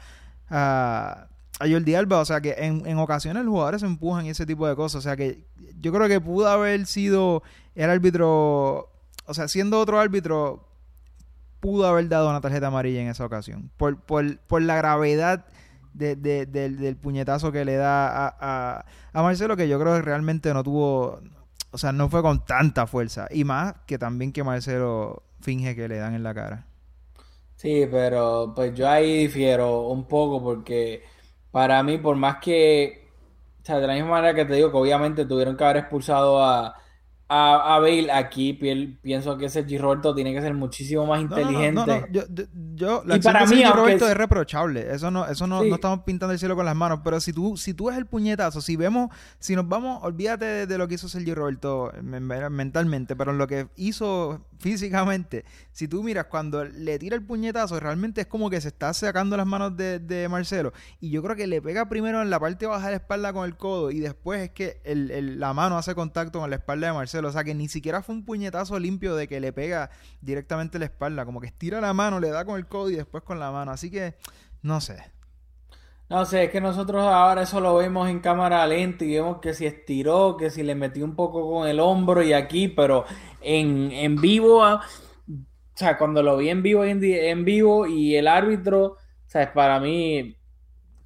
a, 0.48 1.26
a 1.60 1.68
Jordi 1.68 1.94
Alba, 1.94 2.20
o 2.20 2.24
sea 2.24 2.40
que 2.40 2.54
en, 2.56 2.86
en 2.86 2.96
ocasiones 2.96 3.44
los 3.44 3.52
jugadores 3.52 3.82
se 3.82 3.86
empujan 3.86 4.24
y 4.24 4.30
ese 4.30 4.46
tipo 4.46 4.66
de 4.66 4.74
cosas, 4.74 5.00
o 5.00 5.02
sea 5.02 5.16
que 5.16 5.44
yo 5.78 5.92
creo 5.92 6.08
que 6.08 6.18
pudo 6.18 6.48
haber 6.48 6.86
sido 6.86 7.42
el 7.74 7.90
árbitro, 7.90 8.90
o 9.26 9.34
sea, 9.34 9.48
siendo 9.48 9.78
otro 9.78 10.00
árbitro, 10.00 10.69
pudo 11.60 11.86
haber 11.86 12.08
dado 12.08 12.30
una 12.30 12.40
tarjeta 12.40 12.68
amarilla 12.68 13.00
en 13.02 13.08
esa 13.08 13.24
ocasión, 13.26 13.70
por, 13.76 14.00
por, 14.00 14.38
por 14.40 14.62
la 14.62 14.76
gravedad 14.76 15.46
de- 15.94 16.16
de- 16.16 16.46
del, 16.46 16.78
del 16.78 16.96
puñetazo 16.96 17.52
que 17.52 17.64
le 17.64 17.76
da 17.76 18.08
a, 18.28 18.36
a, 18.40 18.84
a 19.12 19.22
Marcelo, 19.22 19.56
que 19.56 19.68
yo 19.68 19.78
creo 19.80 19.94
que 19.96 20.02
realmente 20.02 20.52
no 20.54 20.62
tuvo, 20.64 21.20
o 21.72 21.78
sea, 21.78 21.92
no 21.92 22.08
fue 22.08 22.22
con 22.22 22.44
tanta 22.44 22.86
fuerza, 22.86 23.26
y 23.30 23.44
más 23.44 23.74
que 23.86 23.98
también 23.98 24.32
que 24.32 24.44
Marcelo 24.44 25.22
finge 25.40 25.74
que 25.76 25.88
le 25.88 25.98
dan 25.98 26.14
en 26.14 26.22
la 26.22 26.34
cara. 26.34 26.66
Sí, 27.56 27.86
pero 27.90 28.52
pues 28.54 28.74
yo 28.74 28.88
ahí 28.88 29.18
difiero 29.24 29.82
un 29.88 30.06
poco 30.08 30.42
porque 30.42 31.02
para 31.50 31.82
mí, 31.82 31.98
por 31.98 32.16
más 32.16 32.36
que, 32.38 33.10
o 33.62 33.64
sea, 33.64 33.78
de 33.80 33.86
la 33.86 33.94
misma 33.94 34.10
manera 34.10 34.34
que 34.34 34.46
te 34.46 34.54
digo 34.54 34.70
que 34.70 34.78
obviamente 34.78 35.26
tuvieron 35.26 35.56
que 35.56 35.64
haber 35.64 35.76
expulsado 35.78 36.42
a, 36.42 36.74
a, 37.32 37.76
a 37.76 37.78
Bale, 37.78 38.10
aquí 38.10 38.54
pi- 38.54 38.98
pienso 39.00 39.38
que 39.38 39.48
Sergi 39.48 39.78
Roberto 39.78 40.12
tiene 40.14 40.34
que 40.34 40.40
ser 40.42 40.52
muchísimo 40.52 41.06
más 41.06 41.22
No, 41.22 41.28
no, 41.28 41.36
no, 41.36 41.40
inteligente. 41.42 42.08
no, 42.10 42.74
Yo, 42.74 43.02
la 43.06 43.16
Y 43.16 43.20
para 43.20 43.46
mí, 43.46 43.62
aunque 43.62 43.78
Roberto 43.78 44.04
es- 44.06 44.10
es 44.10 44.16
reprochable. 44.16 44.92
Eso 44.92 45.10
no, 45.12 45.26
eso 45.26 45.46
no, 45.46 45.62
Sí. 45.62 45.68
no 45.68 45.76
estamos 45.76 46.00
pintando 46.00 46.32
el 46.32 46.38
cielo 46.40 46.56
con 46.56 46.64
las 46.66 46.74
manos. 46.74 47.00
Pero 47.04 47.20
si 47.20 47.32
tú, 47.32 47.56
si 47.56 47.72
tú 47.72 47.86
ves 47.86 47.96
el 47.98 48.06
puñetazo, 48.06 48.60
si 48.60 48.74
vemos, 48.74 49.10
si 49.38 49.54
nos 49.54 49.68
vamos, 49.68 50.00
olvídate 50.02 50.44
de, 50.44 50.66
de 50.66 50.78
lo 50.78 50.88
que 50.88 50.94
hizo 50.96 51.08
Sergio 51.08 51.34
Roberto 51.36 51.92
men- 52.02 52.26
mentalmente, 52.26 53.14
pero 53.14 53.30
en 53.30 53.38
lo 53.38 53.46
que 53.46 53.68
hizo 53.76 54.44
físicamente, 54.60 55.44
si 55.72 55.88
tú 55.88 56.02
miras 56.02 56.26
cuando 56.26 56.64
le 56.64 56.98
tira 56.98 57.16
el 57.16 57.24
puñetazo, 57.24 57.80
realmente 57.80 58.20
es 58.20 58.26
como 58.26 58.50
que 58.50 58.60
se 58.60 58.68
está 58.68 58.92
sacando 58.92 59.36
las 59.36 59.46
manos 59.46 59.76
de, 59.76 60.28
Marcelo. 60.30 60.72
Y 61.00 61.10
yo 61.10 61.22
creo 61.22 61.34
que 61.34 61.46
le 61.46 61.62
pega 61.62 61.88
primero 61.88 62.22
en 62.22 62.30
la 62.30 62.38
parte 62.38 62.66
baja 62.66 62.86
de 62.86 62.92
la 62.92 62.96
espalda 62.98 63.32
con 63.32 63.46
el 63.46 63.56
codo 63.56 63.90
y 63.90 64.00
después 64.00 64.42
es 64.42 64.50
que 64.50 64.80
la 64.84 65.54
mano 65.54 65.78
hace 65.78 65.94
contacto 65.94 66.40
con 66.40 66.50
la 66.50 66.56
espalda 66.56 66.88
de 66.88 66.92
Marcelo. 66.92 67.28
O 67.28 67.32
sea 67.32 67.42
que 67.42 67.54
ni 67.54 67.68
siquiera 67.68 68.02
fue 68.02 68.14
un 68.14 68.24
puñetazo 68.24 68.78
limpio 68.78 69.16
de 69.16 69.26
que 69.26 69.40
le 69.40 69.52
pega 69.52 69.90
directamente 70.20 70.76
en 70.76 70.80
la 70.80 70.86
espalda. 70.86 71.24
Como 71.24 71.40
que 71.40 71.46
estira 71.46 71.80
la 71.80 71.94
mano, 71.94 72.20
le 72.20 72.30
da 72.30 72.44
con 72.44 72.58
el 72.58 72.66
codo 72.66 72.90
y 72.90 72.96
después 72.96 73.24
con 73.24 73.40
la 73.40 73.50
mano. 73.50 73.72
Así 73.72 73.90
que, 73.90 74.14
no 74.62 74.80
sé. 74.80 75.10
No 76.10 76.24
sé, 76.24 76.42
es 76.42 76.50
que 76.50 76.60
nosotros 76.60 77.04
ahora 77.04 77.42
eso 77.42 77.60
lo 77.60 77.76
vemos 77.76 78.08
en 78.08 78.18
cámara 78.18 78.66
lenta 78.66 79.04
y 79.04 79.14
vemos 79.14 79.38
que 79.38 79.54
si 79.54 79.64
estiró, 79.64 80.36
que 80.36 80.50
si 80.50 80.64
le 80.64 80.74
metió 80.74 81.04
un 81.04 81.14
poco 81.14 81.48
con 81.48 81.68
el 81.68 81.78
hombro 81.78 82.20
y 82.20 82.32
aquí, 82.32 82.66
pero 82.66 83.04
en, 83.42 83.90
en 83.92 84.16
vivo, 84.16 84.62
ah, 84.64 84.84
o 85.28 85.76
sea, 85.76 85.96
cuando 85.98 86.22
lo 86.22 86.36
vi 86.36 86.50
en 86.50 86.62
vivo 86.62 86.84
en, 86.84 87.44
vivo 87.44 87.86
y 87.86 88.16
el 88.16 88.28
árbitro, 88.28 88.84
o 88.84 88.96
sea, 89.26 89.52
para 89.52 89.80
mí, 89.80 90.36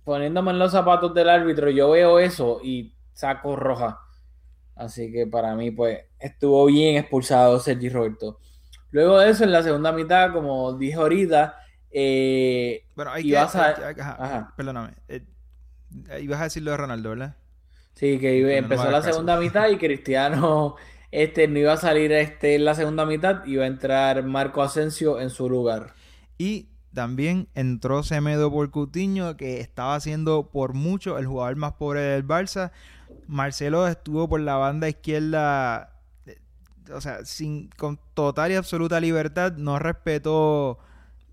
poniéndome 0.05 0.51
en 0.51 0.59
los 0.59 0.73
zapatos 0.73 1.15
del 1.15 1.29
árbitro, 1.29 1.71
yo 1.71 1.91
veo 1.91 2.19
eso 2.19 2.61
y 2.63 2.95
saco 3.13 3.55
roja. 3.57 4.01
Así 4.77 5.13
que 5.13 5.27
para 5.27 5.55
mí, 5.55 5.71
pues, 5.71 6.01
estuvo 6.19 6.67
bien 6.67 6.97
expulsado 6.97 7.61
Sergi 7.61 7.89
Roberto. 7.89 8.39
Luego 8.91 9.19
de 9.19 9.31
eso, 9.31 9.45
en 9.45 9.53
la 9.53 9.63
segunda 9.63 9.93
mitad, 9.93 10.33
como 10.33 10.73
dije 10.77 10.95
ahorita, 10.95 11.57
eh, 11.91 12.85
Bueno, 12.97 13.13
hay 13.13 13.23
que... 13.29 13.39
a- 13.39 13.43
hay 13.45 13.75
que- 13.75 13.85
hay 13.85 13.95
que- 13.95 14.01
ajá, 14.01 14.17
Ajá. 14.19 14.55
Perdóname. 14.57 14.95
Eh, 15.09 15.23
ibas 16.23 16.41
a 16.41 16.45
decir 16.45 16.63
lo 16.65 16.73
de 16.73 16.77
Ronaldo, 16.77 17.11
¿verdad? 17.11 17.37
Sí, 17.95 18.19
que 18.19 18.43
Bueno, 18.43 18.57
empezó 18.59 18.91
la 18.91 19.01
segunda 19.03 19.37
mitad 19.39 19.69
y 19.69 19.77
Cristiano 19.79 20.75
este, 21.15 21.47
no 21.47 21.61
iba 21.61 21.73
a 21.73 21.77
salir 21.77 22.11
este, 22.11 22.57
en 22.57 22.65
la 22.65 22.75
segunda 22.75 23.07
mitad, 23.07 23.45
iba 23.47 23.63
a 23.63 23.69
entrar 23.69 24.25
Marco 24.25 24.65
Asensio 24.65 25.21
en 25.21 25.31
su 25.31 25.49
lugar. 25.49 25.95
Y 26.39 26.67
también 26.93 27.47
entró 27.55 28.03
Semedo 28.03 28.51
por 28.51 28.73
Coutinho, 28.73 29.37
que 29.37 29.61
estaba 29.61 30.01
siendo 30.01 30.51
por 30.51 30.75
mucho 30.75 31.17
el 31.17 31.27
jugador 31.27 31.55
más 31.55 31.75
pobre 31.75 32.01
del 32.01 32.27
Barça. 32.27 32.73
Marcelo 33.29 33.87
estuvo 33.87 34.29
por 34.29 34.41
la 34.41 34.57
banda 34.57 34.89
izquierda, 34.89 35.93
eh, 36.27 36.41
o 36.93 37.01
sea, 37.01 37.25
sin, 37.25 37.71
con 37.77 38.01
total 38.15 38.51
y 38.51 38.57
absoluta 38.57 38.99
libertad, 38.99 39.53
no 39.53 39.79
respetó, 39.79 40.81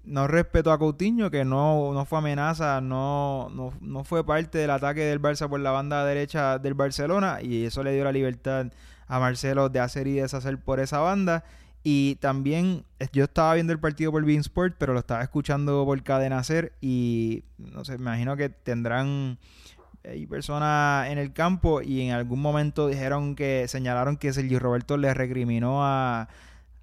no 0.03 0.27
respetó 0.27 0.71
a 0.71 0.77
Coutinho, 0.77 1.31
que 1.31 1.43
no, 1.43 1.91
no 1.91 2.05
fue 2.05 2.19
amenaza, 2.19 2.81
no, 2.81 3.49
no, 3.49 3.73
no 3.81 4.03
fue 4.03 4.23
parte 4.23 4.59
del 4.59 4.69
ataque 4.69 5.01
del 5.01 5.19
Barça 5.19 5.49
por 5.49 5.59
la 5.59 5.71
banda 5.71 6.05
derecha 6.05 6.59
del 6.59 6.75
Barcelona, 6.75 7.39
y 7.41 7.65
eso 7.65 7.81
le 7.81 7.95
dio 7.95 8.03
la 8.03 8.11
libertad 8.11 8.67
a 9.11 9.19
Marcelo 9.19 9.67
de 9.67 9.81
hacer 9.81 10.07
y 10.07 10.13
deshacer 10.13 10.57
por 10.57 10.79
esa 10.79 10.99
banda. 10.99 11.43
Y 11.83 12.15
también 12.15 12.85
eh, 12.99 13.07
yo 13.11 13.25
estaba 13.25 13.53
viendo 13.55 13.73
el 13.73 13.79
partido 13.79 14.09
por 14.11 14.23
Bein 14.23 14.39
Sport, 14.39 14.75
pero 14.77 14.93
lo 14.93 14.99
estaba 14.99 15.21
escuchando 15.21 15.83
por 15.83 16.01
Cadena 16.01 16.41
Ser 16.45 16.71
y 16.79 17.43
no 17.57 17.83
sé, 17.83 17.97
me 17.97 18.03
imagino 18.03 18.37
que 18.37 18.47
tendrán 18.47 19.37
hay 20.05 20.25
personas 20.25 21.09
en 21.09 21.17
el 21.17 21.33
campo 21.33 21.81
y 21.81 22.01
en 22.01 22.13
algún 22.13 22.41
momento 22.41 22.87
dijeron 22.87 23.35
que 23.35 23.67
señalaron 23.67 24.15
que 24.15 24.31
Sergio 24.31 24.59
Roberto 24.59 24.95
le 24.95 25.13
recriminó 25.13 25.85
a, 25.85 26.29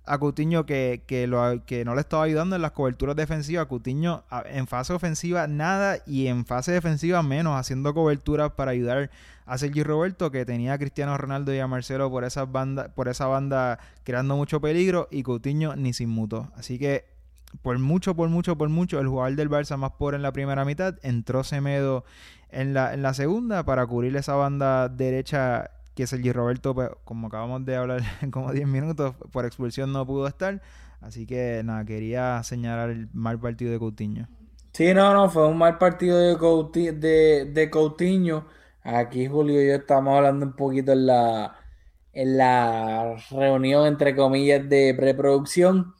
a 0.08 0.18
Coutinho 0.18 0.66
que, 0.66 1.02
que, 1.06 1.28
que 1.66 1.84
no 1.84 1.94
le 1.94 2.00
estaba 2.00 2.24
ayudando 2.24 2.56
en 2.56 2.62
las 2.62 2.72
coberturas 2.72 3.16
defensivas. 3.16 3.66
Coutinho 3.66 4.24
en 4.46 4.66
fase 4.66 4.92
ofensiva 4.92 5.46
nada 5.46 5.98
y 6.06 6.26
en 6.26 6.44
fase 6.44 6.72
defensiva 6.72 7.22
menos, 7.22 7.58
haciendo 7.58 7.94
coberturas 7.94 8.52
para 8.52 8.72
ayudar 8.72 9.10
a 9.46 9.58
Sergio 9.58 9.84
Roberto 9.84 10.30
que 10.30 10.44
tenía 10.44 10.74
a 10.74 10.78
Cristiano 10.78 11.16
Ronaldo 11.16 11.54
y 11.54 11.58
a 11.58 11.66
Marcelo 11.66 12.10
por 12.10 12.24
esa 12.24 12.44
banda, 12.44 12.88
por 12.94 13.08
esa 13.08 13.26
banda 13.26 13.78
creando 14.04 14.36
mucho 14.36 14.60
peligro 14.60 15.08
y 15.10 15.22
Coutinho 15.22 15.76
ni 15.76 15.92
sin 15.92 16.10
muto. 16.10 16.50
Así 16.56 16.78
que 16.78 17.06
por 17.62 17.78
mucho, 17.78 18.14
por 18.14 18.28
mucho, 18.28 18.56
por 18.58 18.68
mucho, 18.68 19.00
el 19.00 19.08
jugador 19.08 19.36
del 19.36 19.50
Barça 19.50 19.76
más 19.76 19.92
pobre 19.92 20.16
en 20.16 20.22
la 20.22 20.32
primera 20.32 20.64
mitad, 20.64 20.96
entró 21.02 21.44
Semedo 21.44 22.04
en 22.50 22.74
la, 22.74 22.94
en 22.94 23.02
la 23.02 23.14
segunda 23.14 23.64
para 23.64 23.86
cubrir 23.86 24.16
esa 24.16 24.34
banda 24.34 24.88
derecha 24.88 25.70
que 25.98 26.06
Sergio 26.06 26.32
Roberto, 26.34 26.74
pues, 26.74 26.90
como 27.04 27.28
acabamos 27.28 27.64
de 27.66 27.76
hablar 27.76 28.02
como 28.32 28.52
10 28.52 28.68
minutos, 28.68 29.16
por 29.32 29.46
expulsión 29.46 29.92
no 29.92 30.06
pudo 30.06 30.26
estar. 30.28 30.62
Así 31.00 31.26
que 31.26 31.62
nada, 31.64 31.84
quería 31.84 32.42
señalar 32.44 32.90
el 32.90 33.08
mal 33.12 33.38
partido 33.40 33.72
de 33.72 33.78
Coutinho. 33.80 34.28
Sí, 34.72 34.94
no, 34.94 35.12
no, 35.12 35.28
fue 35.28 35.46
un 35.48 35.58
mal 35.58 35.76
partido 35.78 36.18
de, 36.18 36.36
Couti- 36.38 36.92
de, 36.92 37.46
de 37.46 37.70
Coutinho. 37.70 38.46
Aquí 38.82 39.26
Julio 39.26 39.60
y 39.62 39.66
yo 39.68 39.74
estamos 39.74 40.16
hablando 40.16 40.46
un 40.46 40.52
poquito 40.54 40.92
en 40.92 41.06
la, 41.06 41.56
en 42.12 42.38
la 42.38 43.16
reunión, 43.30 43.86
entre 43.86 44.14
comillas, 44.14 44.68
de 44.68 44.94
preproducción. 44.96 45.94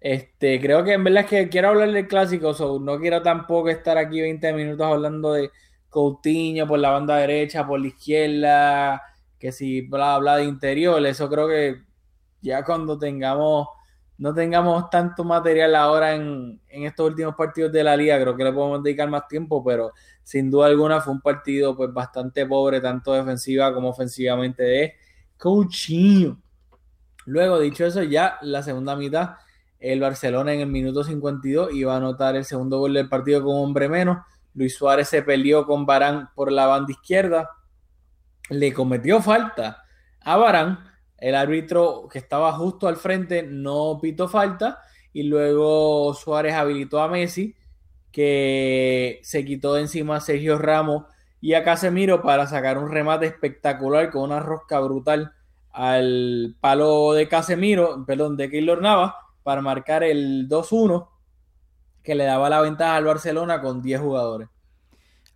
Este, 0.00 0.60
creo 0.60 0.82
que 0.84 0.94
en 0.94 1.04
verdad 1.04 1.24
es 1.24 1.30
que 1.30 1.48
quiero 1.48 1.68
hablar 1.68 1.92
del 1.92 2.08
clásico, 2.08 2.52
so, 2.54 2.78
no 2.80 2.98
quiero 2.98 3.22
tampoco 3.22 3.68
estar 3.70 3.96
aquí 3.98 4.20
20 4.20 4.52
minutos 4.52 4.84
hablando 4.86 5.32
de 5.32 5.50
Coutinho 5.88 6.66
por 6.66 6.78
la 6.80 6.90
banda 6.90 7.16
derecha, 7.18 7.66
por 7.66 7.80
la 7.80 7.86
izquierda, 7.88 9.02
que 9.44 9.52
si 9.52 9.82
bla 9.82 10.16
bla 10.16 10.38
de 10.38 10.44
interior, 10.44 11.04
eso 11.04 11.28
creo 11.28 11.46
que 11.46 11.82
ya 12.40 12.64
cuando 12.64 12.98
tengamos, 12.98 13.68
no 14.16 14.32
tengamos 14.32 14.88
tanto 14.88 15.22
material 15.22 15.74
ahora 15.74 16.14
en, 16.14 16.62
en 16.66 16.84
estos 16.84 17.10
últimos 17.10 17.34
partidos 17.34 17.70
de 17.70 17.84
la 17.84 17.94
liga, 17.94 18.18
creo 18.18 18.34
que 18.34 18.44
le 18.44 18.54
podemos 18.54 18.82
dedicar 18.82 19.10
más 19.10 19.28
tiempo, 19.28 19.62
pero 19.62 19.92
sin 20.22 20.50
duda 20.50 20.68
alguna 20.68 21.02
fue 21.02 21.12
un 21.12 21.20
partido 21.20 21.76
pues 21.76 21.92
bastante 21.92 22.46
pobre, 22.46 22.80
tanto 22.80 23.12
defensiva 23.12 23.74
como 23.74 23.90
ofensivamente 23.90 24.62
de 24.62 24.94
Coutinho. 25.36 26.40
Luego, 27.26 27.60
dicho 27.60 27.84
eso, 27.84 28.02
ya 28.02 28.38
la 28.40 28.62
segunda 28.62 28.96
mitad, 28.96 29.32
el 29.78 30.00
Barcelona 30.00 30.54
en 30.54 30.60
el 30.60 30.68
minuto 30.68 31.04
52 31.04 31.74
iba 31.74 31.92
a 31.92 31.98
anotar 31.98 32.34
el 32.34 32.46
segundo 32.46 32.78
gol 32.78 32.94
del 32.94 33.10
partido 33.10 33.44
con 33.44 33.56
hombre 33.56 33.90
menos. 33.90 34.24
Luis 34.54 34.74
Suárez 34.74 35.06
se 35.10 35.20
peleó 35.20 35.66
con 35.66 35.84
Barán 35.84 36.30
por 36.34 36.50
la 36.50 36.64
banda 36.64 36.92
izquierda. 36.92 37.50
Le 38.50 38.72
cometió 38.72 39.20
falta 39.22 39.84
a 40.20 40.36
Barán. 40.36 40.90
El 41.18 41.34
árbitro 41.34 42.08
que 42.10 42.18
estaba 42.18 42.52
justo 42.52 42.88
al 42.88 42.96
frente 42.96 43.42
no 43.42 43.98
pitó 44.00 44.28
falta. 44.28 44.80
Y 45.12 45.24
luego 45.24 46.12
Suárez 46.14 46.54
habilitó 46.54 47.00
a 47.00 47.08
Messi, 47.08 47.54
que 48.10 49.20
se 49.22 49.44
quitó 49.44 49.74
de 49.74 49.82
encima 49.82 50.16
a 50.16 50.20
Sergio 50.20 50.58
Ramos 50.58 51.04
y 51.40 51.54
a 51.54 51.62
Casemiro 51.62 52.22
para 52.22 52.46
sacar 52.46 52.78
un 52.78 52.90
remate 52.90 53.26
espectacular 53.26 54.10
con 54.10 54.22
una 54.22 54.40
rosca 54.40 54.80
brutal 54.80 55.32
al 55.70 56.56
palo 56.60 57.12
de 57.12 57.28
Casemiro, 57.28 58.04
perdón, 58.06 58.36
de 58.36 58.48
Keylor 58.48 58.80
Navas, 58.80 59.14
para 59.42 59.60
marcar 59.60 60.04
el 60.04 60.48
2-1 60.48 61.08
que 62.02 62.14
le 62.14 62.24
daba 62.24 62.48
la 62.48 62.60
ventaja 62.60 62.96
al 62.96 63.04
Barcelona 63.04 63.60
con 63.60 63.82
10 63.82 64.00
jugadores. 64.00 64.48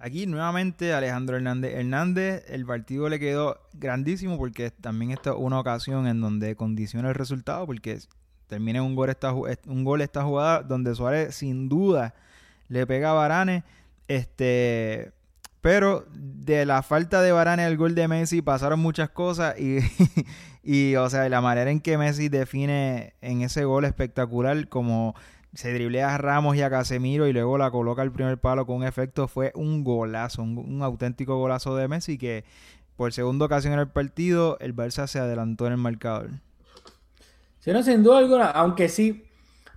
Aquí 0.01 0.27
nuevamente 0.27 0.93
Alejandro 0.93 1.37
Hernández. 1.37 1.75
Hernández, 1.75 2.45
el 2.49 2.65
partido 2.65 3.09
le 3.09 3.19
quedó 3.19 3.61
grandísimo 3.73 4.39
porque 4.39 4.71
también 4.71 5.11
esta 5.11 5.31
es 5.31 5.37
una 5.37 5.59
ocasión 5.59 6.07
en 6.07 6.21
donde 6.21 6.55
condiciona 6.55 7.09
el 7.09 7.17
resultado 7.17 7.67
porque 7.67 7.99
termina 8.47 8.81
un 8.81 8.95
gol 8.95 9.11
esta, 9.11 9.33
un 9.33 9.85
gol 9.85 10.01
esta 10.01 10.23
jugada 10.23 10.63
donde 10.63 10.95
Suárez 10.95 11.35
sin 11.35 11.69
duda 11.69 12.15
le 12.69 12.87
pega 12.87 13.11
a 13.11 13.15
Varane. 13.15 13.65
Este, 14.07 15.13
pero 15.61 16.07
de 16.13 16.65
la 16.65 16.83
falta 16.83 17.21
de 17.21 17.33
Varane 17.33 17.65
al 17.65 17.77
gol 17.77 17.97
de 17.97 18.07
Messi 18.07 18.41
pasaron 18.41 18.79
muchas 18.79 19.11
cosas 19.11 19.59
y, 19.59 19.79
y 20.63 20.95
o 20.95 21.11
sea, 21.11 21.29
la 21.29 21.41
manera 21.41 21.73
en 21.73 21.81
que 21.81 21.99
Messi 21.99 22.29
define 22.29 23.15
en 23.21 23.43
ese 23.43 23.65
gol 23.65 23.85
espectacular 23.85 24.69
como 24.69 25.17
se 25.55 25.73
driblea 25.73 26.15
a 26.15 26.19
Ramos 26.19 26.57
y 26.57 26.63
a 26.63 26.71
Casemiro 26.71 27.27
y 27.27 27.33
luego 27.33 27.59
la 27.59 27.71
coloca 27.71 28.03
al 28.03 28.13
primer 28.13 28.39
palo 28.39 28.67
con 28.67 28.77
un 28.77 28.85
efecto. 28.85 29.29
Fue 29.29 29.53
un 29.55 29.85
golazo, 29.85 30.43
un, 30.43 30.83
auténtico 30.83 31.37
golazo 31.39 31.77
de 31.77 31.89
Messi 31.89 32.19
que 32.19 32.45
por 32.97 33.13
segunda 33.13 33.47
ocasión 33.47 33.73
en 33.75 33.81
el 33.81 33.89
partido 33.89 34.59
el 34.61 34.75
Barça 34.75 35.07
se 35.07 35.19
adelantó 35.19 35.67
en 35.67 35.73
el 35.73 35.79
marcador. 35.79 36.31
Sí, 37.61 37.73
no, 37.73 37.83
sin 37.83 38.03
duda 38.03 38.19
alguna, 38.19 38.51
aunque 38.51 38.89
sí, 38.89 39.25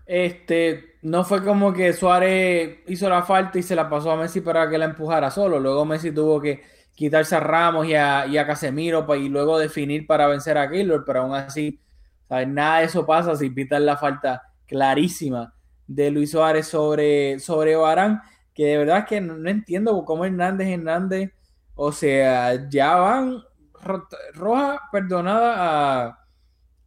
este, 0.05 0.97
no 1.01 1.23
fue 1.23 1.43
como 1.43 1.73
que 1.73 1.93
Suárez 1.93 2.79
hizo 2.87 3.09
la 3.09 3.23
falta 3.23 3.59
y 3.59 3.63
se 3.63 3.75
la 3.75 3.89
pasó 3.89 4.11
a 4.11 4.17
Messi 4.17 4.41
para 4.41 4.69
que 4.69 4.77
la 4.77 4.85
empujara 4.85 5.31
solo. 5.31 5.59
Luego 5.59 5.85
Messi 5.85 6.11
tuvo 6.11 6.39
que 6.41 6.63
quitarse 6.95 7.35
a 7.35 7.39
Ramos 7.39 7.87
y 7.87 7.95
a, 7.95 8.45
Casemiro 8.47 9.05
pa- 9.07 9.17
y 9.17 9.29
luego 9.29 9.57
definir 9.57 10.05
para 10.07 10.27
vencer 10.27 10.57
a 10.57 10.69
Keylor, 10.69 11.03
pero 11.05 11.21
aún 11.21 11.35
así, 11.35 11.79
¿sabes? 12.27 12.47
nada 12.47 12.79
de 12.79 12.85
eso 12.85 13.05
pasa 13.05 13.35
si 13.35 13.49
pitan 13.49 13.85
la 13.85 13.97
falta 13.97 14.43
clarísima 14.67 15.53
de 15.95 16.11
Luis 16.11 16.31
Suárez 16.31 16.67
sobre, 16.67 17.39
sobre 17.39 17.75
Barán, 17.75 18.21
que 18.53 18.65
de 18.65 18.77
verdad 18.77 19.05
que 19.07 19.21
no, 19.21 19.47
entiendo 19.49 20.03
cómo 20.05 20.25
Hernández 20.25 20.67
Hernández, 20.69 21.31
o 21.75 21.91
sea, 21.91 22.69
ya 22.69 22.95
van 22.95 23.41
ro- 23.83 24.07
roja 24.33 24.81
perdonada 24.91 26.07
a 26.09 26.17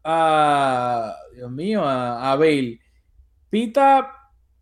a, 0.04 1.14
Dios 1.34 1.50
mío, 1.50 1.82
a, 1.84 2.32
a 2.32 2.36
Bale. 2.36 2.80
Pita, 3.50 4.12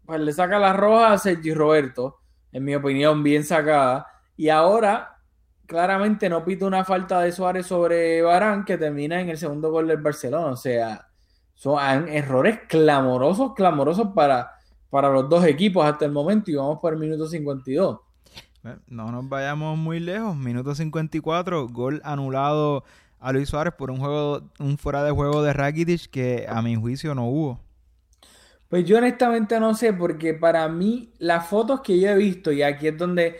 pues 0.05 0.21
le 0.21 0.33
saca 0.33 0.59
la 0.59 0.73
roja 0.73 1.13
a 1.13 1.19
Sergi 1.19 1.55
Roberto, 1.55 2.19
en 2.53 2.65
mi 2.65 2.75
opinión, 2.75 3.23
bien 3.23 3.45
sacada. 3.45 4.07
Y 4.37 4.49
ahora, 4.49 5.19
claramente 5.67 6.29
no 6.29 6.45
pita 6.45 6.67
una 6.67 6.85
falta 6.85 7.21
de 7.21 7.33
Suárez 7.33 7.67
sobre 7.67 8.23
Barán 8.23 8.65
que 8.65 8.79
termina 8.79 9.21
en 9.21 9.31
el 9.31 9.39
segundo 9.39 9.71
gol 9.71 9.89
del 9.89 9.99
Barcelona. 9.99 10.49
O 10.49 10.57
sea, 10.57 11.09
son 11.63 12.09
errores 12.09 12.59
clamorosos, 12.69 13.55
clamorosos 13.55 14.09
para, 14.17 14.51
para 14.91 15.11
los 15.11 15.29
dos 15.29 15.45
equipos 15.45 15.87
hasta 15.87 16.05
el 16.05 16.11
momento. 16.11 16.51
Y 16.51 16.57
vamos 16.57 16.81
por 16.81 16.93
el 16.93 16.99
minuto 16.99 17.29
52. 17.29 18.01
No 18.89 19.13
nos 19.13 19.29
vayamos 19.29 19.79
muy 19.79 20.01
lejos. 20.01 20.35
Minuto 20.37 20.75
54, 20.75 21.69
gol 21.69 22.01
anulado 22.03 22.83
a 23.21 23.33
Luis 23.33 23.49
Suárez 23.49 23.75
por 23.75 23.93
un 23.93 23.99
juego, 23.99 24.43
un 24.59 24.77
fuera 24.77 25.05
de 25.05 25.13
juego 25.13 25.41
de 25.45 25.53
Rakitic 25.53 26.11
que 26.11 26.47
a 26.49 26.63
mi 26.63 26.75
juicio 26.75 27.15
no 27.15 27.29
hubo. 27.29 27.61
Pues 28.69 28.85
yo 28.85 28.99
honestamente 28.99 29.61
no 29.61 29.73
sé, 29.77 29.93
porque 29.93 30.35
para 30.35 30.69
mí 30.69 31.13
las 31.19 31.47
fotos 31.47 31.81
que 31.81 32.01
yo 32.01 32.09
he 32.09 32.17
visto, 32.17 32.51
y 32.51 32.65
aquí 32.65 32.89
es 32.89 32.99
donde 32.99 33.37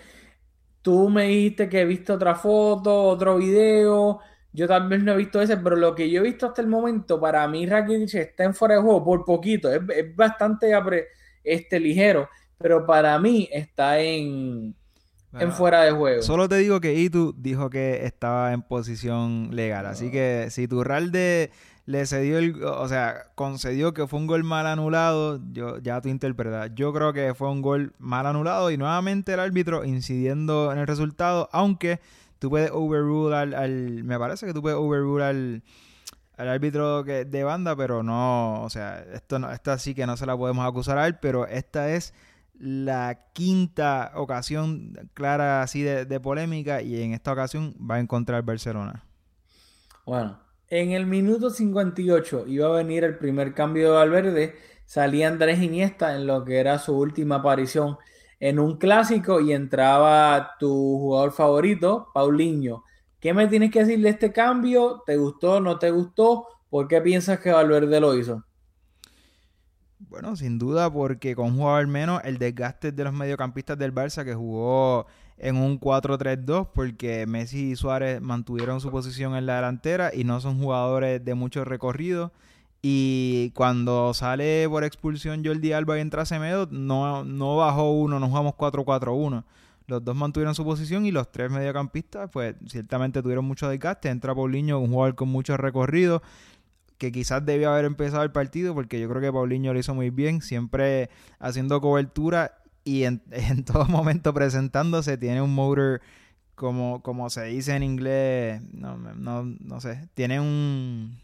tú 0.81 1.09
me 1.09 1.25
dijiste 1.25 1.69
que 1.69 1.81
he 1.81 1.85
visto 1.87 2.15
otra 2.15 2.37
foto, 2.37 3.03
otro 3.03 3.39
video, 3.39 4.21
yo 4.53 4.69
tal 4.69 4.89
vez 4.89 5.03
no 5.03 5.13
he 5.13 5.17
visto 5.17 5.41
ese, 5.41 5.57
pero 5.57 5.77
lo 5.77 5.95
que 5.95 6.11
yo 6.11 6.21
he 6.21 6.25
visto 6.25 6.47
hasta 6.47 6.61
el 6.61 6.69
momento, 6.69 7.19
para 7.21 7.47
mí 7.49 7.67
Rakitic 7.67 8.15
está 8.15 8.45
en 8.45 8.55
fuera 8.55 8.77
de 8.77 8.83
juego 8.83 9.05
por 9.05 9.25
poquito, 9.25 9.73
es, 9.73 9.81
es 9.95 10.15
bastante 10.15 10.73
este, 11.43 11.81
ligero, 11.81 12.29
pero 12.59 12.87
para 12.87 13.19
mí 13.19 13.49
está 13.51 13.99
en, 14.01 14.75
en 15.39 15.53
fuera 15.53 15.83
de 15.85 15.93
juego. 15.93 16.23
Solo 16.23 16.49
te 16.49 16.57
digo 16.57 16.81
que 16.81 16.95
Itu 16.95 17.35
dijo 17.37 17.71
que 17.71 18.05
estaba 18.05 18.53
en 18.53 18.63
posición 18.63 19.49
legal. 19.53 19.87
Así 19.87 20.11
que 20.11 20.49
si 20.51 20.69
Turralde 20.69 21.51
le 21.87 22.07
cedió 22.07 22.39
el, 22.39 22.63
o 22.63 22.87
sea, 22.89 23.25
concedió 23.35 23.93
que 23.93 24.07
fue 24.07 24.21
un 24.21 24.27
gol 24.27 24.45
mal 24.45 24.67
anulado, 24.67 25.41
yo 25.53 25.79
ya 25.79 26.01
tú 26.01 26.09
interpretas. 26.09 26.71
Yo 26.75 26.93
creo 26.93 27.13
que 27.13 27.35
fue 27.35 27.51
un 27.51 27.63
gol 27.63 27.95
mal 27.99 28.27
anulado 28.27 28.71
y 28.71 28.77
nuevamente 28.77 29.33
el 29.33 29.41
árbitro 29.41 29.85
incidiendo 29.85 30.73
en 30.73 30.79
el 30.79 30.87
resultado, 30.87 31.49
aunque 31.53 32.01
tú 32.43 32.51
puedes 32.51 32.73
overrule 32.73 33.37
al, 33.37 34.03
me 34.03 34.19
parece 34.19 34.47
que 34.47 34.53
tú 34.53 34.63
puedes 34.63 34.77
overrule 34.77 35.25
al, 35.25 35.63
al 36.37 36.49
árbitro 36.49 37.05
que, 37.05 37.25
de 37.25 37.45
banda, 37.45 37.77
pero 37.77 38.03
no, 38.03 38.65
o 38.65 38.69
sea, 38.69 39.01
esto 39.15 39.39
no, 39.39 39.53
esta 39.53 39.79
sí 39.79 39.95
que 39.95 40.07
no 40.07 40.17
se 40.17 40.27
la 40.27 40.37
podemos 40.37 40.67
acusar 40.67 40.99
a 40.99 41.07
él, 41.07 41.19
pero 41.23 41.47
esta 41.47 41.95
es 41.95 42.13
la 42.59 43.29
quinta 43.33 44.11
ocasión 44.17 45.09
clara 45.15 45.63
así 45.63 45.83
de, 45.83 46.19
polémica 46.19 46.83
y 46.83 47.01
en 47.01 47.13
esta 47.13 47.31
ocasión 47.31 47.77
va 47.79 47.95
a 47.95 48.01
encontrar 48.01 48.43
Barcelona. 48.43 49.05
Bueno, 50.05 50.41
en 50.69 50.91
el 50.91 51.07
minuto 51.07 51.49
58 51.49 52.47
iba 52.49 52.67
a 52.67 52.73
venir 52.73 53.05
el 53.05 53.19
primer 53.19 53.55
cambio 53.55 53.85
de 53.85 53.97
Valverde, 53.99 54.57
salía 54.85 55.29
Andrés 55.29 55.63
Iniesta 55.63 56.17
en 56.17 56.27
lo 56.27 56.45
que 56.45 56.59
era 56.59 56.81
su 56.81 56.99
última 56.99 57.37
aparición 57.37 57.99
en 58.43 58.59
un 58.59 58.77
clásico 58.77 59.41
y 59.41 59.53
entraba 59.53 60.57
tu 60.59 60.69
jugador 60.69 61.31
favorito, 61.31 62.09
Paulinho. 62.13 62.83
¿Qué 63.21 63.33
me 63.33 63.47
tienes 63.47 63.71
que 63.71 63.85
decir 63.85 64.01
de 64.01 64.09
este 64.09 64.33
cambio? 64.33 65.05
¿Te 65.07 65.17
gustó? 65.17 65.61
¿No 65.61 65.79
te 65.79 65.93
gustó? 65.93 66.49
¿Por 66.69 66.89
qué 66.89 67.01
piensas 67.01 67.39
que 67.39 67.53
Valverde 67.53 68.01
lo 68.01 68.17
hizo? 68.17 68.43
Bueno, 70.01 70.35
sin 70.35 70.59
duda, 70.59 70.93
porque 70.93 71.37
con 71.37 71.53
un 71.53 71.59
jugador 71.59 71.87
menos, 71.87 72.21
el 72.25 72.39
desgaste 72.39 72.91
de 72.91 73.05
los 73.05 73.13
mediocampistas 73.13 73.79
del 73.79 73.95
Barça 73.95 74.25
que 74.25 74.35
jugó 74.35 75.07
en 75.37 75.57
un 75.57 75.79
4-3-2, 75.79 76.71
porque 76.75 77.27
Messi 77.29 77.71
y 77.71 77.77
Suárez 77.77 78.21
mantuvieron 78.21 78.81
su 78.81 78.91
posición 78.91 79.37
en 79.37 79.47
la 79.47 79.55
delantera 79.55 80.11
y 80.13 80.25
no 80.25 80.41
son 80.41 80.59
jugadores 80.59 81.25
de 81.25 81.35
mucho 81.37 81.65
recorrido. 81.65 82.33
Y 82.83 83.51
cuando 83.55 84.13
sale 84.13 84.69
por 84.69 84.83
expulsión 84.83 85.45
Jordi 85.45 85.73
Alba 85.73 85.99
y 85.99 86.01
entra 86.01 86.27
Semedo, 86.27 86.67
no, 86.71 87.25
no 87.25 87.57
bajó 87.57 87.93
uno, 87.93 88.19
no 88.19 88.29
jugamos 88.29 88.55
4-4-1. 88.55 89.45
Los 89.87 90.05
dos 90.05 90.17
mantuvieron 90.17 90.55
su 90.55 90.65
posición 90.65 91.07
y 91.07 91.13
los 91.13 91.31
tres 91.31 91.51
mediocampistas, 91.51 92.29
pues 92.31 92.57
ciertamente 92.67 93.23
tuvieron 93.23 93.45
mucho 93.45 93.69
desgaste. 93.69 94.09
Entra 94.09 94.35
Paulinho, 94.35 94.81
un 94.81 94.91
jugador 94.91 95.15
con 95.15 95.29
mucho 95.29 95.57
recorrido 95.57 96.23
que 97.03 97.11
quizás 97.11 97.45
debió 97.45 97.71
haber 97.71 97.85
empezado 97.85 98.23
el 98.23 98.31
partido, 98.31 98.75
porque 98.75 99.01
yo 99.01 99.09
creo 99.09 99.21
que 99.21 99.33
Paulinho 99.33 99.73
lo 99.73 99.79
hizo 99.81 99.93
muy 99.93 100.11
bien, 100.11 100.41
siempre 100.41 101.11
haciendo 101.41 101.81
cobertura 101.81 102.63
y 102.85 103.05
en, 103.05 103.21
todo 103.67 103.87
momento 103.87 104.33
presentándose. 104.33 105.19
Tiene 105.19 105.43
un 105.43 105.55
motor, 105.55 106.01
como, 106.55 107.03
como 107.03 107.29
se 107.29 107.45
dice 107.47 107.75
en 107.75 107.83
inglés, 107.83 108.63
no, 108.73 108.97
no, 108.97 109.43
no 109.45 109.81
sé, 109.81 110.09
tiene 110.15 110.41
un... 110.41 111.19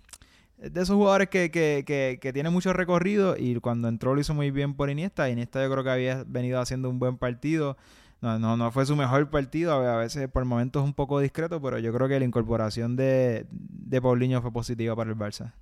De 0.58 0.82
esos 0.82 0.96
jugadores 0.96 1.28
que, 1.28 1.50
que, 1.50 1.84
que, 1.86 2.18
que, 2.20 2.32
tiene 2.32 2.50
mucho 2.50 2.72
recorrido 2.72 3.36
y 3.38 3.54
cuando 3.60 3.88
entró 3.88 4.14
lo 4.14 4.20
hizo 4.20 4.34
muy 4.34 4.50
bien 4.50 4.74
por 4.74 4.90
Iniesta. 4.90 5.30
Iniesta 5.30 5.62
yo 5.62 5.70
creo 5.70 5.84
que 5.84 5.90
había 5.90 6.24
venido 6.26 6.60
haciendo 6.60 6.90
un 6.90 6.98
buen 6.98 7.16
partido. 7.16 7.76
No, 8.20 8.38
no, 8.40 8.56
no 8.56 8.72
fue 8.72 8.84
su 8.84 8.96
mejor 8.96 9.30
partido, 9.30 9.72
a 9.72 9.96
veces 9.98 10.28
por 10.28 10.44
momentos 10.44 10.82
un 10.82 10.92
poco 10.92 11.20
discreto, 11.20 11.62
pero 11.62 11.78
yo 11.78 11.92
creo 11.92 12.08
que 12.08 12.18
la 12.18 12.24
incorporación 12.24 12.96
de, 12.96 13.46
de 13.50 14.02
Paulinho 14.02 14.42
fue 14.42 14.52
positiva 14.52 14.96
para 14.96 15.10
el 15.10 15.16
Barça. 15.16 15.52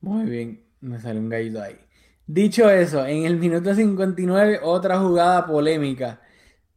Muy 0.00 0.28
bien, 0.28 0.64
me 0.80 0.98
sale 0.98 1.20
un 1.20 1.28
gallito 1.28 1.62
ahí. 1.62 1.76
Dicho 2.26 2.70
eso, 2.70 3.06
en 3.06 3.24
el 3.24 3.36
minuto 3.36 3.74
59, 3.74 4.60
otra 4.62 4.98
jugada 4.98 5.46
polémica. 5.46 6.20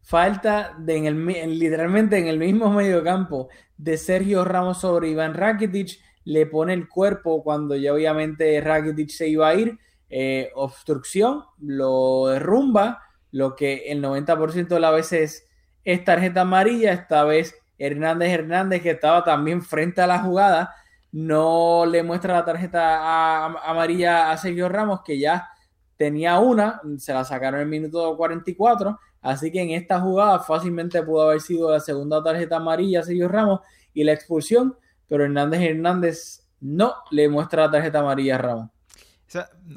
Falta 0.01 0.75
de 0.77 0.97
en 0.97 1.05
el, 1.05 1.59
literalmente 1.59 2.17
en 2.17 2.27
el 2.27 2.37
mismo 2.37 2.71
medio 2.71 3.03
campo 3.03 3.49
de 3.77 3.97
Sergio 3.97 4.43
Ramos 4.43 4.81
sobre 4.81 5.09
Iván 5.09 5.33
Rakitic. 5.33 5.99
Le 6.25 6.45
pone 6.45 6.73
el 6.73 6.87
cuerpo 6.87 7.43
cuando 7.43 7.75
ya 7.75 7.93
obviamente 7.93 8.59
Rakitic 8.61 9.09
se 9.09 9.27
iba 9.27 9.47
a 9.47 9.55
ir. 9.55 9.77
Eh, 10.09 10.51
obstrucción, 10.55 11.43
lo 11.59 12.27
derrumba. 12.27 13.01
Lo 13.31 13.55
que 13.55 13.91
el 13.91 14.01
90% 14.01 14.67
de 14.67 14.79
las 14.79 14.93
veces 14.93 15.47
es 15.83 16.03
tarjeta 16.03 16.41
amarilla. 16.41 16.93
Esta 16.93 17.23
vez 17.23 17.55
Hernández 17.77 18.29
Hernández, 18.29 18.81
que 18.81 18.91
estaba 18.91 19.23
también 19.23 19.61
frente 19.61 20.01
a 20.01 20.07
la 20.07 20.19
jugada, 20.19 20.73
no 21.11 21.85
le 21.85 22.03
muestra 22.03 22.33
la 22.33 22.45
tarjeta 22.45 23.45
amarilla 23.45 24.31
a 24.31 24.37
Sergio 24.37 24.69
Ramos, 24.69 25.01
que 25.03 25.19
ya 25.19 25.49
tenía 25.97 26.39
una, 26.39 26.81
se 26.97 27.13
la 27.13 27.23
sacaron 27.23 27.59
en 27.59 27.65
el 27.65 27.69
minuto 27.69 28.15
44, 28.17 28.99
así 29.21 29.51
que 29.51 29.61
en 29.61 29.71
esta 29.71 29.99
jugada 29.99 30.39
fácilmente 30.39 31.01
pudo 31.03 31.23
haber 31.23 31.41
sido 31.41 31.71
la 31.71 31.79
segunda 31.79 32.23
tarjeta 32.23 32.57
amarilla 32.57 33.01
a 33.01 33.03
Sergio 33.03 33.27
Ramos 33.27 33.59
y 33.93 34.03
la 34.03 34.13
expulsión, 34.13 34.75
pero 35.13 35.25
Hernández 35.25 35.61
Hernández 35.61 36.47
no 36.59 36.95
le 37.11 37.29
muestra 37.29 37.65
la 37.65 37.71
tarjeta 37.71 37.99
amarilla 37.99 38.33
a 38.33 38.37
Ramos. 38.39 38.69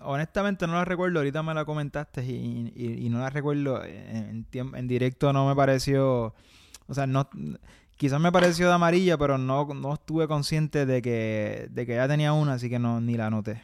honestamente 0.00 0.66
no 0.66 0.72
la 0.72 0.86
recuerdo, 0.86 1.18
ahorita 1.18 1.42
me 1.42 1.52
la 1.52 1.66
comentaste 1.66 2.24
y, 2.24 3.06
no 3.10 3.18
la 3.18 3.28
recuerdo 3.28 3.84
en, 3.84 4.46
en 4.50 4.88
directo, 4.88 5.34
no 5.34 5.46
me 5.46 5.54
pareció, 5.54 6.34
o 6.86 6.94
sea, 6.94 7.06
no 7.06 7.28
Quizás 7.96 8.18
me 8.18 8.32
pareció 8.32 8.66
de 8.68 8.72
amarilla, 8.72 9.18
pero 9.18 9.36
no, 9.36 9.66
no 9.74 9.92
estuve 9.92 10.26
consciente 10.26 10.86
de 10.86 11.02
que, 11.02 11.66
de 11.70 11.84
que 11.84 11.96
ya 11.96 12.08
tenía 12.08 12.32
una, 12.32 12.54
así 12.54 12.70
que 12.70 12.78
no 12.78 13.02
ni 13.02 13.18
la 13.18 13.28
noté. 13.28 13.62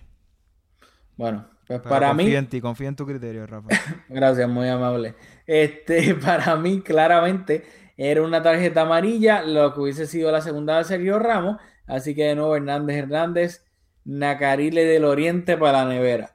Bueno, 1.16 1.46
pues 1.66 1.80
para 1.80 2.12
mí. 2.12 2.34
En 2.34 2.48
ti, 2.48 2.60
confío 2.60 2.88
en 2.88 2.96
tu 2.96 3.06
criterio, 3.06 3.46
Rafa. 3.46 3.68
Gracias, 4.10 4.46
muy 4.46 4.68
amable. 4.68 5.14
Este, 5.46 6.14
para 6.24 6.54
mí, 6.56 6.82
claramente, 6.82 7.64
era 8.10 8.22
una 8.22 8.42
tarjeta 8.42 8.82
amarilla, 8.82 9.42
lo 9.42 9.72
que 9.72 9.80
hubiese 9.80 10.06
sido 10.06 10.32
la 10.32 10.40
segunda 10.40 10.78
de 10.78 10.84
Sergio 10.84 11.18
Ramos. 11.18 11.58
Así 11.86 12.14
que 12.14 12.24
de 12.24 12.34
nuevo, 12.34 12.56
Hernández 12.56 12.96
Hernández, 12.96 13.64
Nacarile 14.04 14.84
del 14.84 15.04
Oriente 15.04 15.56
para 15.56 15.84
la 15.84 15.90
nevera. 15.92 16.34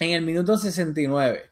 En 0.00 0.10
el 0.12 0.22
minuto 0.22 0.56
69, 0.56 1.50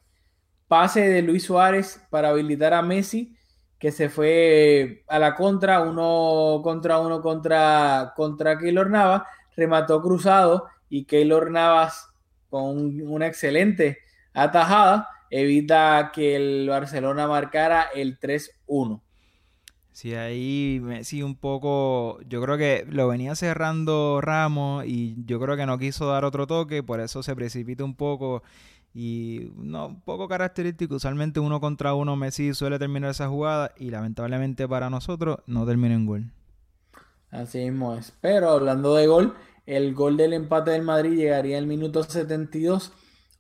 pase 0.68 1.06
de 1.08 1.22
Luis 1.22 1.44
Suárez 1.44 2.00
para 2.10 2.30
habilitar 2.30 2.72
a 2.72 2.82
Messi 2.82 3.36
que 3.78 3.92
se 3.92 4.10
fue 4.10 5.04
a 5.08 5.18
la 5.18 5.34
contra, 5.34 5.80
uno 5.80 6.60
contra 6.62 6.98
uno 6.98 7.22
contra, 7.22 8.12
contra 8.14 8.58
Keylor 8.58 8.90
Navas, 8.90 9.22
remató 9.56 10.02
cruzado 10.02 10.66
y 10.88 11.04
Keylor 11.04 11.50
Navas 11.50 12.08
con 12.50 13.00
una 13.08 13.26
excelente 13.26 13.98
atajada 14.34 15.08
evita 15.30 16.10
que 16.12 16.36
el 16.36 16.68
Barcelona 16.68 17.26
marcara 17.26 17.88
el 17.94 18.18
3-1. 18.18 19.00
Sí, 19.92 20.14
ahí 20.14 20.80
sí 21.02 21.22
un 21.22 21.34
poco, 21.34 22.20
yo 22.28 22.40
creo 22.40 22.56
que 22.56 22.86
lo 22.88 23.08
venía 23.08 23.34
cerrando 23.34 24.20
Ramos 24.20 24.84
y 24.86 25.16
yo 25.26 25.40
creo 25.40 25.56
que 25.56 25.66
no 25.66 25.78
quiso 25.78 26.06
dar 26.06 26.24
otro 26.24 26.46
toque, 26.46 26.82
por 26.82 27.00
eso 27.00 27.22
se 27.22 27.34
precipita 27.34 27.84
un 27.84 27.94
poco 27.94 28.42
y 28.94 29.52
no, 29.56 29.88
un 29.88 30.00
poco 30.00 30.28
característico, 30.28 30.94
usualmente 30.94 31.40
uno 31.40 31.60
contra 31.60 31.94
uno 31.94 32.16
Messi 32.16 32.54
suele 32.54 32.78
terminar 32.78 33.10
esa 33.10 33.28
jugada 33.28 33.72
y 33.78 33.90
lamentablemente 33.90 34.66
para 34.68 34.90
nosotros 34.90 35.38
no 35.46 35.66
termina 35.66 35.94
en 35.94 36.06
gol. 36.06 36.24
Así 37.30 37.58
mismo 37.58 37.94
es. 37.94 38.12
Pero 38.20 38.50
hablando 38.50 38.94
de 38.94 39.06
gol, 39.06 39.34
el 39.66 39.94
gol 39.94 40.16
del 40.16 40.32
empate 40.32 40.72
del 40.72 40.82
Madrid 40.82 41.16
llegaría 41.16 41.58
al 41.58 41.66
minuto 41.66 42.02
72. 42.02 42.92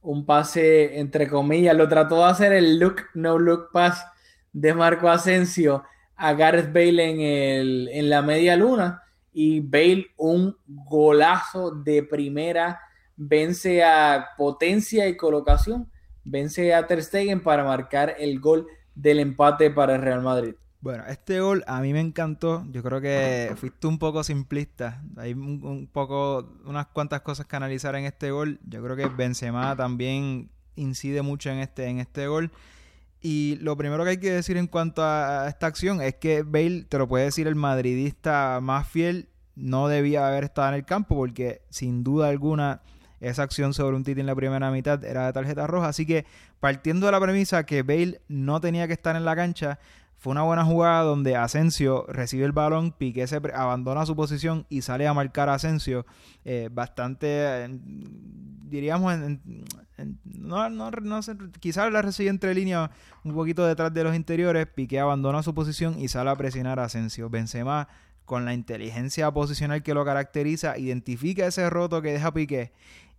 Un 0.02 0.24
pase, 0.24 1.00
entre 1.00 1.28
comillas, 1.28 1.76
lo 1.76 1.88
trató 1.88 2.18
de 2.18 2.24
hacer 2.24 2.52
el 2.52 2.78
look, 2.78 3.02
no 3.14 3.38
look 3.38 3.70
pass 3.72 4.04
de 4.52 4.74
Marco 4.74 5.08
Asensio 5.08 5.84
a 6.20 6.34
Gareth 6.34 6.72
Bale 6.72 7.10
en, 7.10 7.20
el, 7.20 7.88
en 7.88 8.10
la 8.10 8.20
media 8.20 8.54
luna 8.54 9.02
y 9.32 9.60
Bale 9.60 10.08
un 10.18 10.54
golazo 10.66 11.70
de 11.70 12.02
primera, 12.02 12.78
vence 13.16 13.82
a 13.82 14.28
potencia 14.36 15.08
y 15.08 15.16
colocación, 15.16 15.90
vence 16.22 16.74
a 16.74 16.86
Ter 16.86 17.02
Stegen 17.02 17.42
para 17.42 17.64
marcar 17.64 18.16
el 18.18 18.38
gol 18.38 18.66
del 18.94 19.20
empate 19.20 19.70
para 19.70 19.94
el 19.94 20.02
Real 20.02 20.20
Madrid. 20.20 20.54
Bueno, 20.82 21.04
este 21.08 21.40
gol 21.40 21.64
a 21.66 21.80
mí 21.80 21.92
me 21.94 22.00
encantó. 22.00 22.66
Yo 22.70 22.82
creo 22.82 23.00
que 23.00 23.54
fuiste 23.56 23.86
un 23.86 23.98
poco 23.98 24.22
simplista. 24.22 25.02
Hay 25.16 25.32
un, 25.32 25.64
un 25.64 25.86
poco, 25.86 26.54
unas 26.66 26.86
cuantas 26.88 27.22
cosas 27.22 27.46
que 27.46 27.56
analizar 27.56 27.94
en 27.96 28.04
este 28.04 28.30
gol. 28.30 28.58
Yo 28.66 28.82
creo 28.82 28.96
que 28.96 29.06
Benzema 29.06 29.74
también 29.76 30.50
incide 30.76 31.22
mucho 31.22 31.50
en 31.50 31.58
este, 31.58 31.86
en 31.86 31.98
este 31.98 32.26
gol. 32.26 32.50
Y 33.22 33.56
lo 33.60 33.76
primero 33.76 34.04
que 34.04 34.10
hay 34.10 34.16
que 34.16 34.32
decir 34.32 34.56
en 34.56 34.66
cuanto 34.66 35.02
a 35.04 35.46
esta 35.48 35.66
acción 35.66 36.00
es 36.00 36.14
que 36.14 36.42
Bale, 36.42 36.84
te 36.88 36.98
lo 36.98 37.06
puede 37.06 37.24
decir 37.24 37.46
el 37.46 37.54
madridista 37.54 38.60
más 38.62 38.88
fiel, 38.88 39.28
no 39.56 39.88
debía 39.88 40.26
haber 40.26 40.44
estado 40.44 40.68
en 40.68 40.74
el 40.74 40.84
campo 40.86 41.16
porque 41.16 41.62
sin 41.68 42.02
duda 42.02 42.28
alguna 42.28 42.80
esa 43.20 43.42
acción 43.42 43.74
sobre 43.74 43.96
un 43.96 44.04
Titi 44.04 44.20
en 44.20 44.26
la 44.26 44.34
primera 44.34 44.70
mitad 44.70 45.04
era 45.04 45.26
de 45.26 45.32
tarjeta 45.34 45.66
roja. 45.66 45.88
Así 45.88 46.06
que 46.06 46.24
partiendo 46.58 47.06
de 47.06 47.12
la 47.12 47.20
premisa 47.20 47.64
que 47.64 47.82
Bale 47.82 48.22
no 48.28 48.60
tenía 48.60 48.86
que 48.86 48.94
estar 48.94 49.14
en 49.16 49.26
la 49.26 49.36
cancha, 49.36 49.78
fue 50.20 50.32
una 50.32 50.42
buena 50.42 50.66
jugada 50.66 51.02
donde 51.02 51.34
Asensio 51.34 52.04
recibe 52.06 52.44
el 52.44 52.52
balón, 52.52 52.92
Piqué 52.92 53.26
se 53.26 53.40
abandona 53.54 54.04
su 54.04 54.14
posición 54.14 54.66
y 54.68 54.82
sale 54.82 55.08
a 55.08 55.14
marcar 55.14 55.48
a 55.48 55.54
Asensio. 55.54 56.04
Eh, 56.44 56.68
bastante, 56.70 57.70
diríamos, 58.66 59.18
no, 60.24 60.68
no, 60.68 60.90
no 60.90 61.22
sé, 61.22 61.38
quizás 61.58 61.90
la 61.90 62.02
recibe 62.02 62.28
entre 62.28 62.54
líneas 62.54 62.90
un 63.24 63.32
poquito 63.32 63.66
detrás 63.66 63.94
de 63.94 64.04
los 64.04 64.14
interiores. 64.14 64.66
Piqué 64.66 65.00
abandona 65.00 65.42
su 65.42 65.54
posición 65.54 65.98
y 65.98 66.08
sale 66.08 66.28
a 66.28 66.36
presionar 66.36 66.78
a 66.80 66.84
Asensio. 66.84 67.30
Benzema, 67.30 67.88
con 68.26 68.44
la 68.44 68.52
inteligencia 68.52 69.30
posicional 69.30 69.82
que 69.82 69.94
lo 69.94 70.04
caracteriza, 70.04 70.76
identifica 70.76 71.46
ese 71.46 71.70
roto 71.70 72.02
que 72.02 72.12
deja 72.12 72.34
Piqué 72.34 72.74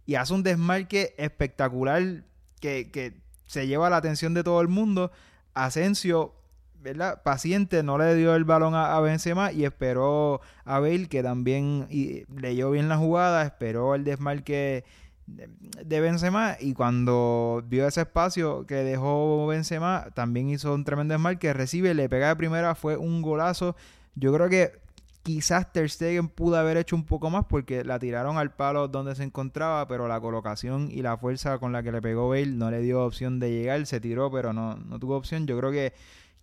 y 0.05 0.15
hace 0.15 0.35
un 0.35 0.43
desmarque 0.43 1.15
espectacular 1.17 2.25
que, 2.59 2.91
que 2.91 3.23
se 3.47 3.65
lleva 3.65 3.89
la 3.89 3.97
atención 3.97 4.35
de 4.35 4.43
todo 4.43 4.61
el 4.61 4.67
mundo. 4.67 5.11
Asensio 5.55 6.35
¿verdad? 6.81 7.21
paciente, 7.23 7.83
no 7.83 7.97
le 7.97 8.15
dio 8.15 8.35
el 8.35 8.43
balón 8.43 8.75
a, 8.75 8.99
Benzema 8.99 9.51
y 9.51 9.65
esperó 9.65 10.41
a 10.65 10.79
Bale, 10.79 11.07
que 11.07 11.23
también 11.23 11.87
leyó 12.35 12.71
bien 12.71 12.89
la 12.89 12.97
jugada, 12.97 13.43
esperó 13.43 13.95
el 13.95 14.03
desmarque 14.03 14.83
de, 15.27 15.49
de, 15.85 15.99
Benzema 16.01 16.57
y 16.59 16.73
cuando 16.73 17.63
vio 17.67 17.87
ese 17.87 18.01
espacio 18.01 18.65
que 18.65 18.75
dejó 18.75 19.47
Benzema, 19.47 20.07
también 20.13 20.49
hizo 20.49 20.73
un 20.73 20.83
tremendo 20.83 21.13
desmarque, 21.13 21.53
recibe, 21.53 21.93
le 21.93 22.09
pega 22.09 22.29
de 22.29 22.35
primera, 22.35 22.75
fue 22.75 22.97
un 22.97 23.21
golazo. 23.21 23.75
Yo 24.15 24.33
creo 24.33 24.49
que 24.49 24.81
quizás 25.23 25.71
Ter 25.71 25.89
Stegen 25.89 26.27
pudo 26.29 26.57
haber 26.57 26.77
hecho 26.77 26.95
un 26.95 27.05
poco 27.05 27.29
más 27.29 27.45
porque 27.45 27.83
la 27.83 27.99
tiraron 27.99 28.37
al 28.37 28.51
palo 28.51 28.87
donde 28.87 29.15
se 29.15 29.23
encontraba, 29.23 29.87
pero 29.87 30.07
la 30.07 30.19
colocación 30.19 30.89
y 30.91 31.01
la 31.01 31.17
fuerza 31.17 31.59
con 31.59 31.71
la 31.71 31.83
que 31.83 31.91
le 31.91 32.01
pegó 32.01 32.29
Bale 32.29 32.47
no 32.47 32.71
le 32.71 32.81
dio 32.81 33.03
opción 33.03 33.39
de 33.39 33.51
llegar, 33.51 33.85
se 33.85 33.99
tiró, 33.99 34.31
pero 34.31 34.53
no, 34.53 34.75
no 34.75 34.99
tuvo 34.99 35.15
opción. 35.15 35.45
Yo 35.45 35.57
creo 35.57 35.71
que 35.71 35.93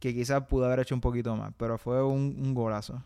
que 0.00 0.14
quizás 0.14 0.46
pudo 0.46 0.66
haber 0.66 0.80
hecho 0.80 0.94
un 0.94 1.00
poquito 1.00 1.34
más, 1.36 1.52
pero 1.56 1.78
fue 1.78 2.04
un, 2.04 2.54
golazo. 2.54 3.02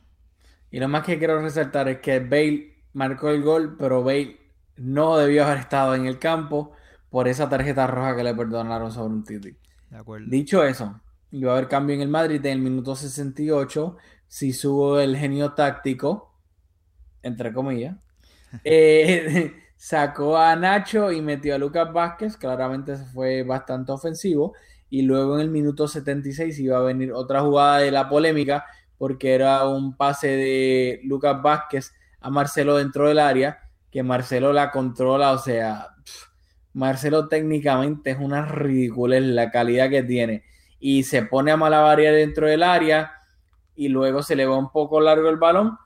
Y 0.71 0.79
lo 0.79 0.89
más 0.89 1.05
que 1.05 1.19
quiero 1.19 1.41
resaltar 1.41 1.89
es 1.89 1.99
que 2.01 2.21
Bale 2.21 2.75
marcó 2.93 3.31
el 3.31 3.43
gol, 3.43 3.77
pero 3.79 4.03
Bale 4.03 4.39
no 4.77 5.17
debió 5.17 5.45
haber 5.45 5.59
estado 5.59 5.95
en 5.95 6.07
el 6.07 6.19
campo 6.19 6.73
por 7.11 7.29
esa 7.29 7.49
tarjeta 7.49 7.87
roja 7.87 8.17
que 8.17 8.25
le 8.25 8.35
perdonaron 8.35 8.91
sobre 8.91 9.15
un 9.15 9.25
Titi. 9.25 9.55
De 9.91 9.97
acuerdo. 9.97 10.27
Dicho 10.29 10.65
eso, 10.65 11.01
iba 11.31 11.53
a 11.53 11.57
haber 11.57 11.69
cambio 11.69 11.95
en 11.95 12.03
el 12.03 12.09
Madrid 12.09 12.45
en 12.47 12.53
el 12.53 12.61
minuto 12.61 12.97
68. 12.97 13.97
Si 14.27 14.53
subo 14.53 14.99
el 14.99 15.17
genio 15.17 15.53
táctico, 15.53 16.35
entre 17.23 17.53
comillas, 17.53 17.97
eh, 18.65 19.55
sacó 19.77 20.39
a 20.39 20.57
Nacho 20.57 21.13
y 21.13 21.21
metió 21.21 21.55
a 21.55 21.59
Lucas 21.59 21.93
Vázquez. 21.93 22.37
Claramente 22.37 22.97
fue 22.97 23.43
bastante 23.43 23.93
ofensivo 23.93 24.55
y 24.93 25.01
luego 25.01 25.37
en 25.37 25.41
el 25.41 25.49
minuto 25.49 25.89
76 25.89 26.59
iba 26.59 26.77
a 26.77 26.83
venir 26.83 27.15
otra 27.15 27.41
jugada 27.41 27.79
de 27.79 27.91
la 27.91 28.11
polémica 28.11 28.67
porque 28.99 29.35
era 29.35 29.67
un 29.67 29.97
pase 29.97 30.29
de 30.29 31.01
Lucas 31.05 31.41
Vázquez 31.41 31.95
a 32.21 32.29
Marcelo 32.29 32.77
dentro 32.77 33.09
del 33.09 33.19
área 33.19 33.59
que 33.91 34.03
Marcelo 34.03 34.53
la 34.53 34.71
controla, 34.71 35.33
o 35.33 35.39
sea, 35.39 35.95
Marcelo 36.75 37.27
técnicamente 37.27 38.11
es 38.11 38.19
una 38.21 38.45
ridícula 38.45 39.19
la 39.19 39.51
calidad 39.51 39.89
que 39.89 40.03
tiene 40.03 40.45
y 40.79 41.05
se 41.05 41.23
pone 41.23 41.53
a 41.53 41.57
malabaria 41.57 42.13
dentro 42.13 42.47
del 42.47 42.63
área 42.63 43.13
y 43.75 43.89
luego 43.89 44.23
se 44.23 44.37
le 44.37 44.45
va 44.45 44.59
un 44.59 44.71
poco 44.71 45.01
largo 45.01 45.31
el 45.31 45.39
balón. 45.39 45.79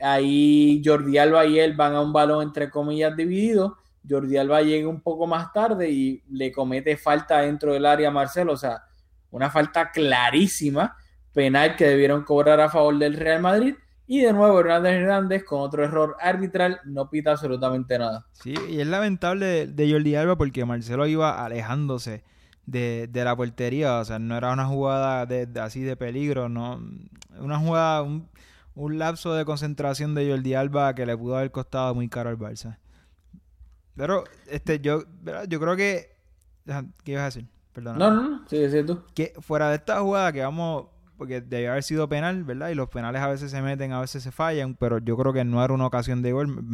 Ahí 0.00 0.82
Jordi 0.84 1.16
Alba 1.16 1.46
y 1.46 1.60
él 1.60 1.76
van 1.76 1.94
a 1.94 2.00
un 2.00 2.12
balón 2.12 2.42
entre 2.42 2.70
comillas 2.70 3.16
dividido 3.16 3.76
Jordi 4.08 4.36
Alba 4.36 4.62
llega 4.62 4.88
un 4.88 5.00
poco 5.00 5.26
más 5.26 5.52
tarde 5.52 5.90
y 5.90 6.22
le 6.30 6.50
comete 6.52 6.96
falta 6.96 7.40
dentro 7.40 7.72
del 7.72 7.86
área 7.86 8.08
a 8.08 8.12
Marcelo, 8.12 8.52
o 8.52 8.56
sea, 8.56 8.82
una 9.30 9.50
falta 9.50 9.90
clarísima, 9.90 10.96
penal 11.32 11.76
que 11.76 11.86
debieron 11.86 12.24
cobrar 12.24 12.60
a 12.60 12.70
favor 12.70 12.98
del 12.98 13.14
Real 13.14 13.42
Madrid. 13.42 13.74
Y 14.10 14.20
de 14.22 14.32
nuevo 14.32 14.58
Hernández 14.58 14.94
Hernández 14.94 15.44
con 15.44 15.60
otro 15.60 15.84
error 15.84 16.16
arbitral 16.18 16.80
no 16.86 17.10
pita 17.10 17.32
absolutamente 17.32 17.98
nada. 17.98 18.24
Sí, 18.32 18.54
y 18.70 18.80
es 18.80 18.86
lamentable 18.86 19.66
de 19.66 19.92
Jordi 19.92 20.14
Alba 20.14 20.36
porque 20.36 20.64
Marcelo 20.64 21.06
iba 21.06 21.44
alejándose 21.44 22.24
de, 22.64 23.10
la 23.12 23.36
portería, 23.36 23.98
o 23.98 24.04
sea, 24.04 24.18
no 24.18 24.36
era 24.36 24.52
una 24.52 24.66
jugada 24.66 25.26
de, 25.26 25.48
así 25.60 25.82
de 25.82 25.96
peligro, 25.96 26.48
no, 26.48 26.80
una 27.38 27.58
jugada, 27.58 28.02
un, 28.02 28.28
un 28.74 28.98
lapso 28.98 29.34
de 29.34 29.44
concentración 29.44 30.14
de 30.14 30.30
Jordi 30.30 30.54
Alba 30.54 30.94
que 30.94 31.04
le 31.04 31.16
pudo 31.16 31.36
haber 31.36 31.50
costado 31.50 31.94
muy 31.94 32.08
caro 32.08 32.30
al 32.30 32.38
Barça. 32.38 32.78
Pero, 33.98 34.22
este, 34.46 34.78
yo, 34.78 35.02
yo 35.48 35.60
creo 35.60 35.76
que. 35.76 36.16
¿Qué 37.04 37.12
ibas 37.12 37.22
a 37.22 37.26
decir? 37.26 37.46
Perdona. 37.72 37.98
No, 37.98 38.14
no, 38.14 38.28
no. 38.30 38.48
Sí, 38.48 38.70
sí, 38.70 38.84
tú. 38.84 39.02
Que 39.12 39.34
fuera 39.40 39.70
de 39.70 39.76
esta 39.76 40.00
jugada 40.00 40.32
que 40.32 40.40
vamos. 40.40 40.86
Porque 41.16 41.40
debe 41.40 41.68
haber 41.68 41.82
sido 41.82 42.08
penal, 42.08 42.44
¿verdad? 42.44 42.68
Y 42.68 42.76
los 42.76 42.88
penales 42.88 43.20
a 43.20 43.26
veces 43.26 43.50
se 43.50 43.60
meten, 43.60 43.92
a 43.92 44.00
veces 44.00 44.22
se 44.22 44.30
fallan. 44.30 44.76
Pero 44.76 44.98
yo 44.98 45.16
creo 45.16 45.32
que 45.32 45.44
no 45.44 45.64
era 45.64 45.74
una 45.74 45.86
ocasión 45.86 46.22
de 46.22 46.30
gol. 46.30 46.64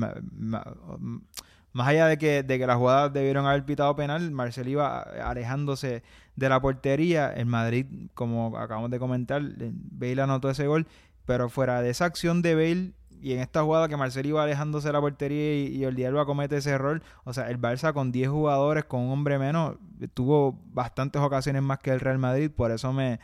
Más 1.72 1.88
allá 1.88 2.06
de 2.08 2.18
que, 2.18 2.42
de 2.42 2.58
que 2.58 2.66
las 2.66 2.76
jugadas 2.76 3.10
debieron 3.14 3.46
haber 3.46 3.64
pitado 3.64 3.96
penal, 3.96 4.30
Marcel 4.30 4.68
iba 4.68 5.00
alejándose 5.00 6.02
de 6.36 6.48
la 6.50 6.60
portería. 6.60 7.32
El 7.32 7.46
Madrid, 7.46 7.86
como 8.12 8.58
acabamos 8.58 8.90
de 8.90 8.98
comentar, 8.98 9.42
Bale 9.42 10.20
anotó 10.20 10.50
ese 10.50 10.66
gol. 10.66 10.86
Pero 11.24 11.48
fuera 11.48 11.80
de 11.80 11.88
esa 11.88 12.04
acción 12.04 12.42
de 12.42 12.54
Bale, 12.54 12.92
y 13.24 13.32
en 13.32 13.40
esta 13.40 13.62
jugada 13.62 13.88
que 13.88 13.96
Marcelo 13.96 14.28
iba 14.28 14.42
alejándose 14.42 14.88
de 14.88 14.92
la 14.92 15.00
portería 15.00 15.54
y, 15.54 15.68
y 15.68 15.84
el 15.84 16.04
Alba 16.04 16.26
comete 16.26 16.58
ese 16.58 16.72
error, 16.72 17.02
o 17.24 17.32
sea, 17.32 17.48
el 17.48 17.58
Barça 17.58 17.94
con 17.94 18.12
10 18.12 18.28
jugadores, 18.28 18.84
con 18.84 19.00
un 19.00 19.12
hombre 19.12 19.38
menos, 19.38 19.76
tuvo 20.12 20.60
bastantes 20.74 21.22
ocasiones 21.22 21.62
más 21.62 21.78
que 21.78 21.90
el 21.90 22.00
Real 22.00 22.18
Madrid, 22.18 22.50
por 22.54 22.70
eso 22.70 22.92
me, 22.92 23.20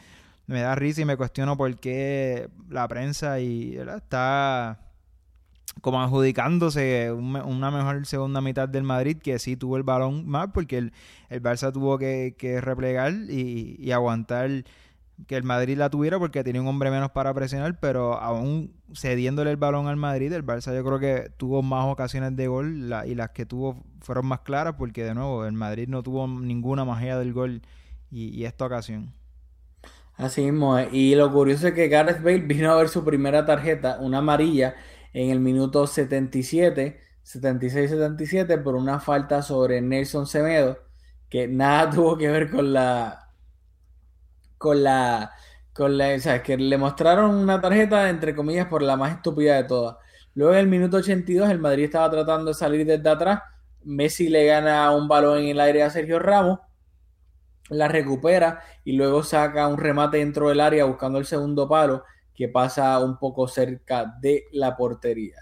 me 0.46 0.62
da 0.62 0.74
risa 0.74 1.03
y 1.03 1.05
me 1.05 1.18
cuestiono 1.18 1.55
por 1.55 1.76
qué 1.76 2.48
la 2.70 2.88
prensa 2.88 3.40
y 3.40 3.76
está 3.76 4.80
como 5.82 6.01
adjudicándose 6.01 7.12
una 7.12 7.70
mejor 7.70 8.07
segunda 8.07 8.40
mitad 8.40 8.70
del 8.70 8.84
Madrid 8.84 9.18
que 9.18 9.38
sí 9.38 9.55
tuvo 9.55 9.76
el 9.76 9.82
balón 9.82 10.26
más 10.26 10.48
porque 10.55 10.78
el, 10.78 10.92
el 11.28 11.42
Barça 11.42 11.74
tuvo 11.74 11.98
que, 11.98 12.59
replegar 12.62 13.12
y 13.28 13.92
aguantar 13.92 14.64
que 15.27 15.37
el 15.37 15.43
Madrid 15.43 15.77
la 15.77 15.91
tuviera 15.91 16.18
porque 16.18 16.45
tenía 16.45 16.61
un 16.61 16.68
hombre 16.68 16.91
menos 16.91 17.11
para 17.11 17.33
presionar, 17.35 17.79
pero 17.81 18.14
aún 18.14 18.73
cediéndole 18.95 19.51
el 19.51 19.57
balón 19.57 19.87
al 19.87 19.97
Madrid, 19.97 20.33
el 20.33 20.45
Barça 20.45 20.75
yo 20.75 20.85
creo 20.85 20.99
que 20.99 21.31
tuvo 21.37 21.62
más 21.62 21.87
ocasiones 21.87 22.37
de 22.37 22.49
gol 22.49 22.93
y 23.07 23.14
las 23.14 23.31
que 23.31 23.47
tuvo 23.47 23.83
fueron 24.01 24.27
más 24.27 24.41
claras 24.41 24.75
porque 24.79 25.05
de 25.05 25.14
nuevo 25.14 25.45
el 25.45 25.53
Madrid 25.53 25.89
no 25.89 26.03
tuvo 26.03 26.27
ninguna 26.27 26.85
magia 26.85 27.18
del 27.18 27.33
gol 27.33 27.62
y, 28.11 28.45
esta 28.45 28.66
ocasión. 28.66 29.14
Así 30.16 30.43
mismo, 30.43 30.79
y 30.81 31.14
lo 31.14 31.33
curioso 31.33 31.68
es 31.68 31.75
que 31.75 31.89
Gareth 31.89 32.23
Bale 32.23 32.41
vino 32.41 32.73
a 32.73 32.77
ver 32.77 32.89
su 32.89 33.05
primera 33.05 33.47
tarjeta, 33.47 33.99
una 34.01 34.18
amarilla, 34.18 34.75
en 35.12 35.31
el 35.31 35.41
minuto 35.41 35.87
77, 35.87 37.01
76-77 37.25 38.62
por 38.62 38.75
una 38.75 39.01
falta 39.01 39.43
sobre 39.43 39.81
Nelson 39.81 40.27
Semedo, 40.27 40.79
que 41.29 41.49
nada 41.49 41.91
tuvo 41.95 42.18
que 42.18 42.29
ver 42.29 42.51
con 42.51 42.73
la 42.73 43.30
con 44.61 44.83
la, 44.83 45.33
con 45.73 45.97
la, 45.97 46.15
o 46.15 46.19
sea, 46.19 46.43
que 46.43 46.55
le 46.59 46.77
mostraron 46.77 47.35
una 47.35 47.63
tarjeta, 47.63 48.11
entre 48.11 48.37
comillas, 48.37 48.67
por 48.67 48.83
la 48.83 48.95
más 48.95 49.13
estúpida 49.17 49.57
de 49.57 49.65
todas. 49.65 49.97
Luego 50.35 50.53
en 50.53 50.59
el 50.59 50.67
minuto 50.67 50.99
82 50.99 51.49
el 51.49 51.59
Madrid 51.59 51.85
estaba 51.85 52.11
tratando 52.11 52.51
de 52.51 52.55
salir 52.55 52.87
desde 52.87 53.09
atrás, 53.09 53.41
Messi 53.85 54.29
le 54.29 54.45
gana 54.45 54.91
un 54.91 55.09
balón 55.09 55.39
en 55.39 55.49
el 55.49 55.61
aire 55.61 55.83
a 55.83 55.89
Sergio 55.89 56.19
Ramos, 56.19 56.59
la 57.71 57.89
recupera 57.89 58.61
y 58.85 58.93
luego 58.93 59.23
saca 59.23 59.67
un 59.67 59.79
remate 59.79 60.19
dentro 60.19 60.51
del 60.51 60.61
área 60.61 60.85
buscando 60.85 61.19
el 61.19 61.25
segundo 61.25 61.67
palo 61.67 62.05
que 62.35 62.49
pasa 62.49 62.99
un 62.99 63.17
poco 63.19 63.49
cerca 63.49 64.15
de 64.21 64.45
la 64.53 64.77
portería. 64.77 65.37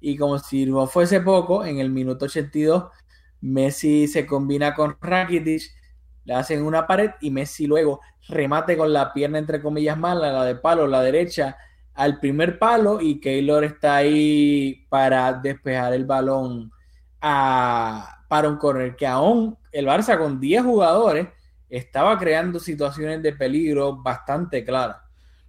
Y 0.00 0.16
como 0.16 0.40
si 0.40 0.66
no 0.66 0.88
fuese 0.88 1.20
poco, 1.20 1.64
en 1.64 1.78
el 1.78 1.90
minuto 1.90 2.24
82 2.24 2.86
Messi 3.42 4.08
se 4.08 4.26
combina 4.26 4.74
con 4.74 4.96
Rakitic 5.00 5.62
le 6.26 6.34
hacen 6.34 6.62
una 6.64 6.86
pared 6.86 7.12
y 7.22 7.30
Messi 7.32 7.66
luego 7.66 8.02
remate 8.28 8.76
con 8.76 8.92
la 8.92 9.12
pierna 9.14 9.38
entre 9.38 9.62
comillas 9.62 9.98
mala, 9.98 10.32
la 10.32 10.44
de 10.44 10.56
palo, 10.56 10.86
la 10.88 11.02
derecha, 11.02 11.56
al 11.94 12.20
primer 12.20 12.58
palo 12.58 13.00
y 13.00 13.20
Keylor 13.20 13.64
está 13.64 13.96
ahí 13.96 14.86
para 14.90 15.32
despejar 15.34 15.94
el 15.94 16.04
balón 16.06 16.72
a, 17.20 18.24
para 18.28 18.48
un 18.50 18.58
correr 18.58 18.96
que 18.96 19.06
aún 19.06 19.58
el 19.72 19.86
Barça 19.86 20.18
con 20.18 20.40
10 20.40 20.62
jugadores 20.64 21.28
estaba 21.68 22.18
creando 22.18 22.60
situaciones 22.60 23.22
de 23.22 23.32
peligro 23.34 23.96
bastante 24.02 24.64
claras. 24.64 24.98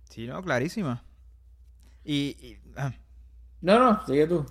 Sí, 0.10 0.28
no, 0.28 0.42
clarísima. 0.44 1.04
Y, 2.04 2.36
y- 2.42 2.60
ah, 2.78 2.94
No, 3.62 3.78
no, 3.80 4.06
sigue 4.06 4.28
tú. 4.28 4.46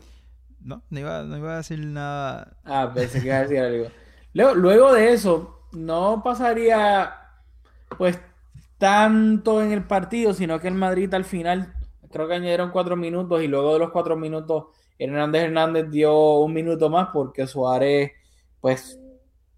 no, 0.61 0.83
no 0.91 1.01
iba, 1.01 1.22
no 1.24 1.37
iba 1.39 1.55
a 1.55 1.57
decir 1.59 1.79
nada. 1.81 2.57
Ah, 2.64 2.91
pensé 2.95 3.20
que 3.20 3.27
iba 3.29 3.37
a 3.37 3.43
decir 3.43 3.59
algo. 3.61 3.91
Luego, 4.33 4.55
luego 4.55 4.93
de 4.93 5.12
eso, 5.12 5.55
no 5.73 6.23
pasaría 6.25 7.14
pues 7.99 8.19
tanto 8.79 9.62
en 9.62 9.73
el 9.73 9.85
partido, 9.85 10.35
sino 10.35 10.61
que 10.61 10.69
el 10.69 10.75
Madrid 10.75 11.12
al 11.14 11.25
final, 11.25 11.73
creo 12.11 12.29
que 12.29 12.35
añadieron 12.35 12.71
cuatro 12.71 12.97
minutos 12.97 13.43
y 13.43 13.49
luego 13.49 13.73
de 13.75 13.79
los 13.79 13.91
cuatro 13.91 14.17
minutos, 14.17 14.67
Hernández 14.99 15.45
Hernández 15.45 15.91
dio 15.91 16.39
un 16.39 16.53
minuto 16.53 16.89
más 16.91 17.09
porque 17.12 17.47
Suárez 17.47 18.12
pues 18.61 18.99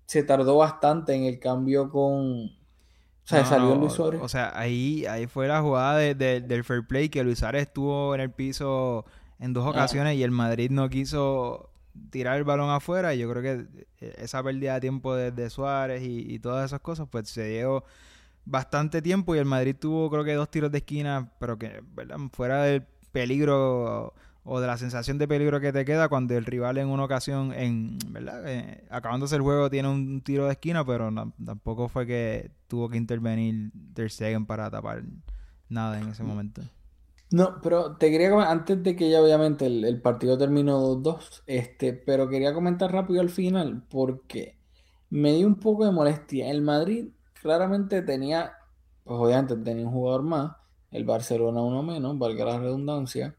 se 0.07 0.23
tardó 0.23 0.57
bastante 0.59 1.15
en 1.15 1.25
el 1.25 1.39
cambio 1.39 1.91
con... 1.91 2.47
O 2.47 3.31
sea, 3.31 3.41
No, 3.41 3.47
salió 3.47 3.75
Luis 3.75 3.93
Suárez. 3.93 4.21
O 4.23 4.29
sea, 4.29 4.53
ahí, 4.59 5.05
ahí 5.07 5.27
fue 5.27 5.49
la 5.49 5.61
jugada 5.61 5.99
de- 5.99 6.15
de- 6.15 6.41
del 6.41 6.65
fair 6.65 6.87
play 6.87 7.11
que 7.11 7.23
Luis 7.23 7.41
Suárez 7.41 7.63
estuvo 7.63 8.15
en 8.15 8.23
el 8.23 8.31
piso 8.31 9.05
en 9.39 9.53
dos 9.53 9.67
Ah. 9.67 9.71
ocasiones 9.71 10.17
y 10.17 10.23
el 10.23 10.31
Madrid 10.31 10.71
no 10.71 10.89
quiso 10.89 11.68
tirar 12.11 12.37
el 12.39 12.45
balón 12.45 12.71
afuera. 12.71 13.15
Y 13.15 13.19
yo 13.19 13.31
creo 13.31 13.43
que 13.43 13.67
eh, 14.01 14.15
esa 14.19 14.43
pérdida 14.43 14.75
de 14.75 14.81
tiempo 14.81 15.15
de, 15.15 15.31
de 15.33 15.51
Suárez 15.51 16.03
y, 16.03 16.33
y 16.35 16.39
todas 16.39 16.67
esas 16.67 16.81
cosas, 16.81 17.09
pues 17.11 17.29
se 17.29 17.49
dio 17.49 17.85
bastante 18.45 19.03
tiempo 19.03 19.35
y 19.35 19.39
el 19.39 19.45
Madrid 19.45 19.77
tuvo 19.79 20.11
creo 20.11 20.25
que 20.25 20.35
dos 20.35 20.51
tiros 20.51 20.73
de 20.73 20.79
esquina, 20.79 21.31
pero 21.39 21.59
que 21.59 21.83
¿verdad? 21.95 22.17
fuera 22.33 22.63
del 22.63 22.83
peligro 23.13 24.15
o 24.45 24.61
de 24.61 24.67
la 24.67 24.79
sensación 24.79 25.19
de 25.19 25.29
peligro 25.29 25.61
que 25.61 25.73
te 25.73 25.85
queda 25.85 26.09
cuando 26.09 26.35
el 26.35 26.47
rival 26.47 26.79
en 26.79 26.89
una 26.89 27.05
ocasión, 27.05 27.53
en 27.53 27.99
¿verdad? 28.09 28.43
Eh, 28.47 28.85
acabándose 28.89 29.37
el 29.37 29.43
juego, 29.43 29.69
tiene 29.69 29.89
un 29.89 30.23
tiro 30.23 30.47
de 30.47 30.53
esquina, 30.53 30.85
pero 30.87 31.11
no- 31.11 31.35
tampoco 31.45 31.89
fue 31.89 32.07
que 32.07 32.51
tuvo 32.67 32.89
que 32.89 32.97
intervenir 32.97 33.71
Ter 33.93 34.11
Stegen 34.11 34.47
para 34.47 34.71
tapar 34.71 35.03
nada 35.69 36.01
en 36.01 36.09
ese 36.09 36.23
momento. 36.23 36.63
No, 37.31 37.61
pero 37.63 37.97
te 37.97 38.11
quería 38.11 38.31
comentar, 38.31 38.53
antes 38.53 38.83
de 38.83 38.97
que 38.97 39.11
ya 39.11 39.23
obviamente 39.23 39.67
el, 39.67 39.85
el 39.85 40.01
partido 40.01 40.39
terminó 40.39 40.81
2-2, 40.81 41.43
este, 41.47 41.93
pero 41.93 42.29
quería 42.29 42.55
comentar 42.55 42.91
rápido 42.91 43.21
al 43.21 43.29
final 43.29 43.85
porque 43.91 44.59
me 45.11 45.35
dio 45.35 45.47
un 45.47 45.57
poco 45.61 45.85
de 45.85 45.93
molestia. 45.93 46.51
El 46.51 46.63
Madrid 46.63 47.09
claramente 47.43 48.03
tenía, 48.03 48.53
pues 49.05 49.19
obviamente 49.21 49.57
tenía 49.57 49.87
un 49.87 49.93
jugador 49.93 50.23
más, 50.23 50.57
el 50.91 51.05
Barcelona 51.05 51.61
uno 51.63 51.83
menos, 51.83 52.19
valga 52.19 52.47
la 52.47 52.59
redundancia, 52.61 53.37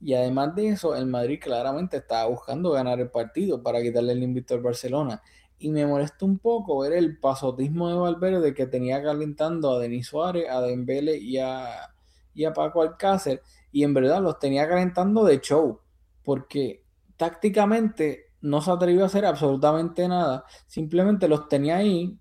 y 0.00 0.14
además 0.14 0.54
de 0.54 0.68
eso, 0.70 0.96
el 0.96 1.06
Madrid 1.06 1.38
claramente 1.42 1.98
estaba 1.98 2.26
buscando 2.28 2.70
ganar 2.70 3.00
el 3.00 3.10
partido 3.10 3.62
para 3.62 3.82
quitarle 3.82 4.12
el 4.12 4.22
invicto 4.22 4.54
al 4.54 4.62
Barcelona. 4.62 5.22
Y 5.58 5.70
me 5.70 5.86
molesta 5.86 6.24
un 6.24 6.38
poco 6.38 6.78
ver 6.80 6.94
el 6.94 7.18
pasotismo 7.18 7.88
de 7.90 7.96
Valverde 7.96 8.54
que 8.54 8.66
tenía 8.66 9.02
calentando 9.02 9.72
a 9.72 9.78
Denis 9.78 10.06
Suárez, 10.06 10.48
a 10.50 10.62
Dembélé 10.62 11.18
y 11.18 11.36
a, 11.36 11.90
y 12.34 12.44
a 12.44 12.52
Paco 12.52 12.82
Alcácer. 12.82 13.42
Y 13.72 13.84
en 13.84 13.94
verdad 13.94 14.20
los 14.22 14.38
tenía 14.38 14.68
calentando 14.68 15.24
de 15.24 15.40
show. 15.40 15.80
Porque 16.24 16.84
tácticamente 17.16 18.26
no 18.40 18.60
se 18.62 18.70
atrevió 18.70 19.02
a 19.04 19.06
hacer 19.06 19.24
absolutamente 19.26 20.08
nada. 20.08 20.44
Simplemente 20.66 21.28
los 21.28 21.48
tenía 21.48 21.76
ahí. 21.76 22.18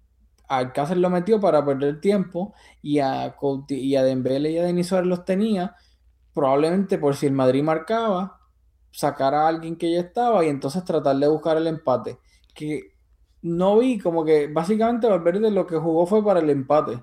Alcácer 0.48 0.98
lo 0.98 1.10
metió 1.10 1.40
para 1.40 1.64
perder 1.66 2.00
tiempo. 2.02 2.54
Y 2.82 3.00
a, 3.00 3.36
Couti- 3.38 3.80
y 3.80 3.96
a 3.96 4.04
Dembélé 4.04 4.52
y 4.52 4.58
a 4.60 4.64
Denis 4.64 4.88
Suárez 4.88 5.08
los 5.08 5.26
tenía. 5.26 5.76
Probablemente 6.34 6.98
por 6.98 7.16
si 7.16 7.26
el 7.28 7.34
Madrid 7.34 7.64
marcaba, 7.64 8.40
sacar 8.92 9.34
a 9.36 9.48
alguien 9.48 9.76
que 9.78 9.92
ya 9.92 10.00
estaba 10.02 10.44
y 10.46 10.50
entonces 10.50 10.84
tratar 10.86 11.16
de 11.18 11.28
buscar 11.28 11.58
el 11.58 11.68
empate. 11.68 12.20
Que 12.54 12.94
no 13.42 13.78
vi 13.80 14.00
como 14.00 14.26
que 14.26 14.48
básicamente 14.48 15.08
Valverde 15.08 15.52
lo 15.52 15.66
que 15.68 15.78
jugó 15.78 16.06
fue 16.06 16.24
para 16.24 16.40
el 16.40 16.50
empate. 16.50 17.02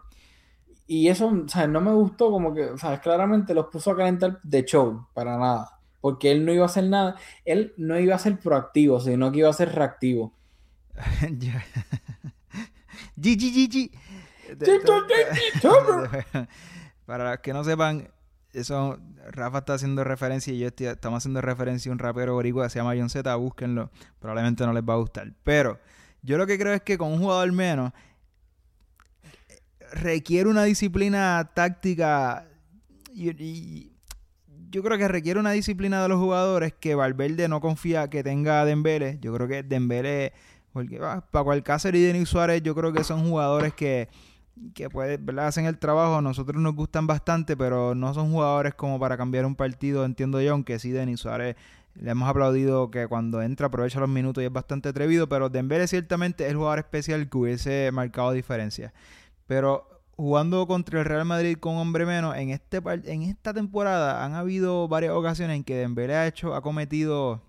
Y 0.87 1.09
eso, 1.09 1.26
o 1.28 1.49
sea, 1.49 1.66
no 1.66 1.80
me 1.80 1.93
gustó 1.93 2.30
como 2.30 2.55
que, 2.55 2.64
o 2.66 2.78
sea, 2.78 3.01
claramente 3.01 3.55
los 3.55 3.66
puso 3.66 3.91
a 3.91 3.97
calentar 3.97 4.39
de 4.43 4.64
show, 4.64 5.07
para 5.14 5.37
nada. 5.37 5.70
Porque 6.01 6.30
él 6.30 6.45
no 6.45 6.53
iba 6.53 6.62
a 6.62 6.66
hacer 6.66 6.84
nada, 6.84 7.16
él 7.45 7.74
no 7.76 7.99
iba 7.99 8.14
a 8.14 8.18
ser 8.18 8.39
proactivo, 8.39 9.01
sino 9.01 9.32
que 9.32 9.39
iba 9.39 9.51
a 9.51 9.53
ser 9.53 9.74
reactivo. 9.74 10.32
Ya. 11.39 11.64
G, 13.16 13.37
G, 13.37 13.53
G, 13.53 13.68
G. 13.70 13.91
Para 17.07 17.30
los 17.30 17.41
que 17.41 17.53
no 17.53 17.64
sepan, 17.64 18.09
eso 18.53 18.99
Rafa 19.30 19.59
está 19.59 19.74
haciendo 19.74 20.05
referencia 20.05 20.53
y 20.53 20.59
yo 20.59 20.68
estoy- 20.68 20.87
estamos 20.87 21.18
haciendo 21.18 21.41
referencia 21.41 21.91
a 21.91 21.93
un 21.93 21.99
rapero 21.99 22.34
boricua 22.34 22.64
que 22.64 22.70
se 22.70 22.78
llama 22.78 22.95
John 22.97 23.11
Z, 23.11 23.34
búsquenlo, 23.37 23.91
probablemente 24.18 24.64
no 24.66 24.72
les 24.72 24.82
va 24.82 24.95
a 24.95 24.99
gustar. 24.99 25.32
Pero 25.45 25.78
yo 26.22 26.39
lo 26.39 26.47
que 26.47 26.59
creo 26.59 26.72
es 26.74 26.82
que 26.82 26.99
con 26.99 27.12
un 27.12 27.18
jugador 27.18 27.51
menos 27.53 27.93
requiere 29.93 30.49
una 30.49 30.64
disciplina 30.64 31.51
táctica 31.55 32.49
y, 33.12 33.93
yo 34.68 34.82
creo 34.82 34.99
que 34.99 35.09
requiere 35.09 35.41
una 35.41 35.53
disciplina 35.53 36.03
de 36.03 36.09
los 36.09 36.18
jugadores 36.18 36.74
que 36.74 36.95
Valverde 36.95 37.49
no 37.49 37.61
confía 37.61 38.11
que 38.11 38.22
tenga 38.22 38.61
a 38.61 38.64
Dembélé. 38.64 39.18
Yo 39.20 39.32
creo 39.32 39.49
que 39.49 39.62
Dembélé, 39.62 40.32
porque 40.72 40.99
ah, 41.01 41.24
Paco 41.30 41.53
Alcácer 41.53 41.95
y 41.95 42.03
Denis 42.03 42.28
Suárez, 42.28 42.62
yo 42.62 42.74
creo 42.74 42.93
que 42.93 43.05
son 43.05 43.28
jugadores 43.28 43.72
que 43.74 44.09
que 44.74 44.89
¿verdad? 44.89 45.49
hacen 45.49 45.66
el 45.66 45.78
trabajo, 45.78 46.20
nosotros 46.22 46.61
nos 46.62 46.74
gustan 46.74 47.07
bastante, 47.07 47.57
pero 47.57 47.95
no 47.95 48.14
son 48.14 48.30
jugadores 48.30 48.74
como 48.74 48.99
para 48.99 49.16
cambiar 49.16 49.45
un 49.45 49.55
partido, 49.55 50.05
entiendo 50.05 50.41
yo, 50.41 50.53
aunque 50.53 50.78
sí 50.78 50.91
Denis 50.91 51.20
Suárez 51.20 51.57
le 51.95 52.11
hemos 52.11 52.28
aplaudido 52.28 52.91
que 52.91 53.07
cuando 53.07 53.41
entra 53.43 53.68
aprovecha 53.68 54.01
los 54.01 54.09
minutos 54.09 54.43
y 54.43 54.47
es 54.47 54.53
bastante 54.53 54.91
atrevido, 54.91 55.28
pero 55.28 55.49
Dembélé 55.49 55.87
ciertamente 55.89 56.45
es 56.45 56.51
el 56.51 56.57
jugador 56.57 56.78
especial 56.78 57.28
que 57.28 57.39
hubiese 57.39 57.91
marcado 57.93 58.32
diferencia. 58.32 58.93
Pero 59.47 59.88
jugando 60.16 60.66
contra 60.66 61.01
el 61.01 61.05
Real 61.05 61.24
Madrid 61.24 61.59
con 61.59 61.76
hombre 61.76 62.07
menos, 62.07 62.36
en 62.36 62.51
este 62.51 62.80
en 63.05 63.22
esta 63.22 63.53
temporada 63.53 64.24
han 64.24 64.34
habido 64.34 64.88
varias 64.88 65.12
ocasiones 65.12 65.57
en 65.57 65.64
que 65.64 65.76
Dembélé 65.76 66.14
ha 66.14 66.26
hecho, 66.26 66.55
ha 66.55 66.62
cometido 66.62 67.42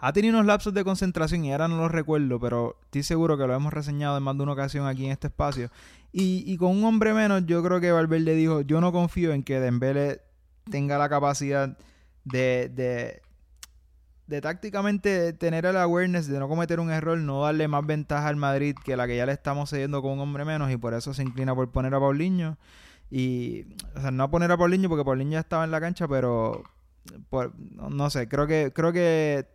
ha 0.00 0.12
tenido 0.12 0.34
unos 0.34 0.46
lapsos 0.46 0.72
de 0.74 0.84
concentración 0.84 1.44
y 1.44 1.52
ahora 1.52 1.66
no 1.66 1.76
los 1.78 1.90
recuerdo, 1.90 2.38
pero 2.38 2.76
estoy 2.84 3.02
seguro 3.02 3.36
que 3.36 3.46
lo 3.46 3.54
hemos 3.54 3.72
reseñado 3.72 4.16
en 4.16 4.22
más 4.22 4.36
de 4.36 4.44
una 4.44 4.52
ocasión 4.52 4.86
aquí 4.86 5.06
en 5.06 5.10
este 5.10 5.26
espacio. 5.26 5.70
Y, 6.12 6.44
y 6.46 6.56
con 6.56 6.70
un 6.70 6.84
hombre 6.84 7.12
menos, 7.12 7.44
yo 7.46 7.62
creo 7.64 7.80
que 7.80 7.90
Valverde 7.90 8.34
dijo, 8.34 8.60
yo 8.60 8.80
no 8.80 8.92
confío 8.92 9.32
en 9.32 9.42
que 9.42 9.58
Dembélé 9.58 10.20
tenga 10.70 10.98
la 10.98 11.08
capacidad 11.08 11.76
de, 12.24 13.22
de 14.28 14.40
tácticamente 14.42 15.32
tener 15.34 15.66
el 15.66 15.76
awareness 15.76 16.28
de 16.28 16.38
no 16.38 16.48
cometer 16.48 16.80
un 16.80 16.90
error, 16.92 17.18
no 17.18 17.42
darle 17.42 17.68
más 17.68 17.86
ventaja 17.86 18.28
al 18.28 18.36
Madrid 18.36 18.76
que 18.84 18.96
la 18.96 19.06
que 19.08 19.16
ya 19.16 19.26
le 19.26 19.32
estamos 19.32 19.70
cediendo 19.70 20.02
con 20.02 20.12
un 20.12 20.20
hombre 20.20 20.44
menos 20.44 20.70
y 20.70 20.76
por 20.76 20.94
eso 20.94 21.14
se 21.14 21.22
inclina 21.24 21.54
por 21.54 21.70
poner 21.72 21.94
a 21.94 22.00
Paulinho. 22.00 22.58
Y, 23.10 23.64
o 23.96 24.00
sea, 24.02 24.10
no 24.10 24.24
a 24.24 24.30
poner 24.30 24.52
a 24.52 24.58
Paulinho 24.58 24.88
porque 24.90 25.04
Paulinho 25.04 25.32
ya 25.32 25.40
estaba 25.40 25.64
en 25.64 25.70
la 25.70 25.80
cancha, 25.80 26.08
pero 26.08 26.64
por- 27.30 27.54
no, 27.58 28.10
sé, 28.10 28.28
creo 28.28 28.46
que 28.46 28.72
creo 28.74 28.92
que 28.92 29.46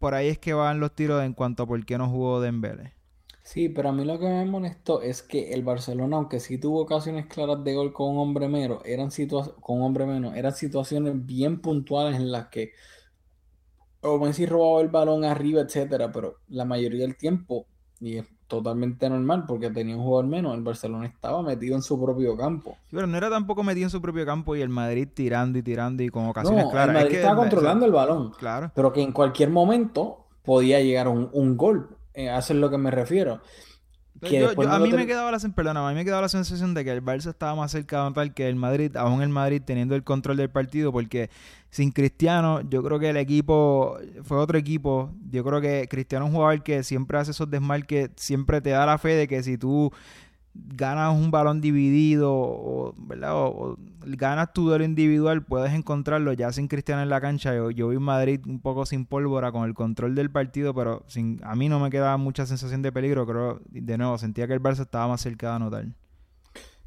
por 0.00 0.14
ahí 0.14 0.28
es 0.28 0.38
que 0.38 0.54
van 0.54 0.80
los 0.80 0.94
tiros 0.94 1.24
en 1.24 1.34
cuanto 1.34 1.64
a 1.64 1.66
por 1.66 1.84
qué 1.86 1.98
no 1.98 2.08
jugó 2.10 2.40
Dembélé. 2.40 2.94
Sí, 3.42 3.68
pero 3.68 3.88
a 3.90 3.92
mí 3.92 4.04
lo 4.04 4.18
que 4.18 4.26
me 4.26 4.44
molestó 4.44 5.00
es 5.02 5.22
que 5.22 5.52
el 5.54 5.62
Barcelona, 5.62 6.16
aunque 6.16 6.40
sí 6.40 6.58
tuvo 6.58 6.80
ocasiones 6.82 7.26
claras 7.26 7.62
de 7.64 7.74
gol 7.74 7.92
con 7.92 8.10
un 8.10 8.18
hombre 8.18 8.48
menos, 8.48 8.82
eran 8.84 9.10
situa- 9.10 9.54
con 9.60 9.78
un 9.78 9.84
hombre 9.84 10.04
menos, 10.04 10.34
eran 10.36 10.52
situaciones 10.54 11.24
bien 11.26 11.60
puntuales 11.62 12.16
en 12.16 12.32
las 12.32 12.48
que 12.48 12.72
o 14.06 14.18
Messi 14.18 14.46
robaba 14.46 14.80
el 14.80 14.88
balón 14.88 15.24
arriba, 15.24 15.60
etcétera, 15.60 16.10
pero 16.12 16.36
la 16.48 16.64
mayoría 16.64 17.02
del 17.02 17.16
tiempo, 17.16 17.66
y 18.00 18.16
es 18.18 18.26
totalmente 18.46 19.10
normal 19.10 19.44
porque 19.48 19.70
tenía 19.70 19.96
un 19.96 20.02
jugador 20.04 20.26
menos, 20.26 20.54
el 20.54 20.62
Barcelona 20.62 21.06
estaba 21.06 21.42
metido 21.42 21.74
en 21.74 21.82
su 21.82 22.00
propio 22.00 22.36
campo. 22.36 22.76
Sí, 22.88 22.94
pero 22.94 23.06
no 23.08 23.16
era 23.16 23.28
tampoco 23.28 23.62
metido 23.64 23.86
en 23.86 23.90
su 23.90 24.00
propio 24.00 24.24
campo 24.24 24.54
y 24.54 24.60
el 24.60 24.68
Madrid 24.68 25.08
tirando 25.12 25.58
y 25.58 25.62
tirando 25.62 26.02
y 26.04 26.08
con 26.10 26.26
ocasiones 26.26 26.64
No, 26.64 26.70
claras. 26.70 26.90
el 26.90 26.96
Es 26.96 27.02
Madrid 27.02 27.10
que 27.16 27.20
estaba 27.22 27.36
controlando 27.40 27.86
el 27.86 27.92
balón. 27.92 28.30
Claro. 28.38 28.70
pero 28.74 28.92
que 28.92 29.02
en 29.02 29.12
cualquier 29.12 29.50
momento 29.50 30.26
podía 30.44 30.80
llegar 30.80 31.08
un, 31.08 31.28
un 31.32 31.56
gol. 31.56 31.88
Eh, 32.14 32.30
a 32.30 32.38
eso 32.38 32.52
es 32.54 32.60
lo 32.60 32.70
que 32.70 32.78
me 32.78 32.90
refiero. 32.92 33.40
Yo- 34.22 34.28
yo- 34.40 34.54
a 34.70 34.78
mí 34.78 34.84
me 34.96 35.06
quedaba 35.06 35.30
la, 35.30 35.38
sen- 35.38 35.52
perdona, 35.54 35.86
a 35.86 35.90
mí 35.90 35.94
me 35.96 36.04
quedaba 36.04 36.22
la 36.22 36.28
sensación 36.28 36.74
de 36.74 36.84
que 36.84 36.90
el 36.92 37.02
Barça 37.04 37.28
estaba 37.30 37.54
más 37.54 37.70
cerca 37.72 37.96
de 37.96 38.02
anotar 38.02 38.32
que 38.34 38.48
el 38.48 38.56
Madrid, 38.56 38.96
aún 38.96 39.22
el 39.22 39.28
Madrid 39.28 39.62
teniendo 39.64 39.94
el 39.94 40.04
control 40.04 40.36
del 40.36 40.50
partido, 40.50 40.92
porque 40.92 41.30
sin 41.70 41.90
Cristiano, 41.92 42.60
yo 42.68 42.82
creo 42.82 42.98
que 42.98 43.10
el 43.10 43.16
equipo 43.18 43.98
fue 44.22 44.38
otro 44.38 44.56
equipo. 44.56 45.10
Yo 45.30 45.44
creo 45.44 45.60
que 45.60 45.86
Cristiano 45.90 46.24
es 46.24 46.30
un 46.30 46.36
jugador 46.36 46.62
que 46.62 46.82
siempre 46.82 47.18
hace 47.18 47.32
esos 47.32 47.50
desmarques, 47.50 48.10
siempre 48.16 48.60
te 48.60 48.70
da 48.70 48.86
la 48.86 48.96
fe 48.98 49.10
de 49.10 49.28
que 49.28 49.42
si 49.42 49.58
tú 49.58 49.92
ganas 50.74 51.14
un 51.14 51.30
balón 51.30 51.60
dividido 51.60 52.32
o, 52.32 52.94
¿verdad? 52.98 53.32
O, 53.34 53.76
ganas 54.06 54.52
tu 54.52 54.66
duelo 54.66 54.84
individual, 54.84 55.44
puedes 55.44 55.72
encontrarlo 55.72 56.32
ya 56.32 56.52
sin 56.52 56.68
Cristiano 56.68 57.02
en 57.02 57.08
la 57.10 57.20
cancha. 57.20 57.54
Yo, 57.54 57.70
yo 57.70 57.88
vi 57.88 57.98
Madrid 57.98 58.40
un 58.46 58.60
poco 58.60 58.86
sin 58.86 59.06
pólvora 59.06 59.52
con 59.52 59.64
el 59.64 59.74
control 59.74 60.14
del 60.14 60.30
partido, 60.30 60.74
pero 60.74 61.04
sin, 61.08 61.40
a 61.44 61.54
mí 61.56 61.68
no 61.68 61.80
me 61.80 61.90
quedaba 61.90 62.16
mucha 62.16 62.46
sensación 62.46 62.82
de 62.82 62.92
peligro. 62.92 63.26
Creo, 63.26 63.60
de 63.68 63.98
nuevo, 63.98 64.18
sentía 64.18 64.46
que 64.46 64.54
el 64.54 64.62
Barça 64.62 64.82
estaba 64.82 65.08
más 65.08 65.20
cerca 65.20 65.50
de 65.50 65.56
anotar. 65.56 65.86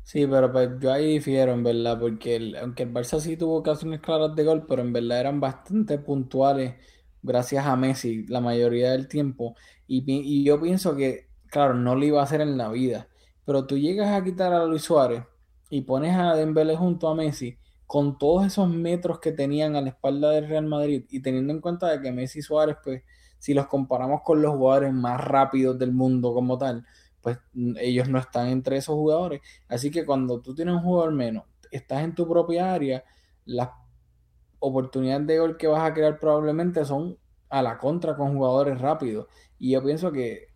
Sí, 0.04 0.26
pero 0.26 0.52
pues 0.52 0.70
yo 0.80 0.92
ahí 0.92 1.14
difiero, 1.14 1.54
en 1.54 1.64
verdad, 1.64 2.00
porque 2.00 2.56
aunque 2.62 2.84
el 2.84 2.94
Barça 2.94 3.20
sí 3.20 3.38
tuvo 3.38 3.58
ocasiones 3.58 4.00
claras 4.02 4.36
de 4.36 4.44
gol, 4.44 4.66
pero 4.68 4.82
en 4.82 4.92
verdad 4.92 5.20
eran 5.20 5.40
bastante 5.40 6.00
puntuales 6.00 6.76
gracias 7.22 7.66
a 7.66 7.76
Messi 7.76 8.26
la 8.28 8.42
mayoría 8.42 8.92
del 8.92 9.08
tiempo. 9.08 9.56
Y, 9.88 10.04
y 10.08 10.44
yo 10.44 10.60
pienso 10.62 10.96
que, 10.96 11.28
claro, 11.48 11.76
no 11.76 11.96
lo 11.96 12.06
iba 12.06 12.22
a 12.22 12.24
hacer 12.24 12.42
en 12.42 12.58
la 12.58 12.70
vida, 12.70 13.08
pero 13.50 13.66
tú 13.66 13.80
llegas 13.80 14.10
a 14.12 14.24
quitar 14.24 14.54
a 14.54 14.64
Luis 14.64 14.84
Suárez 14.84 15.24
y 15.72 15.82
pones 15.82 16.16
a 16.16 16.36
Dembélé 16.36 16.78
junto 16.78 17.08
a 17.08 17.16
Messi 17.16 17.58
con 17.88 18.20
todos 18.20 18.45
esos 18.45 18.70
metros 18.70 19.20
que 19.20 19.32
tenían 19.32 19.76
a 19.76 19.82
la 19.82 19.89
espalda 19.89 20.30
del 20.30 20.47
Real 20.47 20.68
Madrid 20.68 21.06
y 21.10 21.20
teniendo 21.24 21.52
en 21.52 21.60
cuenta 21.60 21.88
de 21.88 22.00
que 22.00 22.12
Messi 22.12 22.43
Suárez, 22.43 22.78
pues, 22.84 23.02
si 23.39 23.56
los 23.56 23.66
comparamos 23.66 24.22
con 24.24 24.43
los 24.43 24.54
jugadores 24.54 24.93
más 24.93 25.20
rápidos 25.20 25.80
del 25.80 25.93
mundo 25.93 26.32
como 26.32 26.60
tal, 26.60 26.86
pues 27.24 27.39
ellos 27.78 28.08
no 28.08 28.20
están 28.20 28.50
entre 28.50 28.78
esos 28.78 28.93
jugadores. 28.93 29.41
Así 29.68 29.89
que 29.89 30.06
cuando 30.06 30.41
tú 30.41 30.54
tienes 30.54 30.76
un 30.76 30.84
jugador 30.84 31.14
menos, 31.14 31.45
estás 31.72 32.04
en 32.04 32.14
tu 32.14 32.28
propia 32.28 32.72
área, 32.72 33.04
las 33.45 33.70
oportunidades 34.60 35.26
de 35.26 35.39
gol 35.39 35.58
que 35.58 35.66
vas 35.66 35.89
a 35.89 35.95
crear 35.95 36.20
probablemente 36.20 36.86
son 36.86 37.18
a 37.50 37.64
la 37.64 37.80
contra 37.80 38.16
con 38.16 38.36
jugadores 38.36 38.80
rápidos. 38.80 39.26
Y 39.58 39.72
yo 39.72 39.84
pienso 39.84 40.12
que, 40.12 40.49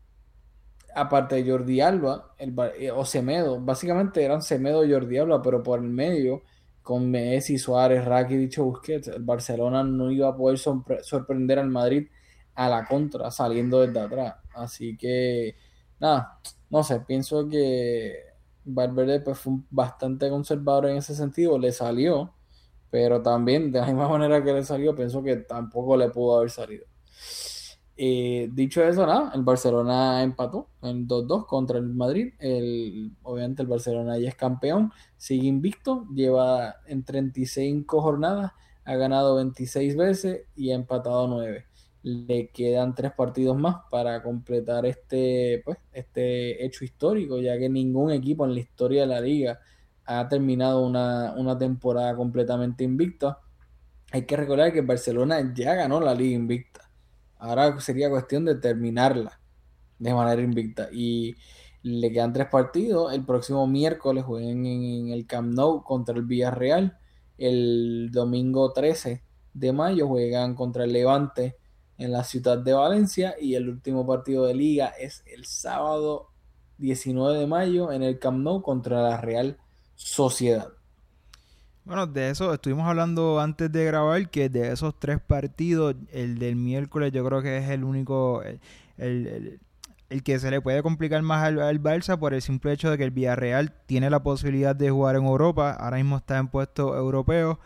aparte 0.95 1.35
de 1.43 1.49
Jordi 1.51 1.81
Alba 1.81 2.33
el, 2.37 2.53
eh, 2.77 2.91
o 2.91 3.05
Semedo, 3.05 3.59
básicamente 3.61 4.23
eran 4.23 4.41
Semedo 4.41 4.85
y 4.85 4.91
Jordi 4.91 5.17
Alba, 5.17 5.41
pero 5.41 5.63
por 5.63 5.79
el 5.79 5.85
medio, 5.89 6.43
con 6.81 7.09
Messi, 7.09 7.57
Suárez, 7.57 8.03
Rakitic 8.05 8.59
o 8.59 8.65
Busquets, 8.65 9.07
el 9.09 9.23
Barcelona 9.23 9.83
no 9.83 10.11
iba 10.11 10.27
a 10.29 10.35
poder 10.35 10.57
sorpre- 10.57 11.01
sorprender 11.03 11.59
al 11.59 11.69
Madrid 11.69 12.07
a 12.55 12.69
la 12.69 12.85
contra, 12.85 13.31
saliendo 13.31 13.79
desde 13.81 13.99
atrás. 13.99 14.35
Así 14.53 14.97
que, 14.97 15.55
nada, 15.99 16.39
no 16.69 16.83
sé, 16.83 16.99
pienso 17.01 17.47
que 17.47 18.13
Valverde 18.65 19.19
pues, 19.21 19.39
fue 19.39 19.53
bastante 19.69 20.29
conservador 20.29 20.87
en 20.89 20.97
ese 20.97 21.15
sentido, 21.15 21.57
le 21.57 21.71
salió, 21.71 22.33
pero 22.89 23.21
también 23.21 23.71
de 23.71 23.79
la 23.81 23.87
misma 23.87 24.07
manera 24.09 24.43
que 24.43 24.53
le 24.53 24.63
salió, 24.63 24.95
pienso 24.95 25.23
que 25.23 25.37
tampoco 25.37 25.97
le 25.97 26.09
pudo 26.09 26.37
haber 26.37 26.49
salido. 26.51 26.85
Eh, 27.95 28.49
dicho 28.51 28.83
eso, 28.83 29.05
nada, 29.05 29.31
el 29.35 29.43
Barcelona 29.43 30.23
empató 30.23 30.69
en 30.81 31.07
2-2 31.07 31.45
contra 31.45 31.77
el 31.77 31.85
Madrid. 31.85 32.33
El, 32.39 33.11
obviamente 33.21 33.61
el 33.61 33.67
Barcelona 33.67 34.17
ya 34.17 34.29
es 34.29 34.35
campeón, 34.35 34.91
sigue 35.17 35.47
invicto, 35.47 36.07
lleva 36.13 36.77
en 36.87 37.03
35 37.03 38.01
jornadas, 38.01 38.51
ha 38.85 38.95
ganado 38.95 39.35
26 39.35 39.95
veces 39.95 40.41
y 40.55 40.71
ha 40.71 40.75
empatado 40.75 41.27
9. 41.27 41.65
Le 42.01 42.49
quedan 42.49 42.95
tres 42.95 43.13
partidos 43.13 43.57
más 43.57 43.77
para 43.89 44.23
completar 44.23 44.85
este, 44.85 45.61
pues, 45.63 45.77
este 45.93 46.65
hecho 46.65 46.83
histórico, 46.83 47.39
ya 47.39 47.57
que 47.59 47.69
ningún 47.69 48.11
equipo 48.11 48.43
en 48.45 48.53
la 48.55 48.59
historia 48.59 49.01
de 49.01 49.07
la 49.07 49.21
liga 49.21 49.59
ha 50.05 50.27
terminado 50.27 50.85
una, 50.85 51.33
una 51.37 51.57
temporada 51.57 52.15
completamente 52.15 52.83
invicta. 52.83 53.39
Hay 54.11 54.25
que 54.25 54.37
recordar 54.37 54.73
que 54.73 54.81
Barcelona 54.81 55.53
ya 55.55 55.75
ganó 55.75 55.99
la 55.99 56.15
liga 56.15 56.35
invicta. 56.35 56.82
Ahora 57.43 57.77
sería 57.81 58.09
cuestión 58.09 58.45
de 58.45 58.55
terminarla 58.55 59.37
de 59.99 60.13
manera 60.13 60.41
invicta. 60.41 60.87
Y 60.93 61.35
le 61.81 62.09
quedan 62.09 62.31
tres 62.31 62.47
partidos. 62.47 63.13
El 63.13 63.25
próximo 63.25 63.67
miércoles 63.67 64.23
juegan 64.23 64.65
en 64.65 65.09
el 65.09 65.27
Camp 65.27 65.53
Nou 65.53 65.83
contra 65.83 66.15
el 66.15 66.23
Villarreal. 66.23 66.97
El 67.37 68.11
domingo 68.13 68.71
13 68.71 69.23
de 69.53 69.73
mayo 69.73 70.07
juegan 70.07 70.55
contra 70.55 70.85
el 70.85 70.93
Levante 70.93 71.57
en 71.97 72.13
la 72.13 72.23
ciudad 72.23 72.59
de 72.59 72.71
Valencia. 72.71 73.35
Y 73.37 73.55
el 73.55 73.67
último 73.67 74.07
partido 74.07 74.45
de 74.45 74.53
liga 74.53 74.93
es 74.97 75.21
el 75.25 75.43
sábado 75.43 76.29
19 76.77 77.39
de 77.39 77.47
mayo 77.47 77.91
en 77.91 78.03
el 78.03 78.19
Camp 78.19 78.39
Nou 78.39 78.61
contra 78.61 79.01
la 79.01 79.19
Real 79.19 79.57
Sociedad. 79.95 80.69
Bueno, 81.85 82.07
de 82.07 82.29
eso 82.29 82.53
estuvimos 82.53 82.87
hablando 82.87 83.41
antes 83.41 83.69
de 83.71 83.83
grabar, 83.85 84.29
que 84.29 84.47
de 84.49 84.71
esos 84.71 84.97
tres 84.99 85.19
partidos, 85.19 85.95
el 86.13 86.39
del 86.39 86.55
miércoles 86.55 87.11
yo 87.11 87.25
creo 87.25 87.41
que 87.41 87.57
es 87.57 87.69
el 87.69 87.83
único, 87.83 88.41
el, 88.43 88.59
el- 88.97 89.59
el- 90.09 90.23
que 90.23 90.39
se 90.39 90.49
le 90.51 90.61
puede 90.61 90.81
complicar 90.83 91.21
más 91.23 91.43
al, 91.43 91.59
al 91.61 91.81
Barça 91.81 92.17
por 92.17 92.33
el 92.33 92.41
simple 92.41 92.71
hecho 92.71 92.89
de 92.89 92.97
que 92.97 93.03
el 93.03 93.11
Villarreal 93.11 93.73
tiene 93.87 94.09
la 94.09 94.21
posibilidad 94.23 94.75
de 94.75 94.91
jugar 94.91 95.15
en 95.17 95.25
Europa, 95.25 95.71
ahora 95.73 95.97
mismo 95.97 96.17
está 96.17 96.37
en 96.37 96.47
puestos 96.47 96.95
europeos 96.95 97.57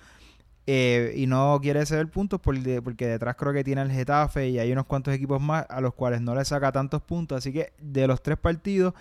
eh, 0.67 1.13
y 1.15 1.27
no 1.27 1.59
quiere 1.61 1.85
ceder 1.85 2.09
puntos 2.09 2.39
por 2.41 2.57
de- 2.59 2.81
porque 2.81 3.07
detrás 3.07 3.35
creo 3.37 3.53
que 3.53 3.63
tiene 3.63 3.81
el 3.83 3.91
Getafe 3.91 4.49
y 4.49 4.59
hay 4.59 4.71
unos 4.71 4.85
cuantos 4.85 5.13
equipos 5.13 5.41
más 5.41 5.65
a 5.69 5.81
los 5.81 5.93
cuales 5.93 6.21
no 6.21 6.35
le 6.35 6.43
saca 6.45 6.71
tantos 6.71 7.01
puntos, 7.03 7.37
así 7.37 7.53
que 7.53 7.73
de 7.79 8.07
los 8.07 8.21
tres 8.23 8.37
partidos 8.37 8.93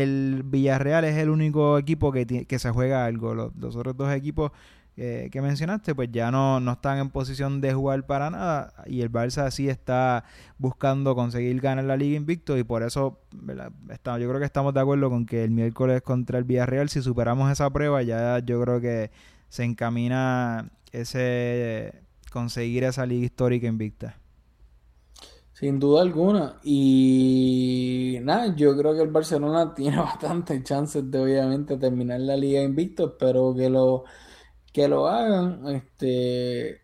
el 0.00 0.42
Villarreal 0.44 1.04
es 1.04 1.16
el 1.16 1.28
único 1.30 1.78
equipo 1.78 2.12
que, 2.12 2.26
que 2.46 2.58
se 2.58 2.70
juega 2.70 3.04
algo. 3.04 3.34
Los, 3.34 3.76
otros 3.76 3.96
dos 3.96 4.12
equipos 4.12 4.50
que 4.94 5.40
mencionaste, 5.42 5.94
pues 5.94 6.10
ya 6.12 6.30
no, 6.30 6.60
no 6.60 6.72
están 6.72 6.98
en 6.98 7.08
posición 7.10 7.60
de 7.60 7.72
jugar 7.72 8.06
para 8.06 8.30
nada. 8.30 8.74
Y 8.86 9.00
el 9.00 9.10
Barça 9.10 9.50
sí 9.50 9.68
está 9.68 10.24
buscando 10.58 11.14
conseguir 11.14 11.60
ganar 11.60 11.84
la 11.84 11.96
Liga 11.96 12.16
Invicto. 12.16 12.56
Y 12.58 12.64
por 12.64 12.82
eso. 12.82 13.20
Estamos- 13.90 14.20
yo 14.20 14.28
creo 14.28 14.38
que 14.40 14.46
estamos 14.46 14.74
de 14.74 14.80
acuerdo 14.80 15.08
con 15.10 15.24
que 15.26 15.44
el 15.44 15.50
miércoles 15.50 16.02
contra 16.02 16.38
el 16.38 16.44
Villarreal, 16.44 16.88
si 16.88 17.00
superamos 17.02 17.50
esa 17.50 17.70
prueba, 17.70 18.02
ya 18.02 18.38
yo 18.40 18.60
creo 18.62 18.80
que 18.80 19.10
se 19.48 19.64
encamina 19.64 20.70
ese 20.92 22.02
conseguir 22.30 22.84
esa 22.84 23.04
Liga 23.06 23.24
Histórica 23.26 23.66
Invicta. 23.66 24.16
Sin 25.62 25.78
duda 25.78 26.02
alguna. 26.02 26.58
Y 26.64 28.18
nada, 28.22 28.54
yo 28.56 28.76
creo 28.76 28.94
que 28.94 29.02
el 29.02 29.10
Barcelona 29.10 29.74
tiene 29.76 29.98
bastantes 29.98 30.62
chances 30.64 31.08
de 31.10 31.20
obviamente 31.20 31.76
terminar 31.78 32.20
la 32.20 32.36
liga 32.36 32.62
invicto. 32.62 33.06
Espero 33.10 33.54
que 33.54 33.70
lo, 33.70 34.04
que 34.72 34.88
lo 34.88 35.06
hagan. 35.08 35.66
Este, 35.68 36.82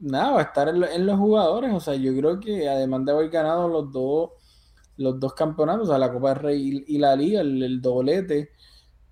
nada, 0.00 0.32
va 0.32 0.40
a 0.40 0.44
estar 0.44 0.68
en, 0.68 0.80
lo- 0.80 0.88
en 0.88 1.06
los 1.06 1.18
jugadores. 1.18 1.72
O 1.74 1.80
sea, 1.80 1.94
yo 1.96 2.14
creo 2.16 2.40
que 2.40 2.68
además 2.68 3.04
de 3.06 3.12
haber 3.12 3.30
ganado 3.30 3.68
los 3.68 3.92
dos, 3.92 4.30
los 4.96 5.20
dos 5.20 5.34
campeonatos, 5.34 5.88
o 5.88 5.92
sea, 5.92 5.98
la 5.98 6.12
Copa 6.12 6.30
del 6.30 6.38
Rey 6.42 6.84
y, 6.88 6.98
la 6.98 7.16
Liga, 7.16 7.40
el 7.42 7.80
doblete, 7.82 8.50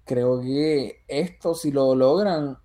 creo 0.04 0.40
que 0.40 1.04
esto, 1.08 1.54
si 1.54 1.72
lo 1.72 1.94
logran, 1.94 2.58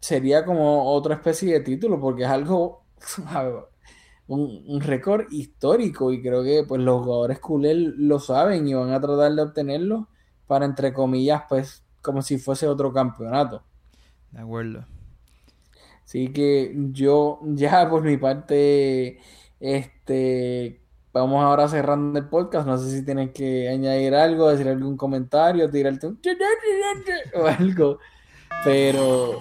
sería 0.00 0.44
como 0.44 0.92
otra 0.94 1.16
especie 1.16 1.52
de 1.54 1.60
título, 1.60 2.00
porque 2.00 2.24
es 2.24 2.28
algo, 2.30 2.86
un, 4.28 4.62
un 4.66 4.80
récord 4.80 5.26
histórico 5.30 6.12
y 6.12 6.22
creo 6.22 6.42
que 6.44 6.64
pues 6.66 6.80
los 6.80 7.02
jugadores 7.02 7.40
culés 7.40 7.76
lo 7.76 8.20
saben 8.20 8.68
y 8.68 8.74
van 8.74 8.92
a 8.92 9.00
tratar 9.00 9.32
de 9.32 9.42
obtenerlo 9.42 10.08
para 10.46 10.64
entre 10.64 10.92
comillas 10.92 11.42
pues 11.48 11.82
como 12.02 12.22
si 12.22 12.38
fuese 12.38 12.68
otro 12.68 12.92
campeonato. 12.92 13.62
De 14.30 14.40
acuerdo. 14.40 14.84
Así 16.04 16.32
que 16.32 16.74
yo 16.92 17.40
ya 17.42 17.88
por 17.90 18.02
mi 18.02 18.16
parte 18.16 19.18
este 19.60 20.80
vamos 21.12 21.42
ahora 21.42 21.68
cerrando 21.68 22.18
el 22.18 22.26
podcast, 22.26 22.66
no 22.66 22.78
sé 22.78 22.90
si 22.90 23.04
tienes 23.04 23.32
que 23.32 23.68
añadir 23.68 24.14
algo, 24.14 24.48
decir 24.48 24.68
algún 24.68 24.96
comentario, 24.96 25.68
tirarte 25.70 26.06
un 26.06 26.20
o 27.34 27.46
algo, 27.46 27.98
pero 28.64 29.40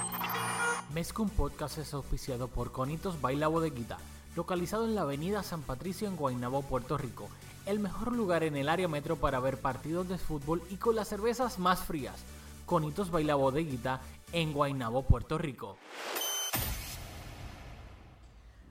Mezcum 0.94 1.30
Podcast 1.30 1.78
es 1.78 1.94
auspiciado 1.94 2.48
por 2.48 2.72
Conitos 2.72 3.22
Baila 3.22 3.48
Bodeguita, 3.48 3.98
localizado 4.38 4.86
en 4.86 4.94
la 4.94 5.02
avenida 5.02 5.42
San 5.42 5.64
Patricio 5.64 6.08
en 6.08 6.16
Guaynabo, 6.16 6.62
Puerto 6.62 6.96
Rico. 6.96 7.28
El 7.66 7.80
mejor 7.80 8.16
lugar 8.16 8.44
en 8.44 8.56
el 8.56 8.70
área 8.70 8.88
metro 8.88 9.16
para 9.16 9.40
ver 9.40 9.58
partidos 9.58 10.08
de 10.08 10.20
fútbol 10.20 10.62
y 10.70 10.76
con 10.76 10.96
las 10.96 11.08
cervezas 11.08 11.58
más 11.58 11.80
frías. 11.80 12.24
Conitos 12.68 13.10
Baila 13.10 13.34
Bodeguita 13.34 14.00
en 14.32 14.54
Guaynabo, 14.54 15.02
Puerto 15.02 15.40
Rico. 15.40 15.76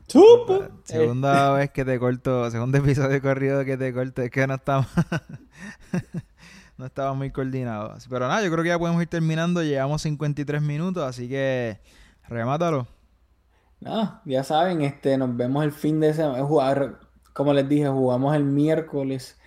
¡Chupa! 0.06 0.70
Segunda 0.84 1.50
vez 1.50 1.70
que 1.72 1.84
te 1.84 1.98
corto, 1.98 2.48
segundo 2.48 2.78
episodio 2.78 3.20
corrido 3.20 3.64
que 3.64 3.76
te 3.76 3.92
corto, 3.92 4.22
es 4.22 4.30
que 4.30 4.46
no 4.46 4.54
estamos 4.54 4.86
no 6.78 6.86
estaba 6.86 7.12
muy 7.12 7.32
coordinados. 7.32 8.06
Pero 8.08 8.28
nada, 8.28 8.44
yo 8.44 8.52
creo 8.52 8.62
que 8.62 8.68
ya 8.68 8.78
podemos 8.78 9.02
ir 9.02 9.08
terminando, 9.08 9.64
llevamos 9.64 10.00
53 10.02 10.62
minutos, 10.62 11.02
así 11.02 11.28
que 11.28 11.80
remátalo. 12.28 12.86
Nada, 13.80 14.22
ya 14.24 14.42
saben, 14.42 14.82
este, 14.82 15.16
nos 15.18 15.36
vemos 15.36 15.64
el 15.64 15.72
fin 15.72 16.00
de 16.00 16.14
semana. 16.14 16.44
Jugar, 16.44 17.00
como 17.32 17.52
les 17.52 17.68
dije, 17.68 17.88
jugamos 17.88 18.34
el 18.34 18.44
miércoles 18.44 19.38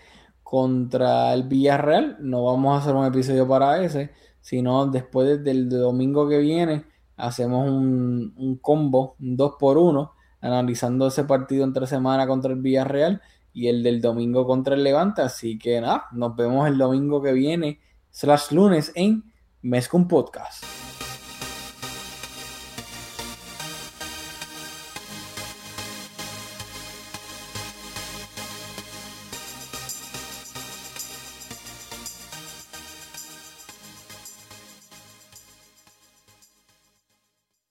contra 0.43 1.34
el 1.34 1.43
Villarreal. 1.43 2.17
No 2.19 2.45
vamos 2.45 2.75
a 2.75 2.82
hacer 2.82 2.95
un 2.95 3.05
episodio 3.05 3.47
para 3.47 3.84
ese, 3.84 4.11
sino 4.41 4.88
después 4.88 5.43
del 5.43 5.69
domingo 5.69 6.27
que 6.27 6.39
viene 6.39 6.86
hacemos 7.19 7.69
un, 7.69 8.34
un 8.38 8.57
combo, 8.57 9.15
un 9.19 9.36
2 9.36 9.53
por 9.59 9.77
1 9.77 10.13
analizando 10.41 11.07
ese 11.07 11.25
partido 11.25 11.63
entre 11.63 11.86
semana 11.86 12.25
contra 12.27 12.53
el 12.53 12.61
Villarreal 12.61 13.21
y 13.53 13.67
el 13.67 13.84
del 13.84 14.01
domingo 14.01 14.45
contra 14.47 14.75
el 14.75 14.84
Levante. 14.84 15.21
Así 15.21 15.57
que 15.59 15.82
nada, 15.82 16.05
nos 16.11 16.36
vemos 16.36 16.67
el 16.67 16.77
domingo 16.77 17.21
que 17.21 17.34
viene, 17.34 17.80
slash 18.11 18.51
lunes, 18.51 18.91
en 18.95 19.23
Mezcum 19.61 20.07
Podcast. 20.07 20.88